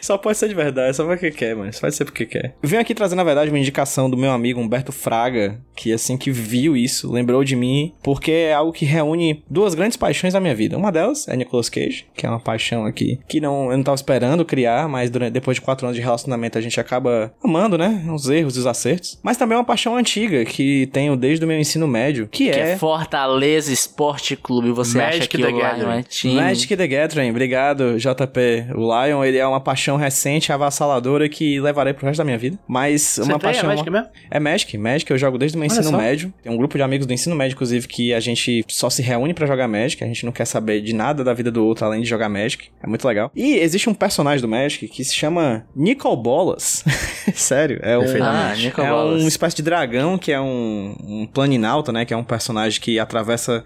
Só 0.00 0.16
pode 0.18 0.38
ser 0.38 0.48
de 0.48 0.54
verdade, 0.54 0.96
só 0.96 1.04
porque 1.04 1.30
quer, 1.30 1.54
mas 1.56 1.78
pode 1.80 1.94
ser 1.94 2.04
porque 2.04 2.26
quer. 2.26 2.54
Eu 2.62 2.68
venho 2.68 2.80
aqui 2.82 2.94
trazer, 2.94 3.14
na 3.14 3.24
verdade, 3.24 3.50
uma 3.50 3.58
indicação 3.58 4.08
do 4.08 4.16
meu 4.16 4.30
amigo 4.30 4.60
Humberto 4.60 4.92
Fraga, 4.92 5.58
que 5.76 5.92
assim 5.92 6.16
que 6.16 6.30
viu 6.30 6.76
isso, 6.76 7.10
lembrou 7.10 7.44
de 7.44 7.56
mim, 7.56 7.92
porque 8.02 8.30
é 8.30 8.54
algo 8.54 8.72
que 8.72 8.84
reúne 8.84 9.42
duas 9.48 9.74
grandes 9.74 9.96
paixões 9.96 10.32
da 10.32 10.40
minha 10.40 10.54
vida. 10.54 10.76
Uma 10.76 10.92
delas 10.92 11.26
é 11.28 11.36
Nicolas 11.36 11.68
Cage, 11.68 12.06
que 12.14 12.26
é 12.26 12.28
uma 12.28 12.40
paixão 12.40 12.84
aqui, 12.84 13.18
que 13.28 13.40
não, 13.40 13.70
eu 13.70 13.76
não 13.76 13.84
tava 13.84 13.94
esperando 13.94 14.44
criar, 14.44 14.88
mas 14.88 15.10
durante, 15.10 15.32
depois 15.32 15.56
de 15.56 15.60
quatro 15.60 15.86
anos 15.86 15.96
de 15.96 16.02
relacionamento 16.02 16.58
a 16.58 16.60
gente 16.60 16.78
acaba 16.80 17.32
amando, 17.42 17.78
né? 17.78 18.04
Os 18.12 18.28
erros 18.28 18.56
e 18.56 18.60
os 18.60 18.66
acertos. 18.66 19.18
Mas 19.22 19.36
também 19.36 19.54
é 19.56 19.58
uma 19.58 19.64
paixão 19.64 19.96
antiga, 19.96 20.44
que 20.44 20.86
tenho 20.92 21.16
desde 21.16 21.44
o 21.44 21.48
meu 21.48 21.58
ensino 21.58 21.86
médio, 21.88 22.28
que, 22.30 22.50
Que 22.50 22.58
é... 22.58 22.70
é 22.72 22.76
Fortaleza 22.76 23.72
Esporte 23.72 24.36
Clube. 24.36 24.70
Você 24.72 24.98
acha 25.00 25.18
Magic 25.18 25.28
que 25.28 25.42
the 25.42 25.48
o 25.48 25.50
Lion 25.50 25.58
Gathering. 25.60 25.98
é 25.98 26.02
time? 26.02 26.34
Magic 26.34 26.76
the 26.76 26.86
Gathering, 26.86 27.30
obrigado, 27.30 27.96
JP. 27.98 28.66
O 28.74 28.80
Lion, 28.80 29.24
ele 29.24 29.38
é 29.38 29.46
uma 29.46 29.60
paixão 29.62 29.96
recente, 29.96 30.52
avassaladora, 30.52 31.28
que 31.28 31.60
levarei 31.60 31.92
pro 31.92 32.06
resto 32.06 32.18
da 32.18 32.24
minha 32.24 32.38
vida. 32.38 32.58
Mas 32.68 33.18
uma 33.18 33.24
Você 33.24 33.30
tem 33.30 33.36
a 33.36 33.38
paixão... 33.38 33.68
Magic 33.68 33.90
mesmo? 33.90 34.08
É 34.30 34.40
Magic, 34.40 34.78
Magic 34.78 35.10
eu 35.10 35.18
jogo 35.18 35.38
desde 35.38 35.56
o 35.56 35.60
meu 35.60 35.68
Olha 35.68 35.78
ensino 35.78 35.90
só. 35.90 35.96
médio. 35.96 36.34
Tem 36.42 36.52
um 36.52 36.56
grupo 36.56 36.76
de 36.76 36.82
amigos 36.82 37.06
do 37.06 37.12
ensino 37.12 37.34
médio, 37.34 37.54
inclusive, 37.54 37.86
que 37.88 38.12
a 38.12 38.20
gente 38.20 38.64
só 38.68 38.90
se 38.90 39.02
reúne 39.02 39.32
pra 39.32 39.46
jogar 39.46 39.68
Magic. 39.68 40.02
A 40.02 40.06
gente 40.06 40.24
não 40.24 40.32
quer 40.32 40.44
saber 40.44 40.80
de 40.80 40.92
nada 40.92 41.24
da 41.24 41.32
vida 41.32 41.50
do 41.50 41.64
outro 41.64 41.84
além 41.84 42.02
de 42.02 42.08
jogar 42.08 42.28
Magic. 42.28 42.68
É 42.82 42.86
muito 42.86 43.06
legal. 43.06 43.30
E 43.34 43.54
existe 43.54 43.88
um 43.88 43.94
personagem 43.94 44.40
do 44.40 44.48
Magic 44.48 44.88
que 44.88 45.04
se 45.04 45.14
chama 45.14 45.64
Nicol 45.74 46.16
Bolas. 46.16 46.84
Sério, 47.34 47.78
é 47.82 47.98
um, 47.98 48.02
Ah, 48.22 48.54
é 48.56 48.92
uma 48.92 49.28
espécie 49.28 49.56
de 49.56 49.62
dragão 49.62 50.18
que 50.18 50.32
é 50.32 50.40
um, 50.40 50.94
um 51.02 51.26
planinauta, 51.26 51.92
né? 51.92 52.04
Que 52.04 52.12
é 52.12 52.16
um 52.16 52.24
personagem 52.24 52.80
que 52.80 52.98
atravessa 52.98 53.64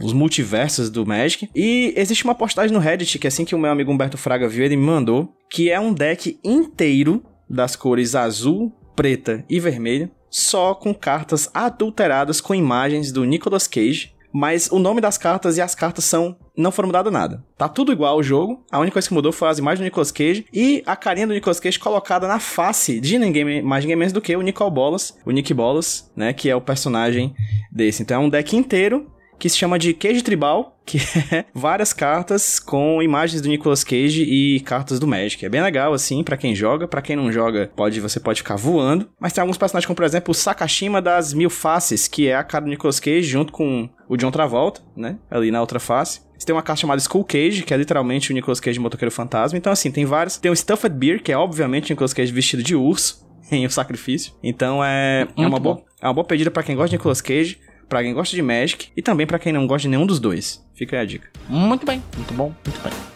os 0.00 0.12
multiversos 0.12 0.90
do 0.90 1.06
Magic. 1.06 1.48
E 1.54 1.92
existe 1.96 2.24
uma 2.24 2.34
postagem 2.34 2.72
no 2.72 2.78
Reddit 2.78 3.18
que 3.18 3.26
assim 3.26 3.44
que 3.44 3.54
o 3.54 3.58
meu 3.58 3.70
amigo 3.70 3.90
Humberto 3.90 4.18
Fraga 4.18 4.48
viu, 4.48 4.64
ele 4.64 4.76
me 4.76 4.84
mandou, 4.84 5.34
que 5.50 5.70
é 5.70 5.78
um 5.78 5.92
deck 5.92 6.38
inteiro 6.44 7.22
das 7.48 7.74
cores 7.74 8.14
azul, 8.14 8.72
preta 8.94 9.44
e 9.48 9.58
vermelha, 9.58 10.10
só 10.30 10.74
com 10.74 10.94
cartas 10.94 11.50
adulteradas 11.52 12.40
com 12.40 12.54
imagens 12.54 13.10
do 13.10 13.24
Nicolas 13.24 13.66
Cage. 13.66 14.14
Mas 14.32 14.70
o 14.70 14.78
nome 14.78 15.00
das 15.00 15.18
cartas 15.18 15.56
e 15.56 15.60
as 15.60 15.74
cartas 15.74 16.04
são. 16.04 16.36
Não 16.56 16.70
foram 16.70 16.86
mudado 16.86 17.10
nada. 17.10 17.42
Tá 17.58 17.68
tudo 17.68 17.90
igual 17.90 18.14
ao 18.14 18.22
jogo. 18.22 18.64
A 18.70 18.78
única 18.78 18.92
coisa 18.92 19.08
que 19.08 19.14
mudou 19.14 19.32
foram 19.32 19.50
as 19.50 19.58
imagens 19.58 19.80
do 19.80 19.84
Nicolas 19.84 20.12
Cage 20.12 20.46
e 20.52 20.84
a 20.86 20.94
carinha 20.94 21.26
do 21.26 21.32
Nicolas 21.32 21.58
Cage 21.58 21.80
colocada 21.80 22.28
na 22.28 22.38
face 22.38 23.00
de 23.00 23.18
ninguém 23.18 23.60
mais 23.60 23.82
ninguém 23.82 23.96
menos 23.96 24.12
do 24.12 24.20
que 24.20 24.36
o 24.36 24.42
Nicol 24.42 24.70
Bolas, 24.70 25.18
o 25.26 25.32
Nick 25.32 25.52
Bolas, 25.52 26.12
né? 26.14 26.32
Que 26.32 26.48
é 26.48 26.54
o 26.54 26.60
personagem 26.60 27.34
desse. 27.72 28.02
Então 28.02 28.22
é 28.22 28.24
um 28.24 28.28
deck 28.28 28.56
inteiro 28.56 29.10
que 29.40 29.48
se 29.48 29.56
chama 29.56 29.78
de 29.78 29.94
Cage 29.94 30.22
Tribal, 30.22 30.78
que 30.84 30.98
é 31.32 31.46
várias 31.54 31.92
cartas 31.92 32.60
com 32.60 33.02
imagens 33.02 33.40
do 33.40 33.48
Nicolas 33.48 33.82
Cage 33.82 34.22
e 34.22 34.60
cartas 34.60 35.00
do 35.00 35.06
Magic. 35.06 35.44
É 35.44 35.48
bem 35.48 35.62
legal 35.62 35.94
assim 35.94 36.22
pra 36.22 36.36
quem 36.36 36.54
joga, 36.54 36.86
pra 36.86 37.00
quem 37.00 37.16
não 37.16 37.32
joga, 37.32 37.70
pode 37.74 37.98
você 38.00 38.20
pode 38.20 38.40
ficar 38.40 38.56
voando. 38.56 39.08
Mas 39.18 39.32
tem 39.32 39.40
alguns 39.40 39.56
personagens 39.56 39.86
como 39.86 39.96
por 39.96 40.04
exemplo 40.04 40.30
o 40.30 40.34
Sakashima 40.34 41.00
das 41.00 41.32
Mil 41.32 41.48
Faces, 41.48 42.06
que 42.06 42.28
é 42.28 42.36
a 42.36 42.44
cara 42.44 42.64
do 42.64 42.70
Nicolas 42.70 43.00
Cage 43.00 43.22
junto 43.22 43.50
com 43.50 43.88
o 44.06 44.16
John 44.16 44.30
Travolta, 44.30 44.82
né? 44.94 45.16
Ali 45.30 45.50
na 45.50 45.60
outra 45.60 45.80
face. 45.80 46.20
Você 46.38 46.46
tem 46.46 46.54
uma 46.54 46.62
carta 46.62 46.82
chamada 46.82 47.00
Skull 47.00 47.24
Cage, 47.24 47.62
que 47.62 47.72
é 47.72 47.76
literalmente 47.76 48.30
o 48.30 48.34
Nicolas 48.34 48.60
Cage 48.60 48.78
motoqueiro 48.78 49.10
fantasma. 49.10 49.56
Então 49.56 49.72
assim, 49.72 49.90
tem 49.90 50.04
vários. 50.04 50.36
Tem 50.36 50.50
o 50.50 50.56
Stuffed 50.56 50.94
Beer, 50.94 51.22
que 51.22 51.32
é 51.32 51.36
obviamente 51.36 51.90
o 51.90 51.92
Nicolas 51.92 52.12
Cage 52.12 52.30
vestido 52.30 52.62
de 52.62 52.76
urso 52.76 53.26
em 53.50 53.64
O 53.64 53.70
Sacrifício. 53.70 54.34
Então 54.42 54.84
é, 54.84 55.26
é 55.36 55.46
uma 55.46 55.58
bom. 55.58 55.74
boa 55.74 55.90
é 56.00 56.06
uma 56.06 56.14
boa 56.14 56.24
pedida 56.24 56.50
pra 56.50 56.62
quem 56.62 56.74
gosta 56.74 56.88
de 56.90 56.96
Nicolas 56.96 57.20
Cage, 57.20 57.58
pra 57.90 58.02
quem 58.02 58.14
gosta 58.14 58.34
de 58.34 58.40
Magic 58.40 58.88
e 58.96 59.02
também 59.02 59.26
pra 59.26 59.38
quem 59.38 59.52
não 59.52 59.66
gosta 59.66 59.82
de 59.82 59.88
nenhum 59.88 60.06
dos 60.06 60.20
dois. 60.20 60.64
Fica 60.74 60.96
aí 60.96 61.02
a 61.02 61.04
dica. 61.04 61.28
Muito 61.48 61.84
bem, 61.84 62.02
muito 62.16 62.32
bom, 62.32 62.54
muito 62.64 62.80
bem. 62.82 63.09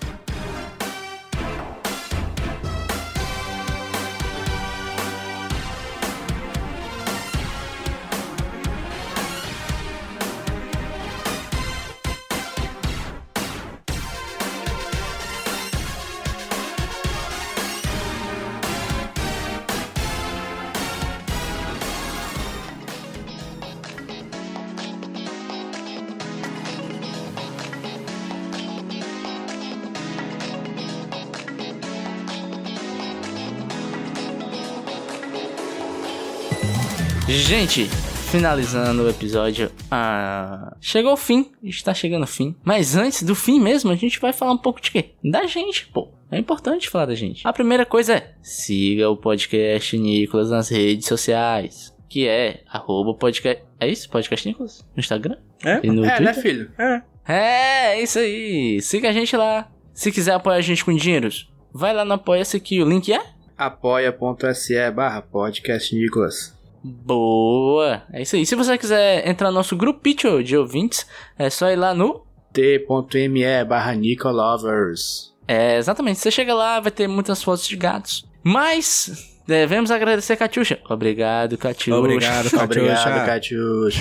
Gente, 37.57 37.85
finalizando 38.33 39.05
o 39.05 39.09
episódio, 39.09 39.71
ah, 39.89 40.77
chegou 40.81 41.13
o 41.13 41.17
fim, 41.17 41.53
está 41.63 41.95
chegando 41.95 42.23
ao 42.23 42.27
fim. 42.27 42.57
Mas 42.65 42.97
antes 42.97 43.23
do 43.23 43.33
fim 43.33 43.61
mesmo, 43.61 43.93
a 43.93 43.95
gente 43.95 44.19
vai 44.19 44.33
falar 44.33 44.51
um 44.51 44.59
pouco 44.59 44.81
de 44.81 44.91
quê? 44.91 45.11
Da 45.23 45.47
gente, 45.47 45.87
pô. 45.87 46.09
É 46.33 46.37
importante 46.37 46.91
falar 46.91 47.07
da 47.07 47.15
gente. 47.15 47.47
A 47.47 47.53
primeira 47.53 47.87
coisa 47.87 48.15
é, 48.15 48.35
siga 48.43 49.09
o 49.09 49.17
podcast 49.17 49.97
Nicolas 49.97 50.51
nas 50.51 50.69
redes 50.69 51.07
sociais. 51.07 51.95
Que 52.09 52.27
é, 52.27 52.65
arroba 52.67 53.15
podcast... 53.15 53.63
É 53.79 53.87
isso? 53.87 54.11
Podcast 54.11 54.49
Nicolas? 54.49 54.85
No 54.93 54.99
Instagram? 54.99 55.37
É? 55.65 55.79
E 55.81 55.91
no 55.93 56.05
É, 56.05 56.19
né, 56.19 56.33
Twitter? 56.33 56.43
filho? 56.43 56.73
É, 56.77 57.03
é 57.29 58.03
isso 58.03 58.19
aí. 58.19 58.83
Siga 58.83 59.11
a 59.11 59.13
gente 59.13 59.37
lá. 59.37 59.71
Se 59.93 60.11
quiser 60.11 60.33
apoiar 60.33 60.57
a 60.57 60.61
gente 60.61 60.85
com 60.85 60.93
dinheiros, 60.93 61.49
vai 61.73 61.95
lá 61.95 62.05
no 62.05 62.15
Apoia-se 62.15 62.59
que 62.59 62.83
o 62.83 62.89
link 62.89 63.13
é... 63.13 63.23
apoia.se 63.57 64.91
barra 64.91 65.23
podcast 65.23 65.95
Nicolas. 65.95 66.54
Boa! 66.85 68.03
É 68.13 68.21
isso 68.21 68.37
aí. 68.37 68.45
Se 68.45 68.55
você 68.55 68.77
quiser 68.77 69.27
entrar 69.27 69.49
no 69.49 69.55
nosso 69.55 69.75
grupinho 69.75 70.45
de 70.45 70.55
ouvintes, 70.55 71.07
é 71.39 71.49
só 71.49 71.71
ir 71.71 71.77
lá 71.77 71.95
no. 71.95 72.27
t.me 72.53 73.65
barra 73.65 73.95
Nicolovers. 73.95 75.35
É, 75.49 75.79
exatamente. 75.79 76.19
Você 76.19 76.31
chega 76.31 76.53
lá, 76.55 76.81
vai 76.81 76.93
ter 76.93 77.09
muitas 77.09 77.43
fotos 77.43 77.67
de 77.67 77.75
gatos. 77.77 78.29
Mas 78.43 79.41
devemos 79.47 79.91
agradecer, 79.91 80.37
Catiuxa. 80.37 80.79
Obrigado, 80.89 81.57
Catiuxa. 81.57 81.99
Obrigado, 81.99 82.47
Obrigado, 82.63 83.27
Catiuxa. 83.27 84.01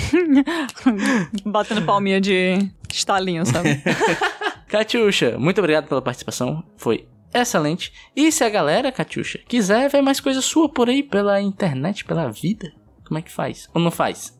Batendo 1.46 1.82
palminha 1.82 2.20
de 2.20 2.70
estalinho, 2.92 3.46
sabe? 3.46 3.82
Catiuxa, 4.68 5.38
muito 5.38 5.58
obrigado 5.58 5.86
pela 5.86 6.02
participação. 6.02 6.62
Foi 6.76 7.06
excelente. 7.34 7.92
E 8.14 8.30
se 8.30 8.44
a 8.44 8.48
galera, 8.48 8.92
Catiuxa, 8.92 9.40
quiser 9.48 9.88
ver 9.90 10.02
mais 10.02 10.20
coisa 10.20 10.40
sua 10.40 10.68
por 10.68 10.88
aí 10.88 11.02
pela 11.02 11.40
internet, 11.40 12.04
pela 12.04 12.30
vida, 12.30 12.72
Como 13.06 13.18
é 13.18 13.22
que 13.22 13.30
faz? 13.30 13.68
Ou 13.74 13.80
não 13.80 13.90
faz? 13.90 14.38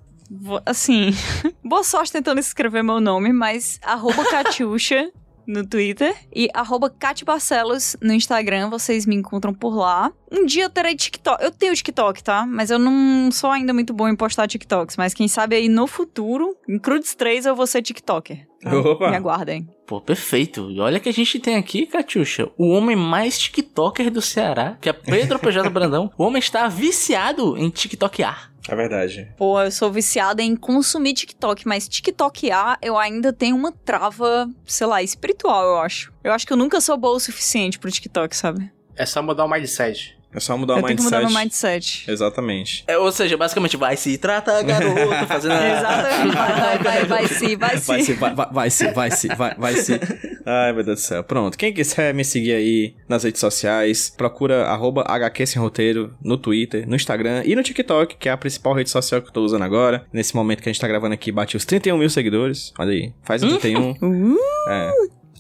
Assim, 0.64 1.10
boa 1.62 1.84
sorte 1.84 2.12
tentando 2.12 2.40
escrever 2.40 2.82
meu 2.82 3.00
nome, 3.00 3.32
mas 3.32 3.78
arroba 3.82 4.24
Catiuxa 4.24 5.12
no 5.46 5.66
Twitter 5.66 6.14
e 6.34 6.48
arroba 6.54 6.88
Cati 6.90 7.24
Barcelos 7.24 7.96
no 8.00 8.12
Instagram, 8.12 8.70
vocês 8.70 9.06
me 9.06 9.14
encontram 9.14 9.52
por 9.52 9.74
lá. 9.76 10.12
Um 10.30 10.44
dia 10.46 10.64
eu 10.64 10.70
terei 10.70 10.94
TikTok. 10.96 11.42
Eu 11.42 11.50
tenho 11.50 11.74
TikTok, 11.74 12.22
tá? 12.22 12.44
Mas 12.46 12.70
eu 12.70 12.78
não 12.78 13.30
sou 13.30 13.50
ainda 13.50 13.72
muito 13.72 13.92
bom 13.92 14.08
em 14.08 14.16
postar 14.16 14.48
TikToks. 14.48 14.96
Mas 14.96 15.14
quem 15.14 15.28
sabe 15.28 15.56
aí 15.56 15.68
no 15.68 15.86
futuro, 15.86 16.56
em 16.68 16.78
Crudes 16.78 17.14
3, 17.14 17.46
eu 17.46 17.54
vou 17.54 17.66
ser 17.66 17.82
TikToker. 17.82 18.46
tá? 18.62 18.74
Opa. 18.76 19.10
Me 19.10 19.16
aguardem. 19.16 19.68
Pô, 19.86 20.00
perfeito. 20.00 20.70
E 20.70 20.80
olha 20.80 20.98
que 20.98 21.08
a 21.08 21.12
gente 21.12 21.38
tem 21.38 21.56
aqui, 21.56 21.86
Catiuxa, 21.86 22.48
o 22.56 22.68
homem 22.70 22.96
mais 22.96 23.38
TikToker 23.38 24.10
do 24.10 24.22
Ceará, 24.22 24.76
que 24.80 24.88
é 24.88 24.92
Pedro 24.92 25.38
PJ 25.38 25.68
Brandão. 25.68 26.10
O 26.16 26.24
homem 26.24 26.38
está 26.40 26.66
viciado 26.68 27.56
em 27.58 27.68
TikTokear. 27.68 28.50
É 28.68 28.74
verdade. 28.74 29.28
Pô, 29.36 29.60
eu 29.60 29.70
sou 29.70 29.92
viciada 29.92 30.42
em 30.42 30.56
consumir 30.56 31.14
TikTok, 31.14 31.66
mas 31.66 31.88
TikTokear 31.88 32.78
eu 32.80 32.96
ainda 32.96 33.32
tenho 33.32 33.56
uma 33.56 33.72
trava, 33.72 34.48
sei 34.66 34.86
lá, 34.86 35.02
espiritual, 35.02 35.64
eu 35.64 35.78
acho. 35.78 36.12
Eu 36.22 36.32
acho 36.32 36.46
que 36.46 36.52
eu 36.52 36.56
nunca 36.56 36.80
sou 36.80 36.96
boa 36.96 37.16
o 37.16 37.20
suficiente 37.20 37.78
pro 37.78 37.90
TikTok, 37.90 38.34
sabe? 38.34 38.70
É 38.96 39.04
só 39.04 39.22
mudar 39.22 39.44
o 39.44 39.48
mindset. 39.50 40.16
É 40.34 40.40
só 40.40 40.56
mudar 40.58 40.74
eu 40.74 40.78
o 40.78 40.82
tenho 40.82 40.96
que 40.96 41.02
mindset. 41.02 41.22
mudar 41.22 41.32
meu 41.32 41.40
mindset. 41.42 42.10
Exatamente. 42.10 42.84
É, 42.86 42.98
ou 42.98 43.12
seja, 43.12 43.36
basicamente, 43.36 43.76
vai 43.76 43.96
se 43.96 44.18
tratar, 44.18 44.62
garoto, 44.62 45.26
fazendo... 45.28 45.52
Exatamente. 45.54 46.34
Vai, 46.34 46.52
vai, 46.60 46.78
vai, 46.78 47.04
vai 47.04 47.28
sim, 47.28 47.56
vai 47.56 47.78
sim. 47.78 47.86
Vai 47.86 48.02
se, 48.02 48.12
vai, 48.14 48.34
vai, 48.34 48.48
vai 48.52 48.70
se, 48.70 48.90
vai 48.92 49.10
se, 49.10 49.28
vai, 49.28 49.54
vai 49.56 49.74
se. 49.76 50.00
Ai, 50.46 50.72
meu 50.72 50.82
Deus 50.84 51.00
do 51.00 51.02
céu. 51.02 51.24
Pronto. 51.24 51.56
Quem 51.56 51.72
quiser 51.72 52.12
me 52.12 52.24
seguir 52.24 52.52
aí 52.52 52.94
nas 53.08 53.24
redes 53.24 53.40
sociais, 53.40 54.12
procura 54.14 54.66
arroba 54.66 55.02
HQ 55.06 55.46
Sem 55.46 55.62
Roteiro 55.62 56.14
no 56.22 56.36
Twitter, 56.36 56.86
no 56.88 56.96
Instagram 56.96 57.42
e 57.46 57.54
no 57.56 57.62
TikTok, 57.62 58.16
que 58.16 58.28
é 58.28 58.32
a 58.32 58.36
principal 58.36 58.74
rede 58.74 58.90
social 58.90 59.22
que 59.22 59.28
eu 59.28 59.32
tô 59.32 59.42
usando 59.42 59.62
agora. 59.62 60.04
Nesse 60.12 60.34
momento 60.34 60.62
que 60.62 60.68
a 60.68 60.72
gente 60.72 60.80
tá 60.80 60.88
gravando 60.88 61.14
aqui, 61.14 61.32
bate 61.32 61.56
os 61.56 61.64
31 61.64 61.96
mil 61.96 62.10
seguidores. 62.10 62.72
Olha 62.78 62.90
aí. 62.92 63.12
Faz 63.22 63.42
o 63.42 63.48
31. 63.58 63.94
Uh, 64.04 64.36
É. 64.68 64.90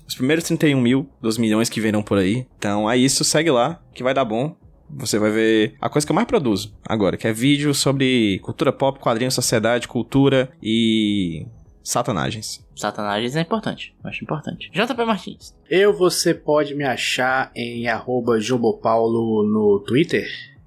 Os 0.06 0.14
primeiros 0.14 0.44
31 0.44 0.80
mil 0.80 1.08
dos 1.20 1.38
milhões 1.38 1.68
que 1.68 1.80
virão 1.80 2.02
por 2.02 2.18
aí. 2.18 2.46
Então 2.58 2.90
é 2.90 2.96
isso, 2.96 3.24
segue 3.24 3.50
lá, 3.50 3.80
que 3.94 4.02
vai 4.02 4.12
dar 4.14 4.24
bom. 4.24 4.54
Você 4.96 5.18
vai 5.18 5.30
ver 5.30 5.74
a 5.80 5.88
coisa 5.88 6.06
que 6.06 6.12
eu 6.12 6.14
mais 6.14 6.26
produzo 6.26 6.74
agora, 6.86 7.16
que 7.16 7.26
é 7.26 7.32
vídeo 7.32 7.74
sobre 7.74 8.38
cultura 8.40 8.72
pop, 8.72 8.98
quadrinhos, 8.98 9.34
sociedade, 9.34 9.88
cultura 9.88 10.50
e 10.62 11.46
satanagens. 11.82 12.64
Satanagens 12.74 13.36
é 13.36 13.40
importante, 13.42 13.94
eu 14.02 14.10
acho 14.10 14.24
importante. 14.24 14.70
JP 14.72 15.04
Martins. 15.04 15.54
Eu, 15.68 15.92
você 15.92 16.32
pode 16.34 16.74
me 16.74 16.84
achar 16.84 17.52
em 17.54 17.86
arroba 17.88 18.40
Jobopaulo 18.40 19.44
no 19.46 19.80
Twitter 19.86 20.26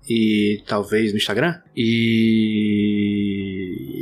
e 0.09 0.63
talvez 0.67 1.11
no 1.11 1.17
Instagram. 1.17 1.59
E 1.75 2.85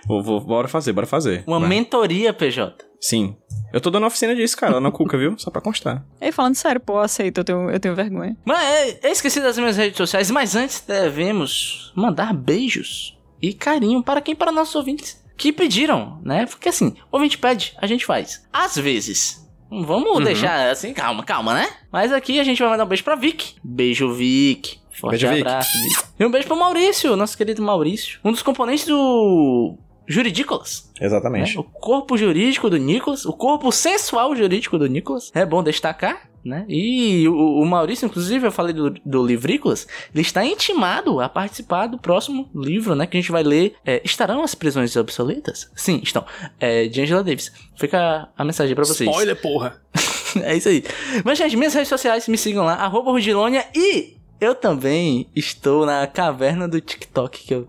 Vou, 0.08 0.22
vou- 0.24 0.40
bora 0.40 0.68
fazer, 0.68 0.94
bora 0.94 1.08
fazer. 1.08 1.44
Uma 1.48 1.60
Vai. 1.60 1.68
mentoria, 1.70 2.32
PJ. 2.32 2.76
Sim. 3.02 3.36
Eu 3.76 3.82
tô 3.82 3.92
dando 3.92 4.06
oficina 4.06 4.34
disso, 4.34 4.56
cara, 4.56 4.76
lá 4.76 4.80
na 4.80 4.90
Cuca, 4.90 5.18
viu? 5.18 5.38
Só 5.38 5.52
pra 5.52 5.62
constar. 5.62 6.02
E 6.22 6.32
falando 6.32 6.56
sério, 6.56 6.80
pô, 6.80 6.94
eu 6.94 7.00
aceito, 7.02 7.40
eu 7.40 7.44
tenho, 7.44 7.70
eu 7.70 7.78
tenho 7.78 7.94
vergonha. 7.94 8.38
Mas 8.46 8.64
é, 8.64 9.00
eu 9.04 9.12
esqueci 9.12 9.42
das 9.42 9.58
minhas 9.58 9.76
redes 9.76 9.98
sociais, 9.98 10.32
mas 10.32 10.56
antes 10.56 10.80
devemos 10.80 11.92
mandar 11.94 12.34
beijos 12.34 13.20
e 13.42 13.54
carinho 13.54 14.02
para 14.02 14.22
quem? 14.22 14.34
Para 14.34 14.50
nossos 14.50 14.76
ouvintes 14.76 15.22
que 15.36 15.52
pediram, 15.52 16.22
né? 16.24 16.46
Porque 16.46 16.70
assim, 16.70 16.96
o 17.12 17.18
ouvinte 17.18 17.38
pede, 17.38 17.74
a 17.78 17.86
gente 17.86 18.06
faz. 18.06 18.48
Às 18.54 18.78
vezes. 18.78 19.46
Vamos 19.70 20.24
deixar 20.24 20.70
assim, 20.70 20.94
calma, 20.94 21.26
calma, 21.26 21.54
né? 21.54 21.68
Mas 21.92 22.14
aqui 22.14 22.40
a 22.40 22.46
gente 22.46 22.62
vai 22.62 22.70
mandar 22.70 22.86
um 22.86 22.88
beijo 22.88 23.04
pra 23.04 23.18
Vic. 23.18 23.56
Beijo, 23.62 24.14
Vic. 24.14 24.80
Forte 25.02 25.28
Beijo, 25.28 25.42
abraço, 25.42 25.78
Vic. 25.82 26.04
E 26.18 26.26
um 26.26 26.32
beijo 26.32 26.48
pro 26.48 26.56
Maurício, 26.56 27.14
nosso 27.18 27.38
querido 27.38 27.62
Maurício. 27.62 28.22
Um 28.24 28.32
dos 28.32 28.42
componentes 28.42 28.86
do 28.86 29.78
Juridícolas. 30.08 30.90
Exatamente. 31.00 31.56
né? 31.56 31.62
O 31.62 31.64
corpo 31.64 32.18
jurídico 32.18 32.70
do 32.70 32.78
Nicolas, 32.78 33.26
o 33.26 33.34
corpo 33.34 33.72
sensual 33.72 34.36
jurídico 34.36 34.78
do 34.78 34.88
Nicolas. 34.88 35.32
É 35.34 35.46
bom 35.46 35.64
destacar, 35.64 36.30
né? 36.44 36.66
E 36.70 37.28
o, 37.28 37.62
o 37.62 37.66
Maurício, 37.66 38.06
inclusive, 38.06 38.48
eu 38.48 38.52
falei 38.52 38.74
do, 38.74 38.92
do 39.04 39.26
Livrícolas, 39.26 39.88
ele 40.14 40.22
está 40.22 40.46
intimado 40.46 41.20
a 41.20 41.28
participar 41.28 41.88
do 41.88 41.98
próximo 41.98 42.50
livro, 42.54 42.96
né? 42.96 43.08
Que 43.08 43.18
a 43.18 43.20
gente 43.22 43.32
vai 43.32 43.44
ler. 43.44 43.76
É, 43.86 44.02
estarão 44.06 44.44
as 44.44 44.54
prisões 44.54 44.96
obsoletas? 44.96 45.70
Sim, 45.76 46.00
estão. 46.04 46.26
É, 46.60 46.86
de 46.88 47.02
Angela 47.02 47.24
Davis. 47.24 47.52
Fica 47.76 48.00
a, 48.00 48.30
a 48.38 48.46
mensagem 48.46 48.76
pra 48.76 48.86
vocês. 48.86 49.10
Spoiler, 49.10 49.36
porra. 49.42 49.82
É 50.44 50.54
isso 50.54 50.68
aí. 50.68 50.84
Mas, 51.24 51.38
gente, 51.38 51.56
minhas 51.56 51.74
redes 51.74 51.88
sociais, 51.88 52.28
me 52.28 52.38
sigam 52.38 52.66
lá, 52.66 52.74
arroba 52.74 53.10
Rudilônia 53.10 53.66
e 53.74 54.18
eu 54.40 54.56
também 54.56 55.28
estou 55.36 55.86
na 55.86 56.06
caverna 56.08 56.68
do 56.68 56.82
TikTok, 56.82 57.44
que 57.44 57.54
eu 57.54 57.68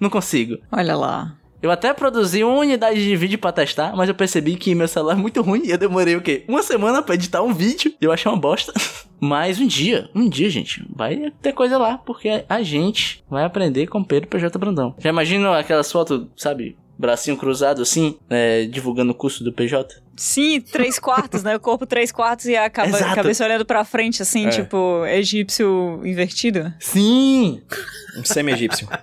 não 0.00 0.10
consigo. 0.10 0.58
Olha 0.70 0.96
lá. 0.96 1.38
Eu 1.60 1.72
até 1.72 1.92
produzi 1.92 2.44
uma 2.44 2.60
unidade 2.60 3.02
de 3.02 3.16
vídeo 3.16 3.38
pra 3.38 3.50
testar, 3.50 3.94
mas 3.96 4.08
eu 4.08 4.14
percebi 4.14 4.54
que 4.54 4.76
meu 4.76 4.86
celular 4.86 5.14
é 5.14 5.16
muito 5.16 5.42
ruim 5.42 5.62
e 5.64 5.70
eu 5.70 5.78
demorei 5.78 6.14
o 6.14 6.20
quê? 6.20 6.44
Uma 6.46 6.62
semana 6.62 7.02
pra 7.02 7.16
editar 7.16 7.42
um 7.42 7.52
vídeo 7.52 7.92
e 8.00 8.04
eu 8.04 8.12
achei 8.12 8.30
uma 8.30 8.38
bosta. 8.38 8.72
Mas 9.20 9.58
um 9.58 9.66
dia, 9.66 10.08
um 10.14 10.28
dia, 10.28 10.48
gente, 10.48 10.86
vai 10.94 11.32
ter 11.42 11.52
coisa 11.52 11.76
lá, 11.76 11.98
porque 11.98 12.44
a 12.48 12.62
gente 12.62 13.24
vai 13.28 13.42
aprender 13.42 13.88
com 13.88 14.04
Pedro 14.04 14.28
PJ 14.28 14.56
Brandão. 14.56 14.94
Já 14.96 15.10
imagina 15.10 15.58
aquelas 15.58 15.90
fotos, 15.90 16.28
sabe, 16.36 16.78
bracinho 16.98 17.36
cruzado 17.36 17.80
assim, 17.82 18.18
é, 18.28 18.64
divulgando 18.66 19.12
o 19.12 19.14
curso 19.14 19.44
do 19.44 19.52
PJ? 19.52 20.02
Sim, 20.16 20.60
três 20.60 20.98
quartos, 20.98 21.42
né? 21.44 21.54
O 21.56 21.60
corpo 21.60 21.86
três 21.86 22.10
quartos 22.10 22.46
e 22.46 22.56
a 22.56 22.68
caba- 22.68 22.88
Exato. 22.98 23.14
cabeça 23.14 23.44
olhando 23.44 23.64
pra 23.64 23.84
frente, 23.84 24.20
assim, 24.22 24.46
É. 24.46 24.50
tipo, 24.50 25.04
egípcio 25.06 26.00
invertido. 26.04 26.72
Sim! 26.80 27.62
Um 28.18 28.24
semi-egípcio. 28.24 28.88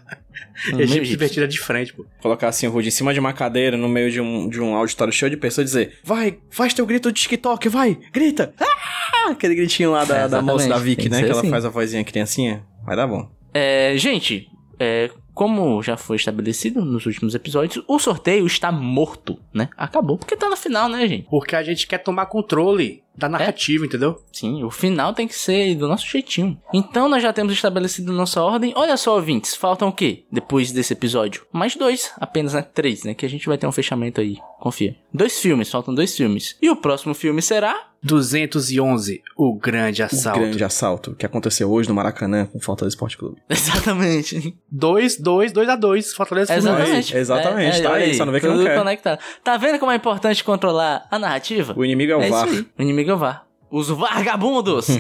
Egípcio 0.80 1.04
divertida 1.06 1.48
de 1.48 1.60
frente, 1.60 1.94
pô. 1.94 2.06
Colocar 2.22 2.48
assim 2.48 2.66
o 2.66 2.72
Rude 2.72 2.88
em 2.88 2.92
cima 2.92 3.14
de 3.14 3.20
uma 3.20 3.34
cadeira, 3.34 3.76
no 3.76 3.90
meio 3.90 4.10
de 4.10 4.22
um, 4.22 4.48
de 4.50 4.60
um 4.62 4.74
auditório 4.74 5.12
cheio 5.14 5.30
de 5.30 5.36
pessoas 5.38 5.66
e 5.70 5.74
dizer: 5.74 6.00
Vai, 6.04 6.38
faz 6.50 6.74
teu 6.74 6.86
grito 6.86 7.12
de 7.12 7.22
TikTok, 7.22 7.68
vai, 7.68 7.98
grita! 8.14 8.54
Ah! 8.60 9.32
Aquele 9.32 9.54
gritinho 9.56 9.92
lá 9.92 10.06
da, 10.06 10.18
É, 10.18 10.28
da 10.28 10.42
moça 10.42 10.68
da 10.70 10.80
que 10.80 11.10
né? 11.10 11.18
ser 11.18 11.26
Que 11.26 11.32
ela 11.32 11.42
assim. 11.42 11.50
faz 11.50 11.66
a 11.66 11.70
vozinha 11.70 12.04
criancinha. 12.04 12.64
Vai 12.86 12.96
dar 12.96 13.06
bom. 13.06 13.30
É, 13.54 13.94
gente, 13.98 14.48
é, 14.80 15.10
como 15.36 15.84
já 15.84 15.98
foi 15.98 16.16
estabelecido 16.16 16.84
nos 16.84 17.06
últimos 17.06 17.36
episódios, 17.36 17.84
o 17.88 18.00
sorteio 18.00 18.48
está 18.48 18.72
morto, 18.72 19.38
né? 19.54 19.70
Acabou, 19.76 20.18
porque 20.18 20.38
tá 20.38 20.50
no 20.50 20.56
final, 20.56 20.88
né, 20.88 21.06
gente? 21.06 21.28
Porque 21.30 21.58
a 21.58 21.62
gente 21.62 21.86
quer 21.86 21.98
tomar 21.98 22.28
controle 22.28 23.04
da 23.18 23.30
narrativa, 23.30 23.86
entendeu? 23.86 24.22
Sim, 24.32 24.64
o 24.64 24.70
final 24.72 25.14
tem 25.14 25.28
que 25.28 25.36
ser 25.36 25.76
do 25.76 25.88
nosso 25.88 26.06
jeitinho. 26.08 26.60
Então 26.74 27.08
nós 27.08 27.22
já 27.24 27.32
temos 27.34 27.54
estabelecido 27.54 28.12
nossa 28.12 28.42
ordem. 28.42 28.74
Olha 28.76 28.98
só, 28.98 29.16
ouvintes, 29.16 29.56
faltam 29.56 29.88
o 29.88 29.94
quê? 29.94 30.24
Depois 30.32 30.72
desse 30.72 30.94
episódio? 30.94 31.46
Mais 31.52 31.76
dois, 31.76 32.12
apenas, 32.20 32.54
né? 32.54 32.62
Três, 32.62 33.04
né? 33.04 33.14
Que 33.14 33.26
a 33.26 33.30
gente 33.30 33.48
vai 33.48 33.58
ter 33.58 33.68
um 33.68 33.72
fechamento 33.72 34.20
aí, 34.22 34.38
confia. 34.60 34.96
Dois 35.14 35.40
filmes, 35.40 35.70
faltam 35.72 35.94
dois 35.94 36.16
filmes. 36.16 36.56
E 36.62 36.70
o 36.70 36.76
próximo 36.76 37.14
filme 37.14 37.42
será... 37.42 37.90
211, 38.04 39.24
o 39.36 39.56
grande 39.58 40.04
O 40.04 40.06
assalto. 40.06 40.40
grande 40.40 40.64
assalto 40.64 41.16
que 41.16 41.26
aconteceu 41.26 41.72
hoje 41.72 41.90
no 41.90 41.96
Maracanã 41.96 42.46
com 42.46 42.60
falta 42.60 42.86
do 42.86 42.90
Esporte 42.90 43.18
Clube. 43.18 43.38
Exatamente. 43.50 44.56
2, 44.72 45.20
2, 45.20 45.52
2 45.52 45.70
a 45.70 45.76
2, 45.76 46.14
Fortaleza. 46.14 46.54
Exatamente. 46.56 47.18
exatamente, 47.18 47.82
tá 47.82 47.92
olha 47.92 48.06
aí, 48.06 48.14
só 48.14 48.24
não 48.26 48.32
vê 48.32 48.40
que 48.40 48.48
não 48.48 48.56
tudo 48.58 48.66
quer. 48.68 48.78
conectado. 48.78 49.20
Tá 49.44 49.58
vendo 49.58 49.80
como 49.80 49.92
é 49.92 49.96
importante 49.96 50.44
controlar 50.44 51.08
a 51.10 51.18
narrativa? 51.18 51.74
O 51.76 51.84
inimigo 51.84 52.12
é 52.12 52.16
o 52.18 52.22
É 52.22 52.30
VAR. 52.30 52.48
isso 52.48 52.58
aí. 52.58 52.66
O 52.78 52.82
inimigo 52.82 53.05
é 53.12 53.14
o 53.14 53.18
VAR. 53.18 53.46
Os 53.70 53.90
vagabundos! 53.90 54.88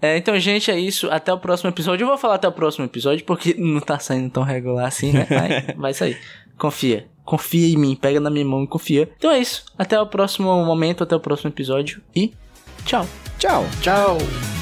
é, 0.00 0.16
então, 0.16 0.38
gente, 0.38 0.70
é 0.70 0.78
isso. 0.78 1.10
Até 1.10 1.32
o 1.32 1.38
próximo 1.38 1.70
episódio. 1.70 2.04
Eu 2.04 2.08
vou 2.08 2.18
falar 2.18 2.34
até 2.34 2.48
o 2.48 2.52
próximo 2.52 2.84
episódio, 2.84 3.24
porque 3.24 3.54
não 3.58 3.80
tá 3.80 3.98
saindo 3.98 4.30
tão 4.30 4.42
regular 4.42 4.86
assim, 4.86 5.12
né? 5.12 5.26
Mas 5.30 5.64
vai 5.76 5.94
sair. 5.94 6.18
Confia. 6.58 7.08
Confia 7.24 7.74
em 7.74 7.76
mim, 7.76 7.96
pega 7.96 8.20
na 8.20 8.30
minha 8.30 8.44
mão 8.44 8.64
e 8.64 8.66
confia. 8.66 9.08
Então 9.16 9.30
é 9.30 9.38
isso. 9.38 9.64
Até 9.78 10.00
o 10.00 10.06
próximo 10.06 10.64
momento, 10.64 11.04
até 11.04 11.14
o 11.14 11.20
próximo 11.20 11.50
episódio 11.50 12.02
e 12.14 12.32
tchau. 12.84 13.06
Tchau. 13.38 13.64
Tchau. 13.80 14.61